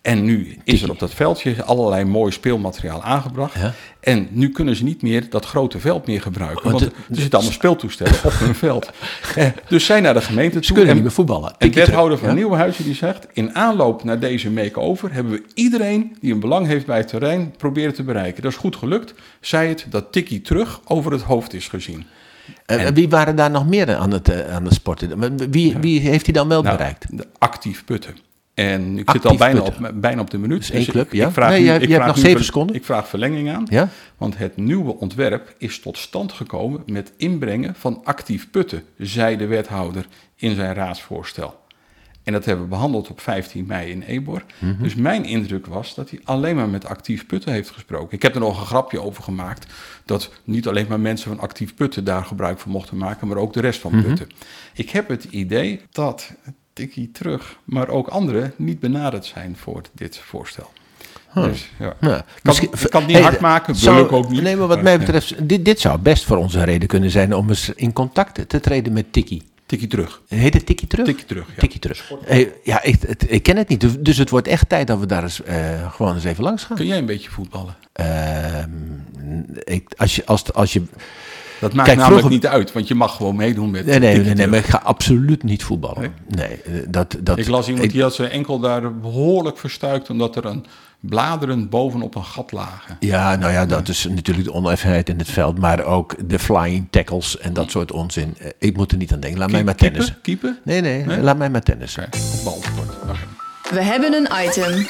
En 0.02 0.24
nu 0.24 0.58
is 0.64 0.82
er 0.82 0.90
op 0.90 1.00
dat 1.00 1.14
veldje 1.14 1.64
allerlei 1.64 2.04
mooi 2.06 2.32
speelmateriaal 2.32 3.04
aangebracht. 3.04 3.54
Ja. 3.60 3.74
En 4.00 4.28
nu 4.32 4.50
kunnen 4.52 4.76
ze 4.76 4.84
niet 4.84 5.02
meer 5.02 5.30
dat 5.30 5.46
grote 5.46 5.80
veld 5.80 6.08
meer 6.08 6.22
gebruiken. 6.22 6.72
Want 6.72 6.80
Want 6.84 6.92
de- 6.96 7.02
er 7.10 7.16
zitten 7.16 7.34
allemaal 7.40 7.54
speeltoestellen 7.56 8.14
op 8.24 8.32
hun 8.34 8.56
veld. 8.56 8.90
Eh, 9.36 9.48
Dus 9.68 9.86
zij 9.86 10.02
naar 10.02 10.14
de 10.14 10.22
gemeente 10.22 10.56
toe. 10.56 10.64
Ze 10.64 10.72
kunnen 10.72 10.90
en- 10.90 10.96
niet 10.96 11.04
meer 11.04 11.14
voetballen. 11.14 11.54
en 11.58 11.74
wethouder 11.74 12.18
van 12.18 12.28
ja? 12.30 12.34
Nieuwenhuizen 12.34 12.84
die 12.84 12.94
zegt... 12.96 13.28
in 13.34 13.56
aanloop 13.56 14.04
naar 14.04 14.20
deze 14.20 14.50
make-over 14.52 15.14
hebben 15.14 15.32
we 15.34 15.44
iedereen 15.54 16.16
die 16.22 16.34
een 16.34 16.40
belang 16.40 16.68
heeft 16.68 16.86
bij 16.86 16.98
het 16.98 17.08
terrein... 17.08 17.54
proberen 17.58 17.94
te 17.94 18.04
bereiken. 18.04 18.42
Dat 18.44 18.52
is 18.52 18.58
goed 18.58 18.76
gelukt. 18.76 19.14
Zij 19.42 19.68
het 19.68 19.86
dat 19.90 20.12
Tikkie 20.12 20.42
terug 20.42 20.82
over 20.86 21.12
het 21.12 21.22
hoofd 21.22 21.54
is 21.54 21.68
gezien. 21.68 22.06
Eh, 22.66 22.88
wie 22.88 23.10
waren 23.10 23.36
daar 23.36 23.52
nog 23.52 23.68
meer 23.68 23.96
aan 23.96 24.12
het, 24.12 24.30
eh, 24.30 24.54
aan 24.56 24.64
het 24.66 24.74
sporten? 24.74 25.50
Wie, 25.52 25.78
wie 25.78 26.00
heeft 26.00 26.26
hij 26.26 26.34
dan 26.34 26.48
wel 26.48 26.62
Nou, 26.62 26.78
bereikt? 26.78 27.18
de 27.18 27.28
actief 27.38 27.86
putten. 27.86 28.16
En 28.66 28.98
ik 28.98 29.08
Actief 29.08 29.22
zit 29.22 29.32
al 29.32 29.38
bijna 29.38 29.62
putten. 29.62 29.86
op, 29.86 30.02
bijna 30.02 30.22
op 30.22 30.30
de 30.30 30.38
minuut. 30.38 30.70
één 30.72 30.82
ik- 30.82 30.88
vraag 31.32 31.50
Nee, 31.50 31.60
nu- 31.60 31.66
je 31.66 31.72
hebt- 31.72 31.84
ik 31.84 31.88
je 31.90 31.94
hebt 31.94 32.04
vraag 32.04 32.16
nog 32.16 32.26
zeven 32.26 32.44
seconden. 32.46 32.76
Ik 32.76 32.86
vraag 32.86 33.08
verlenging 33.08 33.52
aan. 33.52 33.66
Ja? 33.70 33.90
Want 34.18 34.38
het 34.38 34.58
nieuwe 34.58 34.96
ontwerp 34.98 35.56
is 35.58 35.80
tot 35.80 35.98
stand 35.98 36.32
gekomen 36.32 36.84
met 36.86 37.14
inbrengen 37.18 37.76
van 37.76 38.02
actief 38.04 38.50
putten, 38.52 38.84
zei 38.98 39.38
de 39.38 39.46
wethouder 39.46 40.06
in 40.36 40.56
zijn 40.56 40.74
raadsvoorstel. 40.74 41.60
En 42.24 42.34
dat 42.34 42.46
hebben 42.46 42.64
we 42.64 42.70
behandeld 42.70 43.10
op 43.10 43.22
15 43.22 43.66
mei 43.66 43.92
in 43.92 44.02
Ebor. 44.02 44.44
Mhm. 44.60 44.84
Dus 44.84 44.96
mijn 44.96 45.26
indruk 45.26 45.66
was 45.66 45.96
dat 45.96 46.10
hij 46.10 46.20
alleen 46.24 46.56
maar 46.56 46.70
met 46.70 46.86
actief 46.86 47.26
putten 47.26 47.52
heeft 47.52 47.70
gesproken. 47.70 48.16
Ik 48.16 48.22
heb 48.22 48.34
er 48.34 48.40
nog 48.40 48.60
een 48.60 48.66
grapje 48.66 49.02
over 49.02 49.24
gemaakt 49.24 49.74
dat 50.06 50.32
niet 50.44 50.68
alleen 50.68 50.86
maar 50.90 51.00
mensen 51.00 51.30
van 51.30 51.40
actief 51.40 51.76
putten 51.76 52.04
daar 52.04 52.24
gebruik 52.26 52.60
van 52.60 52.72
mochten 52.72 52.98
maken, 52.98 53.28
maar 53.28 53.38
ook 53.38 53.54
de 53.54 53.62
rest 53.62 53.80
van 53.80 53.96
Mhm. 53.96 54.04
putten. 54.08 54.28
Ik 54.74 54.90
heb 54.90 55.10
het 55.10 55.24
idee 55.24 55.82
dat 55.92 56.34
Tikkie 56.74 57.12
terug, 57.12 57.58
maar 57.64 57.88
ook 57.88 58.08
anderen 58.08 58.54
niet 58.56 58.80
benaderd 58.80 59.26
zijn 59.26 59.56
voor 59.58 59.82
dit 59.94 60.18
voorstel. 60.18 60.72
Dus, 61.34 61.70
ja. 61.80 61.96
Kan, 62.00 62.24
misschien- 62.42 62.70
ik 62.74 62.90
kan 62.90 63.00
het 63.02 63.10
niet 63.10 63.18
Hey, 63.20 63.26
hard 63.26 63.40
maken, 63.40 63.74
wil 63.74 63.82
zou- 63.82 64.06
ik 64.06 64.12
ook 64.12 64.30
niet. 64.30 64.42
Nee, 64.42 64.56
maar 64.56 64.68
wat 64.68 64.82
mij 64.82 65.00
betreft, 65.00 65.48
dit, 65.50 65.66
dit 65.66 65.80
zou 65.80 66.00
best 66.00 66.24
voor 66.24 66.38
ons 66.38 66.54
een 66.54 66.64
reden 66.64 66.88
kunnen 66.88 67.12
zijn 67.12 67.36
om 67.36 67.50
eens 67.50 67.70
in 67.70 67.94
contact 67.94 68.50
te 68.50 68.60
treden 68.60 68.94
met 68.94 69.14
Tikkie. 69.14 69.44
Tikkie 69.66 69.88
terug. 69.88 70.22
Heet 70.28 70.54
het 70.54 70.66
Tikkie 70.66 70.88
terug? 70.88 71.06
Tikkie 71.06 71.26
terug, 71.26 71.48
ja. 71.48 71.60
Tikkie 71.60 71.80
terug. 71.80 72.12
Hey, 72.24 72.54
ja, 72.64 72.84
ik, 72.84 73.02
het- 73.08 73.32
ik 73.32 73.44
ken 73.44 73.58
het 73.58 73.68
niet, 73.68 73.82
dus- 73.82 74.00
dus 74.00 74.18
het 74.18 74.30
wordt 74.30 74.48
echt 74.48 74.70
tijd 74.70 74.88
dat 74.88 75.00
we 75.00 75.06
daar 75.06 75.24
eens, 75.24 75.44
eh, 75.44 75.92
gewoon 75.94 76.14
eens 76.16 76.24
even 76.24 76.44
langs 76.44 76.64
gaan. 76.64 76.78
Kun 76.78 76.86
jij 76.86 76.98
een 76.98 77.06
beetje 77.06 77.30
voetballen? 77.30 77.76
Ehm, 77.94 78.70
ik, 79.64 79.94
als 79.98 80.16
je, 80.16 80.26
als, 80.26 80.54
als 80.54 80.74
je, 80.74 80.82
Dat 81.62 81.74
maakt 81.74 81.88
Kijk, 81.88 82.00
namelijk 82.00 82.26
vroeger- 82.28 82.30
niet 82.30 82.48
uit, 82.60 82.72
want 82.74 82.88
je 82.88 82.96
mag 82.96 83.16
gewoon 83.16 83.36
meedoen 83.36 83.72
met 83.72 83.86
nee, 83.86 84.00
nee, 84.00 84.18
nee, 84.18 84.34
nee, 84.34 84.48
maar 84.48 84.60
ik 84.60 84.66
ga 84.66 84.82
absoluut 84.84 85.44
niet 85.44 85.64
voetballen. 85.64 86.14
Nee, 86.28 86.48
eh, 86.48 86.74
dat, 86.88 87.18
dat, 87.20 87.38
Ik 87.38 87.48
las 87.48 87.68
iemand 87.68 87.86
ik- 87.86 87.92
die 87.92 88.02
had 88.02 88.14
zijn 88.14 88.30
enkel 88.32 88.60
daar 88.60 88.96
behoorlijk 89.00 89.58
verstuikt... 89.58 90.10
omdat 90.10 90.36
er 90.36 90.46
een 90.46 90.66
bladeren 91.00 91.70
bovenop 91.70 92.16
een 92.16 92.24
gat 92.24 92.52
lagen. 92.52 92.98
Ja, 93.00 93.36
nou 93.36 93.52
ja, 93.52 93.66
dat 93.66 93.88
is 93.88 94.08
natuurlijk 94.10 94.48
de 94.48 94.54
oneffenheid 94.54 95.10
in 95.10 95.18
het 95.18 95.30
veld, 95.30 95.58
maar 95.60 95.84
ook 95.84 96.16
de 96.30 96.40
flying 96.40 96.88
tackles 96.90 97.38
en 97.38 97.54
dat 97.54 97.72
soort 97.72 97.92
onzin. 97.92 98.36
Eh, 98.40 98.48
Ik 98.60 98.78
moet 98.78 98.92
er 98.92 98.98
niet 98.98 99.14
aan 99.14 99.20
denken. 99.20 99.40
Laat 99.40 99.52
mij 99.52 99.64
maar 99.64 99.76
tennissen. 99.76 100.18
Keeper? 100.22 100.58
Nee, 100.64 100.82
nee, 100.82 101.06
Nee? 101.06 101.22
laat 101.22 101.38
mij 101.38 101.50
maar 101.50 101.62
tennissen. 101.64 102.04
Oké, 102.06 102.18
op 102.18 102.44
balsport. 102.44 102.90
Oké. 103.04 103.74
We 103.76 103.82
hebben 103.84 104.14
een 104.14 104.28
item. 104.48 104.86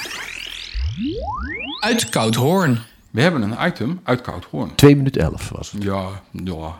Uit 1.79 2.09
Koudhoorn. 2.09 2.79
We 3.11 3.21
hebben 3.21 3.41
een 3.41 3.67
item 3.67 3.99
uit 4.03 4.21
Koudhoorn. 4.21 4.75
2 4.75 4.95
minuten 4.95 5.21
11 5.21 5.49
was 5.49 5.71
het. 5.71 5.83
Ja, 5.83 6.07
ja. 6.43 6.79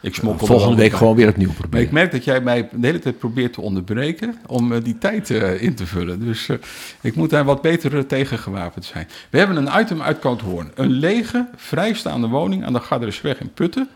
Ik 0.00 0.14
smokkel 0.14 0.46
Volgende 0.46 0.76
week 0.76 0.92
gewoon 0.92 1.16
weer 1.16 1.28
opnieuw 1.28 1.48
Maar 1.48 1.56
proberen. 1.56 1.86
ik 1.86 1.92
merk 1.92 2.12
dat 2.12 2.24
jij 2.24 2.40
mij 2.40 2.68
de 2.72 2.86
hele 2.86 2.98
tijd 2.98 3.18
probeert 3.18 3.52
te 3.52 3.60
onderbreken 3.60 4.36
om 4.46 4.72
eh, 4.72 4.84
die 4.84 4.98
tijd 4.98 5.30
eh, 5.30 5.62
in 5.62 5.74
te 5.74 5.86
vullen. 5.86 6.20
Dus 6.20 6.48
eh, 6.48 6.56
ik 7.00 7.14
moet 7.14 7.30
daar 7.30 7.44
wat 7.44 7.62
beter 7.62 8.06
tegen 8.06 8.38
gewapend 8.38 8.84
zijn. 8.84 9.08
We 9.30 9.38
hebben 9.38 9.56
een 9.56 9.80
item 9.80 10.02
uit 10.02 10.18
Koudhoorn. 10.18 10.70
Een 10.74 10.90
lege, 10.90 11.48
vrijstaande 11.56 12.28
woning 12.28 12.64
aan 12.64 12.72
de 12.72 12.80
Garderesweg 12.80 13.40
in 13.40 13.52
Putten 13.52 13.88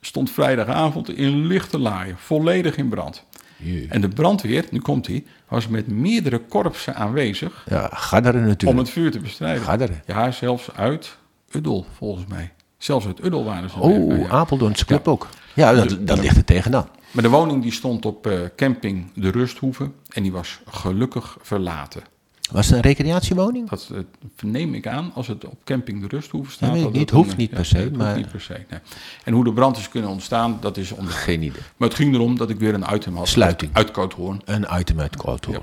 stond 0.00 0.30
vrijdagavond 0.30 1.10
in 1.10 1.46
lichte 1.46 1.78
laaien, 1.78 2.16
volledig 2.18 2.76
in 2.76 2.88
brand. 2.88 3.24
Jee. 3.56 3.86
En 3.88 4.00
de 4.00 4.08
brandweer, 4.08 4.64
nu 4.70 4.80
komt 4.80 5.06
hij, 5.06 5.24
was 5.48 5.68
met 5.68 5.86
meerdere 5.88 6.38
korpsen 6.38 6.94
aanwezig 6.94 7.64
Ja, 7.68 7.90
Garderen 7.92 8.40
om 8.40 8.46
natuurlijk. 8.46 8.80
het 8.80 8.90
vuur 8.90 9.10
te 9.10 9.18
bestrijden. 9.18 9.62
Garderen. 9.62 10.02
Ja, 10.06 10.30
zelfs 10.30 10.70
uit 10.74 11.18
Uddel, 11.50 11.86
volgens 11.96 12.26
mij. 12.26 12.52
Zelfs 12.78 13.06
uit 13.06 13.24
Uddel 13.24 13.44
waren 13.44 13.70
ze. 13.70 13.78
Oh, 13.78 14.18
ja. 14.18 14.28
Apeldoornse 14.28 14.84
club 14.84 15.08
ook. 15.08 15.28
Ja, 15.54 15.72
dat, 15.72 16.06
dat 16.06 16.18
ligt 16.18 16.36
er 16.36 16.44
tegenaan. 16.44 16.88
Maar 17.10 17.22
de 17.22 17.28
woning 17.28 17.62
die 17.62 17.72
stond 17.72 18.06
op 18.06 18.26
eh, 18.26 18.38
camping 18.56 19.06
De 19.14 19.30
Rusthoeve 19.30 19.90
en 20.08 20.22
die 20.22 20.32
was 20.32 20.58
gelukkig 20.70 21.36
verlaten. 21.42 22.02
Was 22.50 22.66
het 22.66 22.74
een 22.76 22.80
recreatiewoning? 22.82 23.68
Dat 23.68 23.90
eh, 23.92 23.98
verneem 24.36 24.74
ik 24.74 24.86
aan 24.86 25.10
als 25.14 25.26
het 25.26 25.44
op 25.44 25.54
camping 25.64 26.00
De 26.00 26.06
Rusthoeve 26.16 26.50
staat. 26.50 26.74
Ik 26.76 26.82
dat 26.82 26.92
niet. 26.92 27.10
Hoeft 27.10 27.30
een- 27.30 27.36
niet 27.36 27.50
per 27.50 27.64
se, 27.64 27.74
nee, 27.74 27.82
het 27.84 27.92
hoeft 27.92 28.04
maar- 28.06 28.16
niet 28.16 28.30
per 28.30 28.40
se, 28.40 28.52
nee. 28.70 28.80
En 29.24 29.32
hoe 29.32 29.44
de 29.44 29.52
brand 29.52 29.76
is 29.76 29.88
kunnen 29.88 30.10
ontstaan, 30.10 30.58
dat 30.60 30.76
is 30.76 30.92
onder. 30.92 31.12
Geen 31.12 31.42
idee. 31.42 31.62
Maar 31.76 31.88
het 31.88 31.96
ging 31.96 32.14
erom 32.14 32.36
dat 32.36 32.50
ik 32.50 32.58
weer 32.58 32.74
een 32.74 32.94
item 32.94 33.16
had. 33.16 33.28
Sluiting. 33.28 33.70
Uit 33.74 33.90
Koudhoorn. 33.90 34.40
Een 34.44 34.66
item 34.78 35.00
uit 35.00 35.16
Kooltoren. 35.16 35.62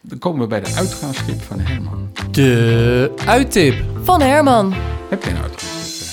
Dan 0.00 0.18
komen 0.18 0.40
we 0.40 0.46
bij 0.46 0.60
de 0.60 0.74
uitgaansschip 0.74 1.42
van 1.42 1.58
Herman. 1.60 2.10
De 2.30 3.12
uittip. 3.26 3.84
Van 4.02 4.20
Herman. 4.20 4.72
Heb 5.08 5.22
jij 5.22 5.32
een 5.32 5.38
uitgaansschip 5.42 5.98
van 6.00 6.08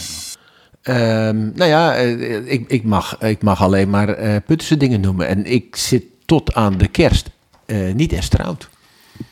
Ehm, 0.81 1.37
nou 1.55 1.65
ja, 1.69 1.95
eh, 1.95 2.51
ik, 2.51 2.67
ik, 2.69 2.83
mag, 2.83 3.21
ik 3.21 3.41
mag 3.41 3.61
alleen 3.61 3.89
maar 3.89 4.09
eh 4.09 4.35
Puttense 4.45 4.77
dingen 4.77 5.01
noemen. 5.01 5.27
En 5.27 5.45
ik 5.45 5.75
zit 5.75 6.03
tot 6.25 6.53
aan 6.53 6.77
de 6.77 6.87
kerst 6.87 7.29
eh, 7.65 7.93
niet 7.93 8.13
Estrouwd. 8.13 8.69
Herman? 9.13 9.25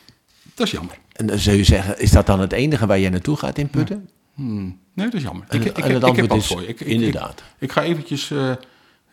Dat 0.56 0.66
is 0.66 0.72
jammer. 0.72 0.96
En 1.12 1.26
dan 1.26 1.38
zul 1.38 1.54
je 1.54 1.64
zeggen, 1.64 2.00
is 2.00 2.12
dat 2.12 2.26
dan 2.26 2.40
het 2.40 2.52
enige 2.52 2.86
waar 2.86 3.00
jij 3.00 3.10
naartoe 3.10 3.38
gaat 3.38 3.58
in 3.58 3.68
Putten? 3.68 4.10
Hmm, 4.34 4.78
Nee, 4.94 5.06
dat 5.06 5.14
is 5.16 5.22
jammer. 5.22 5.46
En, 5.50 5.58
ik, 5.60 5.64
het- 5.64 5.78
ik, 5.78 5.84
en 5.84 5.90
ik, 5.90 5.94
het 5.96 6.04
ik 6.04 6.10
antwoord 6.10 6.18
heb 6.18 6.30
wat 6.30 6.40
is 6.40 6.48
voor 6.48 6.62
je. 6.62 6.68
Ik, 6.68 6.80
ik- 6.80 6.88
inderdaad. 6.88 7.40
Ik, 7.40 7.44
ik 7.60 7.72
ga 7.72 7.84
eventjes... 7.84 8.30
even 8.30 8.54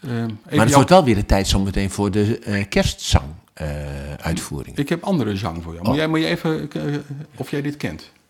maar 0.03 0.27
het 0.45 0.53
jou- 0.55 0.73
wordt 0.75 0.91
wel 0.91 1.05
weer 1.05 1.15
de 1.15 1.27
tijd 1.27 1.47
zometeen 1.49 1.91
voor 1.91 2.11
de 2.11 2.39
eh 2.39 2.65
kerstzang 2.69 3.25
uitvoering. 4.21 4.77
Ik 4.77 4.89
heb 4.89 5.03
andere 5.03 5.37
zang 5.37 5.63
voor 5.63 5.73
jou. 5.73 5.85
Moet, 5.85 5.93
Oh. 5.93 5.99
jij, 5.99 6.07
moet 6.09 6.19
je 6.21 6.27
even... 6.27 6.71
eh, 6.73 6.97
of 7.37 7.51
jij 7.51 7.63
dit 7.63 7.77
kent? 7.77 8.11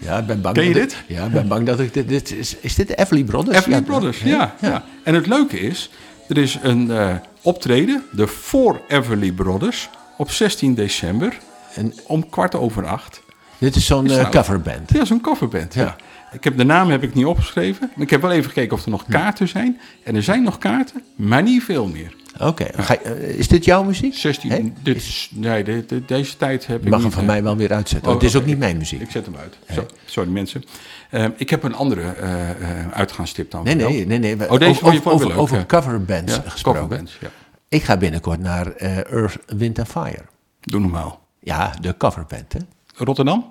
Ja, 0.00 0.18
ik 0.18 0.26
ben 0.26 0.40
bang 0.40 0.54
Ken 0.56 0.64
je 0.64 0.72
dat 0.74 0.82
dit? 0.82 0.92
ik- 0.92 1.16
ja, 1.16 1.24
ik 1.26 1.32
ben 1.32 1.48
bang 1.48 1.66
dat 1.66 1.80
ik 1.80 1.94
dit... 1.94 2.08
dit 2.08 2.30
is, 2.32 2.56
is 2.56 2.74
dit 2.74 2.88
de 2.88 2.94
Everly 2.94 3.24
Brothers? 3.24 3.56
Everly 3.58 3.76
Ja, 3.76 3.82
Brothers, 3.82 4.20
ja, 4.20 4.54
ja. 4.60 4.84
En 5.02 5.14
het 5.14 5.26
leuke 5.26 5.58
is, 5.60 5.90
er 6.28 6.38
is 6.38 6.58
een 6.62 6.90
eh, 6.90 7.14
optreden, 7.42 8.04
de 8.12 8.28
For 8.28 8.80
Everly 8.88 9.32
Brothers, 9.32 9.88
op 10.16 10.30
16 10.30 10.74
december, 10.74 11.38
En- 11.74 11.94
om 12.06 12.28
kwart 12.28 12.54
over 12.54 12.86
acht. 12.86 13.22
Dit 13.58 13.76
is 13.76 13.86
zo'n 13.86 14.06
eh, 14.06 14.16
nou- 14.16 14.30
coverband. 14.30 14.90
Ja, 14.92 15.04
zo'n 15.04 15.20
coverband, 15.20 15.74
ja. 15.74 15.82
Ja. 15.82 15.96
Ik 16.32 16.44
heb 16.44 16.56
de 16.56 16.64
naam 16.64 16.90
heb 16.90 17.02
ik 17.02 17.14
niet 17.14 17.24
opgeschreven, 17.26 17.90
maar 17.94 18.04
ik 18.04 18.10
heb 18.10 18.20
wel 18.20 18.30
even 18.32 18.48
gekeken 18.48 18.76
of 18.76 18.84
er 18.84 18.90
nog 18.90 19.04
kaarten 19.08 19.48
zijn. 19.48 19.80
En 20.04 20.14
er 20.16 20.22
zijn 20.22 20.42
nog 20.42 20.58
kaarten, 20.58 21.02
maar 21.16 21.42
niet 21.42 21.62
veel 21.62 21.86
meer. 21.86 22.14
Oké, 22.40 22.64
eh, 22.64 23.20
is 23.22 23.48
dit 23.48 23.64
jouw 23.64 23.82
muziek? 23.82 24.14
16, 24.14 24.50
Hè? 24.50 24.72
dit, 24.82 24.96
is- 24.96 25.30
nee, 25.32 25.64
de- 25.64 25.84
de- 25.86 26.04
deze 26.04 26.36
tijd 26.36 26.66
heb 26.66 26.78
Je 26.78 26.84
ik 26.84 26.90
mag 26.90 27.02
hem 27.02 27.10
van 27.10 27.20
eh, 27.22 27.26
mij 27.28 27.42
wel 27.42 27.56
weer 27.56 27.72
uitzetten. 27.72 28.08
Oh, 28.08 28.14
het 28.14 28.24
is 28.24 28.36
ook 28.36 28.46
niet 28.46 28.58
mijn 28.58 28.76
muziek. 28.76 29.00
Ik 29.00 29.10
zet 29.10 29.24
hem 29.24 29.36
uit. 29.36 29.58
Zo, 29.72 29.86
sorry 30.04 30.30
mensen. 30.30 30.64
Eh, 31.10 31.24
ik 31.36 31.50
heb 31.50 31.62
een 31.62 31.74
andere 31.74 32.02
eh, 32.02 32.88
uitgaanstip 32.92 33.50
dan. 33.50 33.64
Nee, 33.64 33.74
nee, 33.74 34.06
nee. 34.06 34.18
nee. 34.18 34.50
Oh, 34.50 34.58
deze 34.58 34.82
over, 34.82 35.10
over, 35.10 35.26
leuk, 35.28 35.38
over 35.38 35.56
ja. 35.58 35.64
coverbands 35.66 36.40
gesproken. 36.46 36.80
coverbands, 36.82 37.18
ja. 37.20 37.28
Ik 37.68 37.82
ga 37.82 37.96
binnenkort 37.96 38.40
naar 38.40 38.72
Earth, 38.72 39.38
Wind 39.46 39.78
and 39.78 39.88
Fire. 39.88 40.22
Doe 40.60 40.80
normaal. 40.80 41.22
Ja, 41.40 41.74
de 41.80 41.96
coverband, 41.96 42.52
hè? 42.52 42.58
Rotterdam? 42.94 43.50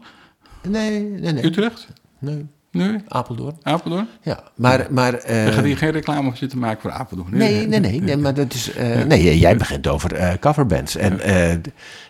Nee, 0.68 1.00
nee, 1.00 1.32
nee. 1.32 1.44
Utrecht? 1.44 1.88
Nee, 2.20 2.46
Nee? 2.74 2.96
Apeldoorn. 3.08 3.56
Apeldoorn? 3.64 4.08
Ja, 4.22 4.44
maar... 4.56 4.88
maar 4.90 5.14
eh, 5.14 5.44
Dan 5.44 5.54
gaat 5.54 5.64
hier 5.64 5.78
geen 5.78 5.92
reclame 5.92 6.28
voor 6.30 6.38
zitten 6.38 6.60
maken 6.60 6.82
voor 6.82 6.92
Apeldoorn. 6.92 7.38
nee, 7.38 7.68
nee, 7.68 7.80
nee, 7.80 8.02
nee, 8.02 8.18
maar 8.18 8.34
dat 8.34 8.54
is... 8.54 8.72
eh, 8.74 9.04
nee, 9.04 9.40
jij 9.40 9.58
begint 9.58 9.88
over 9.88 10.14
eh, 10.14 10.34
coverbands. 10.40 10.96
En 10.96 11.20
eh, 11.20 11.52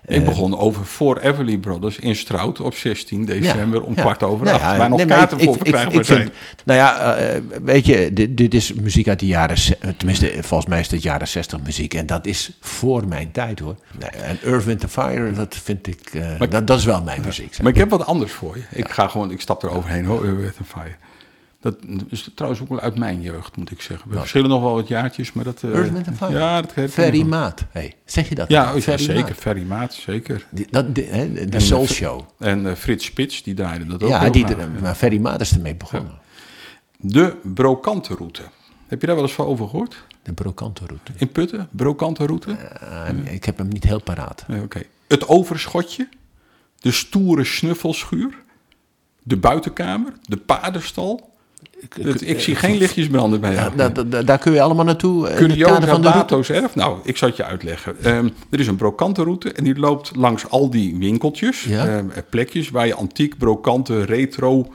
Ik 0.05 0.25
begon 0.25 0.57
over 0.57 0.85
For 0.85 1.17
Everly 1.21 1.57
Brothers 1.57 1.97
in 1.99 2.15
Strout 2.15 2.59
op 2.61 2.73
16 2.75 3.25
december 3.25 3.81
om 3.83 3.95
kwart 3.95 4.23
over 4.23 4.45
Nou 4.45 4.57
acht. 4.61 4.71
ja, 4.71 4.77
waar 4.77 4.89
nog 4.89 4.97
nee, 4.97 5.07
maar 5.07 5.17
kaarten 5.17 5.39
voor 5.39 5.53
verkrijgbaar 5.55 6.05
zijn. 6.05 6.19
vind- 6.21 6.31
Nou 6.65 6.79
ja, 6.79 7.15
eh, 7.15 7.41
weet 7.63 7.85
je, 7.85 8.13
dit, 8.13 8.37
dit 8.37 8.53
is 8.53 8.73
muziek 8.73 9.07
uit 9.07 9.19
de 9.19 9.25
jaren... 9.25 9.57
Tenminste, 9.97 10.31
volgens 10.41 10.69
mij 10.69 10.79
is 10.79 10.91
het 10.91 11.03
jaren 11.03 11.27
60 11.27 11.59
muziek. 11.61 11.93
En 11.93 12.05
dat 12.05 12.25
is 12.25 12.57
voor 12.59 13.07
mijn 13.07 13.31
tijd, 13.31 13.59
hoor. 13.59 13.75
En 14.23 14.37
Earth, 14.43 14.65
Wind 14.65 14.81
and 14.83 14.91
Fire, 14.91 15.31
dat 15.31 15.55
vind 15.63 15.87
ik... 15.87 15.99
eh, 16.13 16.49
dat, 16.49 16.67
dat 16.67 16.77
is 16.79 16.85
wel 16.85 17.01
mijn 17.03 17.21
muziek. 17.25 17.57
Maar 17.61 17.71
ik 17.71 17.77
heb 17.77 17.89
wat 17.89 18.05
anders 18.05 18.31
voor 18.31 18.57
je. 18.57 18.63
Ik 18.79 18.89
ga 18.89 19.07
gewoon, 19.07 19.31
ik 19.31 19.41
stap 19.41 19.63
er 19.63 19.69
overheen 19.69 20.05
hoor, 20.05 20.25
Fire. 20.65 20.95
Dat 21.61 21.75
is 22.09 22.31
trouwens 22.35 22.61
ook 22.63 22.69
wel 22.69 22.79
uit 22.79 22.97
mijn 22.97 23.21
jeugd, 23.21 23.57
moet 23.57 23.71
ik 23.71 23.81
zeggen. 23.81 24.09
We 24.09 24.17
verschillen 24.17 24.49
nog 24.49 24.61
wel 24.61 24.73
wat 24.73 24.87
jaartjes, 24.87 25.33
maar 25.33 25.43
dat... 25.43 25.63
eh, 25.63 25.75
Earth, 25.75 25.91
Wind 25.91 26.07
and 26.07 26.17
Fire? 26.17 26.33
Ja, 26.33 26.55
dat 26.61 26.65
herken 26.65 26.83
ik 26.83 26.89
Ferry. 26.89 27.21
Maat. 27.21 27.65
Hey, 27.71 27.93
zeg 28.05 28.29
je 28.29 28.35
dat? 28.35 28.49
Ja, 28.49 28.69
oh, 28.69 28.75
ja, 28.75 28.81
Ferry 28.81 29.03
zeker. 29.03 29.23
Maat. 29.23 29.33
Ferry 29.37 29.63
Maat, 29.63 29.93
zeker. 29.93 30.45
Die, 30.51 30.67
dat, 30.69 30.95
die, 30.95 31.05
hè, 31.05 31.33
de 31.33 31.55
En, 31.55 31.61
Soul 31.61 31.83
eh, 31.83 31.89
Show. 31.89 32.21
En 32.39 32.67
eh, 32.67 32.75
Frits 32.75 33.05
Spits, 33.05 33.43
die 33.43 33.53
draaide 33.53 33.85
dat 33.85 34.03
ook 34.03 34.09
Ja, 34.09 34.29
die, 34.29 34.45
maar 34.81 34.95
Ferry 34.95 35.19
Maat 35.19 35.41
is 35.41 35.51
ermee 35.53 35.75
begonnen. 35.75 36.11
De 36.97 37.35
Brokantenroute. 37.43 38.41
Heb 38.87 39.01
je 39.01 39.07
daar 39.07 39.15
wel 39.15 39.25
eens 39.25 39.33
van 39.33 39.45
over 39.45 39.67
gehoord? 39.67 40.05
De 40.23 40.33
Brokantenroute. 40.33 41.11
In 41.15 41.31
Putten? 41.31 41.67
Brokantenroute? 41.71 42.57
Uh, 42.83 43.33
ik 43.33 43.45
heb 43.45 43.57
hem 43.57 43.67
niet 43.67 43.83
heel 43.83 44.01
paraat. 44.01 44.43
Nee, 44.47 44.61
Oké. 44.61 44.81
Het 45.07 45.27
overschotje. 45.27 46.07
De 46.79 46.91
stoere 46.91 47.43
snuffelschuur. 47.43 48.42
De 49.23 49.37
buitenkamer. 49.37 50.13
De 50.21 50.37
paardenstal. 50.37 51.31
Ik 52.19 52.39
zie 52.39 52.55
geen 52.55 52.77
lichtjes 52.77 53.07
branden 53.07 53.41
bij 53.41 53.53
jou. 53.53 53.75
Da- 53.75 53.89
da- 53.89 54.03
da- 54.03 54.21
daar 54.21 54.37
kun 54.37 54.53
je 54.53 54.61
allemaal 54.61 54.85
naartoe. 54.85 55.27
eh, 55.27 55.35
Curiosa 55.37 55.73
van 55.73 55.81
de 55.81 56.07
route. 56.07 56.09
Bato's 56.09 56.49
erf. 56.49 56.75
Nou, 56.75 56.97
ik 57.03 57.17
zal 57.17 57.27
het 57.27 57.37
je 57.37 57.43
uitleggen. 57.43 57.95
Ehm, 58.03 58.29
er 58.49 58.59
is 58.59 58.67
een 58.67 58.75
brokantenroute 58.75 59.51
en 59.51 59.63
die 59.63 59.79
loopt 59.79 60.15
langs 60.15 60.49
al 60.49 60.69
die 60.69 60.97
winkeltjes. 60.97 61.63
Ja. 61.63 61.87
ehm, 61.87 62.05
plekjes 62.29 62.69
waar 62.69 62.87
je 62.87 62.95
antiek, 62.95 63.37
brokante, 63.37 64.03
retro, 64.05 64.67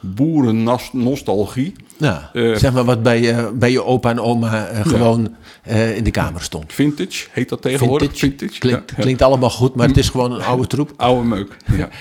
boerennostalgie... 0.00 1.74
Ja, 1.98 2.30
Eh, 2.32 2.54
zeg 2.54 2.72
maar 2.72 2.84
wat 2.84 3.02
bij, 3.02 3.20
je 3.20 3.50
bij 3.54 3.70
je 3.70 3.84
opa 3.84 4.10
en 4.10 4.20
oma 4.20 4.66
eh, 4.66 4.86
gewoon 4.86 5.34
eh, 5.62 5.96
in 5.96 6.04
de 6.04 6.10
kamer 6.10 6.42
stond. 6.42 6.72
Vintage 6.72 7.26
heet 7.32 7.48
dat 7.48 7.62
tegenwoordig. 7.62 8.18
Vintage. 8.18 8.68
Ja. 8.68 8.82
klinkt 8.96 9.22
allemaal 9.22 9.50
goed, 9.50 9.74
maar 9.74 9.86
het 9.88 9.96
is 9.96 10.08
gewoon 10.08 10.32
een 10.32 10.42
oude 10.42 10.66
troep. 10.66 10.92
Oude 10.96 11.28
meuk. 11.28 11.56
Ja. 11.76 11.88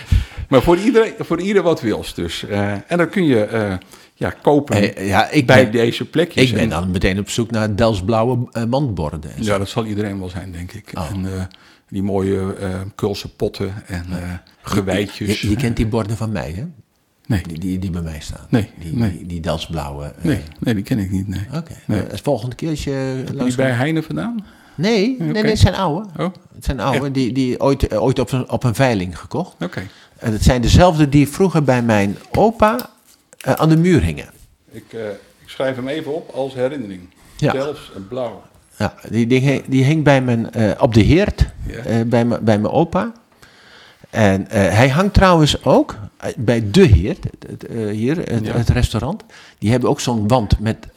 maar 0.50 0.62
voor, 0.62 0.78
iedereen, 0.78 1.14
voor 1.20 1.42
ieder 1.42 1.64
wat 1.64 1.82
wils 1.82 2.14
dus. 2.14 2.46
Eh, 2.46 2.72
en 2.72 2.98
dan 2.98 3.10
kun 3.10 3.26
je 3.26 3.44
eh, 3.44 3.74
ja, 4.14 4.30
kopen 4.42 4.96
Eh, 4.96 5.08
ja, 5.08 5.30
ik 5.30 5.46
bij 5.46 5.64
ben, 5.64 5.72
deze 5.72 6.06
plekjes. 6.06 6.44
ik 6.48 6.52
ben 6.54 6.62
En- 6.62 6.70
dan 6.70 6.92
meteen 6.92 7.20
op 7.20 7.30
zoek 7.30 7.52
naar 7.52 7.76
Delsblauwe 7.76 8.48
eh, 8.52 8.64
mandborden. 8.64 9.32
Ja, 9.40 9.58
dat 9.58 9.70
zal 9.70 9.86
iedereen 9.86 10.20
wel 10.20 10.30
zijn, 10.30 10.52
denk 10.52 10.72
ik. 10.72 10.92
Oh. 10.98 11.10
En 11.12 11.50
die 11.90 12.04
mooie 12.04 12.56
kulse 12.96 13.36
potten 13.36 13.74
en 13.88 14.06
gewijtjes. 14.62 15.42
Je, 15.42 15.50
je 15.50 15.56
kent 15.56 15.76
die 15.78 15.88
borden 15.88 16.18
van 16.18 16.32
mij, 16.32 16.52
hè? 16.56 16.64
Nee. 17.28 17.42
Die, 17.48 17.60
die, 17.60 17.80
die 17.80 17.90
bij 17.90 18.02
mij 18.02 18.20
staan. 18.20 18.46
Nee, 18.50 18.70
Die, 18.80 18.96
nee. 18.96 19.12
die, 19.12 19.26
die 19.26 19.40
Delsblauwe. 19.40 20.14
Nee, 20.22 20.42
nee, 20.60 20.74
die 20.74 20.84
ken 20.84 21.00
ik 21.00 21.12
niet. 21.12 21.28
Nee. 21.28 21.46
Oké, 21.54 21.74
Nee. 21.88 22.02
als 22.12 22.22
volgende 22.22 22.56
keer 22.56 22.70
als 22.70 22.84
je 22.84 23.24
Die 23.26 23.36
langs 23.36 23.56
bij 23.56 23.72
Heine 23.72 24.04
vandaan? 24.04 24.46
Nee, 24.76 25.16
nee, 25.20 25.32
nee, 25.32 25.44
het 25.46 25.60
zijn 25.60 25.76
oude. 25.76 26.08
Oh, 26.18 26.34
Het 26.56 26.66
zijn 26.66 26.80
oude, 26.80 27.12
die, 27.12 27.32
die 27.34 27.60
ooit, 27.62 27.96
ooit 27.98 28.20
op, 28.20 28.32
een, 28.32 28.50
op 28.52 28.64
een 28.64 28.76
veiling 28.76 29.20
gekocht. 29.20 29.56
oké. 29.64 29.82
En 30.26 30.32
het 30.32 30.44
zijn 30.44 30.62
dezelfde 30.62 31.10
die 31.10 31.28
vroeger 31.30 31.64
bij 31.64 31.82
mijn 31.82 32.18
opa 32.32 32.90
eh, 33.40 33.54
aan 33.54 33.70
de 33.70 33.78
muur 33.78 34.02
hingen. 34.02 34.30
Ik, 34.72 34.84
eh, 34.94 35.00
ik 35.42 35.50
schrijf 35.50 35.76
hem 35.76 35.88
even 35.88 36.16
op 36.16 36.30
als 36.30 36.54
herinnering. 36.54 37.02
Ja. 37.38 37.52
Zelfs 37.52 37.92
een 37.96 38.08
blauw. 38.08 38.42
Ja, 38.78 38.94
die, 39.10 39.28
die, 39.28 39.40
hing- 39.40 39.64
die 39.68 39.84
hing 39.84 40.04
bij 40.04 40.22
mijn, 40.22 40.52
eh, 40.52 40.72
op 40.80 40.94
de 40.94 41.00
eh, 41.86 42.02
bij, 42.06 42.26
mijn- 42.26 42.44
bij 42.44 42.60
mijn 42.60 42.74
opa. 42.74 43.12
En 44.10 44.46
hij 44.50 44.90
hangt 44.90 45.14
trouwens 45.14 45.64
ook 45.64 45.96
bij 46.38 46.72
de 46.72 46.86
eh, 47.70 47.88
hier, 47.88 48.18
het, 48.18 48.46
Ja. 48.46 48.54
het 48.54 48.70
restaurant. 48.70 49.24
Die 49.58 49.72
hebben 49.72 49.90
ook 49.90 50.00
zo'n 50.00 50.28
wand 50.28 50.60
met 50.60 50.88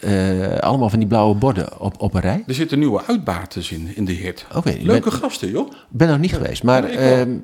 allemaal 0.61 0.91
van 0.91 0.99
die 0.99 1.09
blauwe 1.09 1.35
borden 1.35 1.81
op, 1.81 2.01
op 2.01 2.15
een 2.15 2.21
rij. 2.21 2.45
Er 2.47 2.55
zitten 2.55 2.79
nieuwe 2.79 3.05
uitbaaters 3.07 3.71
in, 3.71 3.93
in 3.97 4.05
de. 4.05 4.47
Oké, 4.55 4.71
je 4.71 4.83
Leuke 4.85 5.11
gasten, 5.11 5.51
joh. 5.51 5.67
Ik 5.71 5.77
ben 5.89 6.09
nog 6.09 6.19
niet 6.19 6.33
geweest, 6.35 6.63
maar 6.63 6.83
Nee, 6.83 7.41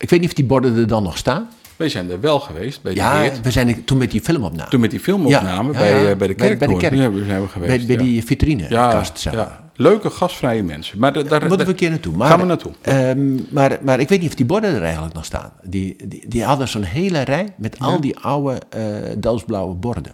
ik 0.00 0.10
weet 0.10 0.20
niet 0.20 0.28
of 0.28 0.34
die 0.34 0.44
borden 0.44 0.76
er 0.76 0.86
dan 0.86 1.02
nog 1.02 1.18
staan. 1.18 1.48
Wij 1.76 1.88
zijn 1.88 2.10
er 2.10 2.20
wel 2.20 2.40
geweest 2.40 2.82
bij 2.82 2.94
de 2.94 3.00
Ja, 3.00 3.18
Heert. 3.20 3.40
we 3.40 3.50
zijn 3.50 3.68
er 3.68 3.84
toen 3.84 3.98
met 3.98 4.10
die 4.10 4.20
film 4.20 4.44
opnamen. 4.44 4.70
Toen 4.70 4.80
met 4.80 4.90
die 4.90 5.00
filmopname 5.00 5.72
Ja, 5.72 5.78
bij, 5.78 6.02
ja, 6.02 6.10
eh, 6.10 6.16
bij 6.16 6.28
de 6.28 6.34
bij- 6.34 6.56
bij 6.58 6.68
de 6.68 6.76
kerk. 6.76 6.78
kerk. 6.78 6.94
Ja, 6.94 7.10
we 7.12 7.24
zijn 7.24 7.40
we 7.42 7.48
geweest. 7.48 7.86
bij, 7.86 7.96
die 7.96 8.24
vitrinekast, 8.24 9.12
ja, 9.14 9.20
zeg 9.20 9.34
maar. 9.34 9.42
ja, 9.42 9.68
Leuke, 9.74 10.10
gastvrije 10.10 10.62
mensen. 10.62 10.98
Maar 10.98 11.12
da- 11.12 11.20
daar, 11.20 11.28
Daar 11.40 11.48
moeten 11.48 11.66
we 11.66 11.72
een 11.72 11.78
keer 11.78 11.90
naartoe. 11.90 12.16
Maar, 12.16 12.28
Gaan 12.28 12.40
we 12.40 12.44
naartoe. 12.46 12.72
ehm, 12.80 13.34
maar, 13.50 13.78
maar 13.82 14.00
ik 14.00 14.08
weet 14.08 14.20
niet 14.20 14.28
of 14.28 14.34
die 14.34 14.46
borden 14.46 14.74
er 14.74 14.82
eigenlijk 14.82 15.14
nog 15.14 15.24
staan. 15.24 15.52
Die, 15.62 15.96
die, 16.08 16.24
die 16.28 16.44
hadden 16.44 16.68
zo'n 16.68 16.82
hele 16.82 17.20
rij 17.20 17.48
met 17.56 17.78
al 17.78 18.00
die 18.00 18.18
oude 18.18 18.58
Delftsblauwe 19.18 19.74
borden. 19.74 20.12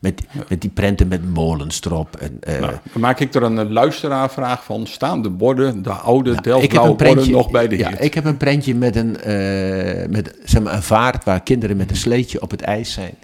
Met, 0.00 0.22
met 0.48 0.60
die 0.60 0.70
prenten 0.70 1.08
met 1.08 1.32
molens 1.34 1.80
erop. 1.84 2.16
En, 2.16 2.36
eh, 2.40 2.60
Nou, 2.60 2.72
dan 2.92 3.00
maak 3.00 3.20
ik 3.20 3.34
er 3.34 3.42
een 3.42 3.58
eh, 3.58 3.70
luisteraarvraag 3.70 4.64
van. 4.64 4.86
Staan 4.86 5.22
de 5.22 5.30
borden, 5.30 5.82
de 5.82 5.90
oude 5.92 6.30
Nou, 6.30 6.42
Delftblauwe 6.42 6.94
borden, 6.94 7.30
nog 7.30 7.50
bij 7.50 7.68
de 7.68 7.76
ja, 7.76 7.98
ik 7.98 8.14
heb 8.14 8.24
een 8.24 8.36
prentje 8.36 8.74
met 8.74 8.96
een, 8.96 9.20
eh, 9.20 10.08
met, 10.08 10.36
zeg 10.44 10.62
maar, 10.62 10.74
een 10.74 10.82
vaart 10.82 11.24
waar 11.24 11.42
kinderen 11.42 11.76
met 11.76 11.90
een 11.90 11.96
sleetje 11.96 12.40
op 12.42 12.50
het 12.50 12.60
ijs 12.60 12.92
zijn. 12.92 13.14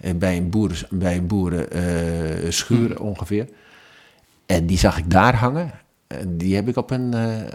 En 0.00 0.18
bij 0.18 0.36
een 0.36 0.50
boeren, 0.50 0.76
bij 0.90 1.16
een 1.16 1.26
boeren 1.26 1.70
eh, 1.70 2.50
schuur 2.50 2.96
Hmm. 2.96 3.06
ongeveer. 3.06 3.48
En 4.46 4.66
die 4.66 4.78
zag 4.78 4.98
ik 4.98 5.10
daar 5.10 5.34
hangen. 5.36 5.70
En 6.06 6.36
die 6.36 6.54
heb 6.54 6.68
ik 6.68 6.76
op 6.76 6.90
een, 6.90 7.14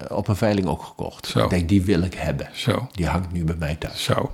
op 0.09 0.28
een 0.28 0.36
veiling 0.36 0.68
ook 0.68 0.84
gekocht. 0.84 1.28
Zo. 1.28 1.43
Ik 1.43 1.49
denk, 1.49 1.70
die 1.70 1.82
wil 1.82 2.01
ik 2.01 2.14
hebben. 2.14 2.49
Zo, 2.53 2.88
Die 2.91 3.07
hangt 3.07 3.32
nu 3.32 3.43
bij 3.43 3.55
mij 3.59 3.76
thuis. 3.76 4.03
zo. 4.03 4.32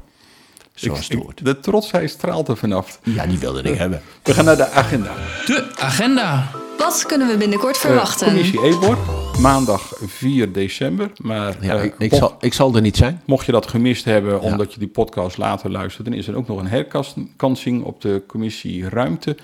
Zoals 0.80 1.00
Ik- 1.00 1.12
het 1.12 1.24
hoort. 1.24 1.46
de 1.46 1.60
trotsheid 1.60 2.10
straalt 2.10 2.48
er 2.48 2.58
vanaf. 2.58 3.00
Ja, 3.04 3.26
die 3.26 3.38
wilde 3.40 3.62
ik 3.62 3.78
hebben. 3.78 4.02
We 4.24 4.34
gaan 4.34 4.46
naar 4.46 4.58
de 4.58 4.70
agenda. 4.70 5.14
De 5.46 5.68
agenda. 5.78 6.52
Wat 6.78 7.06
kunnen 7.08 7.28
we 7.28 7.38
binnenkort 7.38 7.76
Eh, 7.76 7.82
verwachten? 7.82 8.28
commissie 8.28 8.62
Ebor, 8.64 8.98
maandag 9.40 9.94
4 10.06 10.52
december. 10.52 11.12
Maar 11.18 11.56
Ja, 11.62 11.76
eh, 11.78 11.92
ik, 11.98 12.14
zal, 12.14 12.38
ik 12.40 12.54
zal 12.54 12.76
er 12.76 12.82
niet 12.82 12.98
zijn. 12.98 13.22
mocht 13.26 13.46
je 13.46 13.52
dat 13.52 13.68
gemist 13.68 14.06
hebben 14.06 14.42
omdat 14.42 14.74
je 14.74 14.80
die 14.80 14.88
podcast 14.88 15.38
later 15.38 15.72
luistert... 15.72 16.06
dan 16.08 16.14
is 16.16 16.28
er 16.28 16.36
ook 16.36 16.48
nog 16.48 16.60
een 16.60 16.68
herkansing 16.68 17.84
op 17.84 18.02
de 18.02 18.24
commissie 18.28 18.90
Ruimte. 18.90 19.38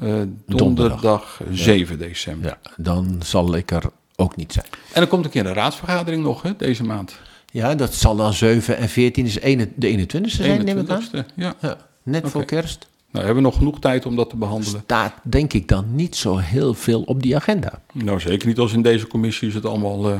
eh, 0.00 0.14
donderdag 0.46 1.40
7 1.52 1.98
december. 1.98 2.50
Ja, 2.62 2.70
dan 2.76 3.20
zal 3.24 3.54
ik 3.56 3.70
er 3.70 3.82
ook 4.16 4.36
niet 4.36 4.52
zijn. 4.52 4.66
En 4.92 5.02
er 5.02 5.08
komt 5.08 5.24
een 5.24 5.30
keer 5.30 5.46
een 5.46 5.54
raadsvergadering 5.54 6.22
nog 6.22 6.42
hè, 6.42 6.56
deze 6.56 6.84
maand. 6.84 7.18
Ja, 7.50 7.74
dat 7.74 7.94
zal 7.94 8.16
dan 8.16 8.32
7 8.32 8.76
en 8.76 8.88
14 8.88 9.26
is 9.26 9.34
de 9.74 10.06
21ste 10.06 10.26
zijn, 10.26 10.64
neem 10.64 10.78
ik 10.78 10.88
aan. 10.88 11.02
21ste, 11.02 11.34
ja. 11.34 11.54
Ja, 11.60 11.76
net 12.02 12.28
voor 12.28 12.44
kerst. 12.44 12.88
Nou, 13.10 13.24
hebben 13.24 13.42
we 13.42 13.48
nog 13.50 13.58
genoeg 13.58 13.80
tijd 13.80 14.06
om 14.06 14.16
dat 14.16 14.30
te 14.30 14.36
behandelen? 14.36 14.80
Staat 14.84 15.14
denk 15.22 15.52
ik 15.52 15.68
dan 15.68 15.94
niet 15.94 16.16
zo 16.16 16.36
heel 16.36 16.74
veel 16.74 17.02
op 17.02 17.22
die 17.22 17.36
agenda. 17.36 17.82
Nou, 17.92 18.20
zeker 18.20 18.48
niet 18.48 18.58
als 18.58 18.72
in 18.72 18.82
deze 18.82 19.06
commissies 19.06 19.54
het 19.54 19.64
allemaal 19.64 20.10
eh, 20.10 20.16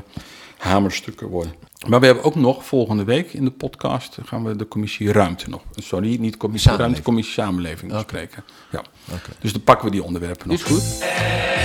hamerstukken 0.59 1.27
worden. 1.27 1.53
Maar 1.89 2.01
we 2.01 2.07
hebben 2.07 2.25
ook 2.25 2.35
nog 2.35 2.65
volgende 2.65 3.05
week 3.05 3.33
in 3.33 3.45
de 3.45 3.51
podcast 3.51 4.19
gaan 4.25 4.45
we 4.45 4.57
de 4.57 4.69
commissie 4.69 5.13
Ruimte 5.13 5.51
nog. 5.51 5.63
Sorry, 5.75 6.17
niet 6.17 6.37
commissie 6.37 6.71
Samenleving. 6.71 6.79
Ruimte, 6.79 7.03
commissie 7.03 7.33
Samenleving 7.33 7.93
bespreken. 7.93 8.45
Ja. 8.71 8.83
Dus 9.41 9.53
dan 9.53 9.63
pakken 9.63 9.85
we 9.85 9.91
die 9.91 10.03
onderwerpen 10.03 10.49
nog. 10.49 10.57
Is 10.57 10.63
goed. 10.63 10.83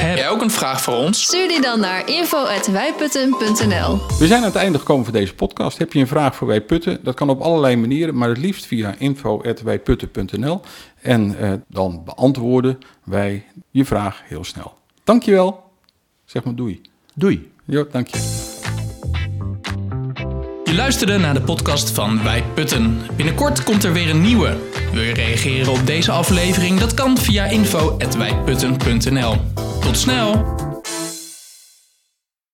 Heb 0.05 0.17
jij 0.17 0.29
ook 0.29 0.41
een 0.41 0.51
vraag 0.51 0.81
voor 0.81 0.93
ons? 0.93 1.23
Stuur 1.23 1.47
die 1.47 1.61
dan 1.61 1.79
naar 1.79 2.09
info.wijputten.nl 2.09 3.99
We 4.19 4.27
zijn 4.27 4.39
aan 4.39 4.47
het 4.47 4.55
einde 4.55 4.79
gekomen 4.79 5.03
van 5.03 5.13
deze 5.13 5.35
podcast. 5.35 5.77
Heb 5.77 5.93
je 5.93 5.99
een 5.99 6.07
vraag 6.07 6.35
voor 6.35 6.47
Wij 6.47 6.61
Putten? 6.61 6.99
Dat 7.03 7.15
kan 7.15 7.29
op 7.29 7.41
allerlei 7.41 7.75
manieren, 7.75 8.17
maar 8.17 8.29
het 8.29 8.37
liefst 8.37 8.65
via 8.65 8.95
info.wijputten.nl. 8.97 10.61
En 11.01 11.37
eh, 11.39 11.53
dan 11.69 12.03
beantwoorden 12.05 12.77
wij 13.03 13.45
je 13.71 13.85
vraag 13.85 14.21
heel 14.25 14.43
snel. 14.43 14.77
Dankjewel. 15.03 15.63
Zeg 16.25 16.43
maar 16.43 16.55
doei. 16.55 16.81
Doei. 17.13 17.51
Jo, 17.65 17.87
dank 17.91 18.07
je. 18.07 18.53
Luisterde 20.75 21.17
naar 21.17 21.33
de 21.33 21.41
podcast 21.41 21.91
van 21.91 22.23
Wij 22.23 22.43
Putten. 22.53 23.01
Binnenkort 23.15 23.63
komt 23.63 23.83
er 23.83 23.93
weer 23.93 24.09
een 24.09 24.21
nieuwe. 24.21 24.57
Wil 24.91 25.01
je 25.01 25.13
reageren 25.13 25.71
op 25.71 25.85
deze 25.85 26.11
aflevering? 26.11 26.79
Dat 26.79 26.93
kan 26.93 27.17
via 27.17 27.45
info.wijputten.nl. 27.45 29.35
Tot 29.81 29.97
snel! 29.97 30.74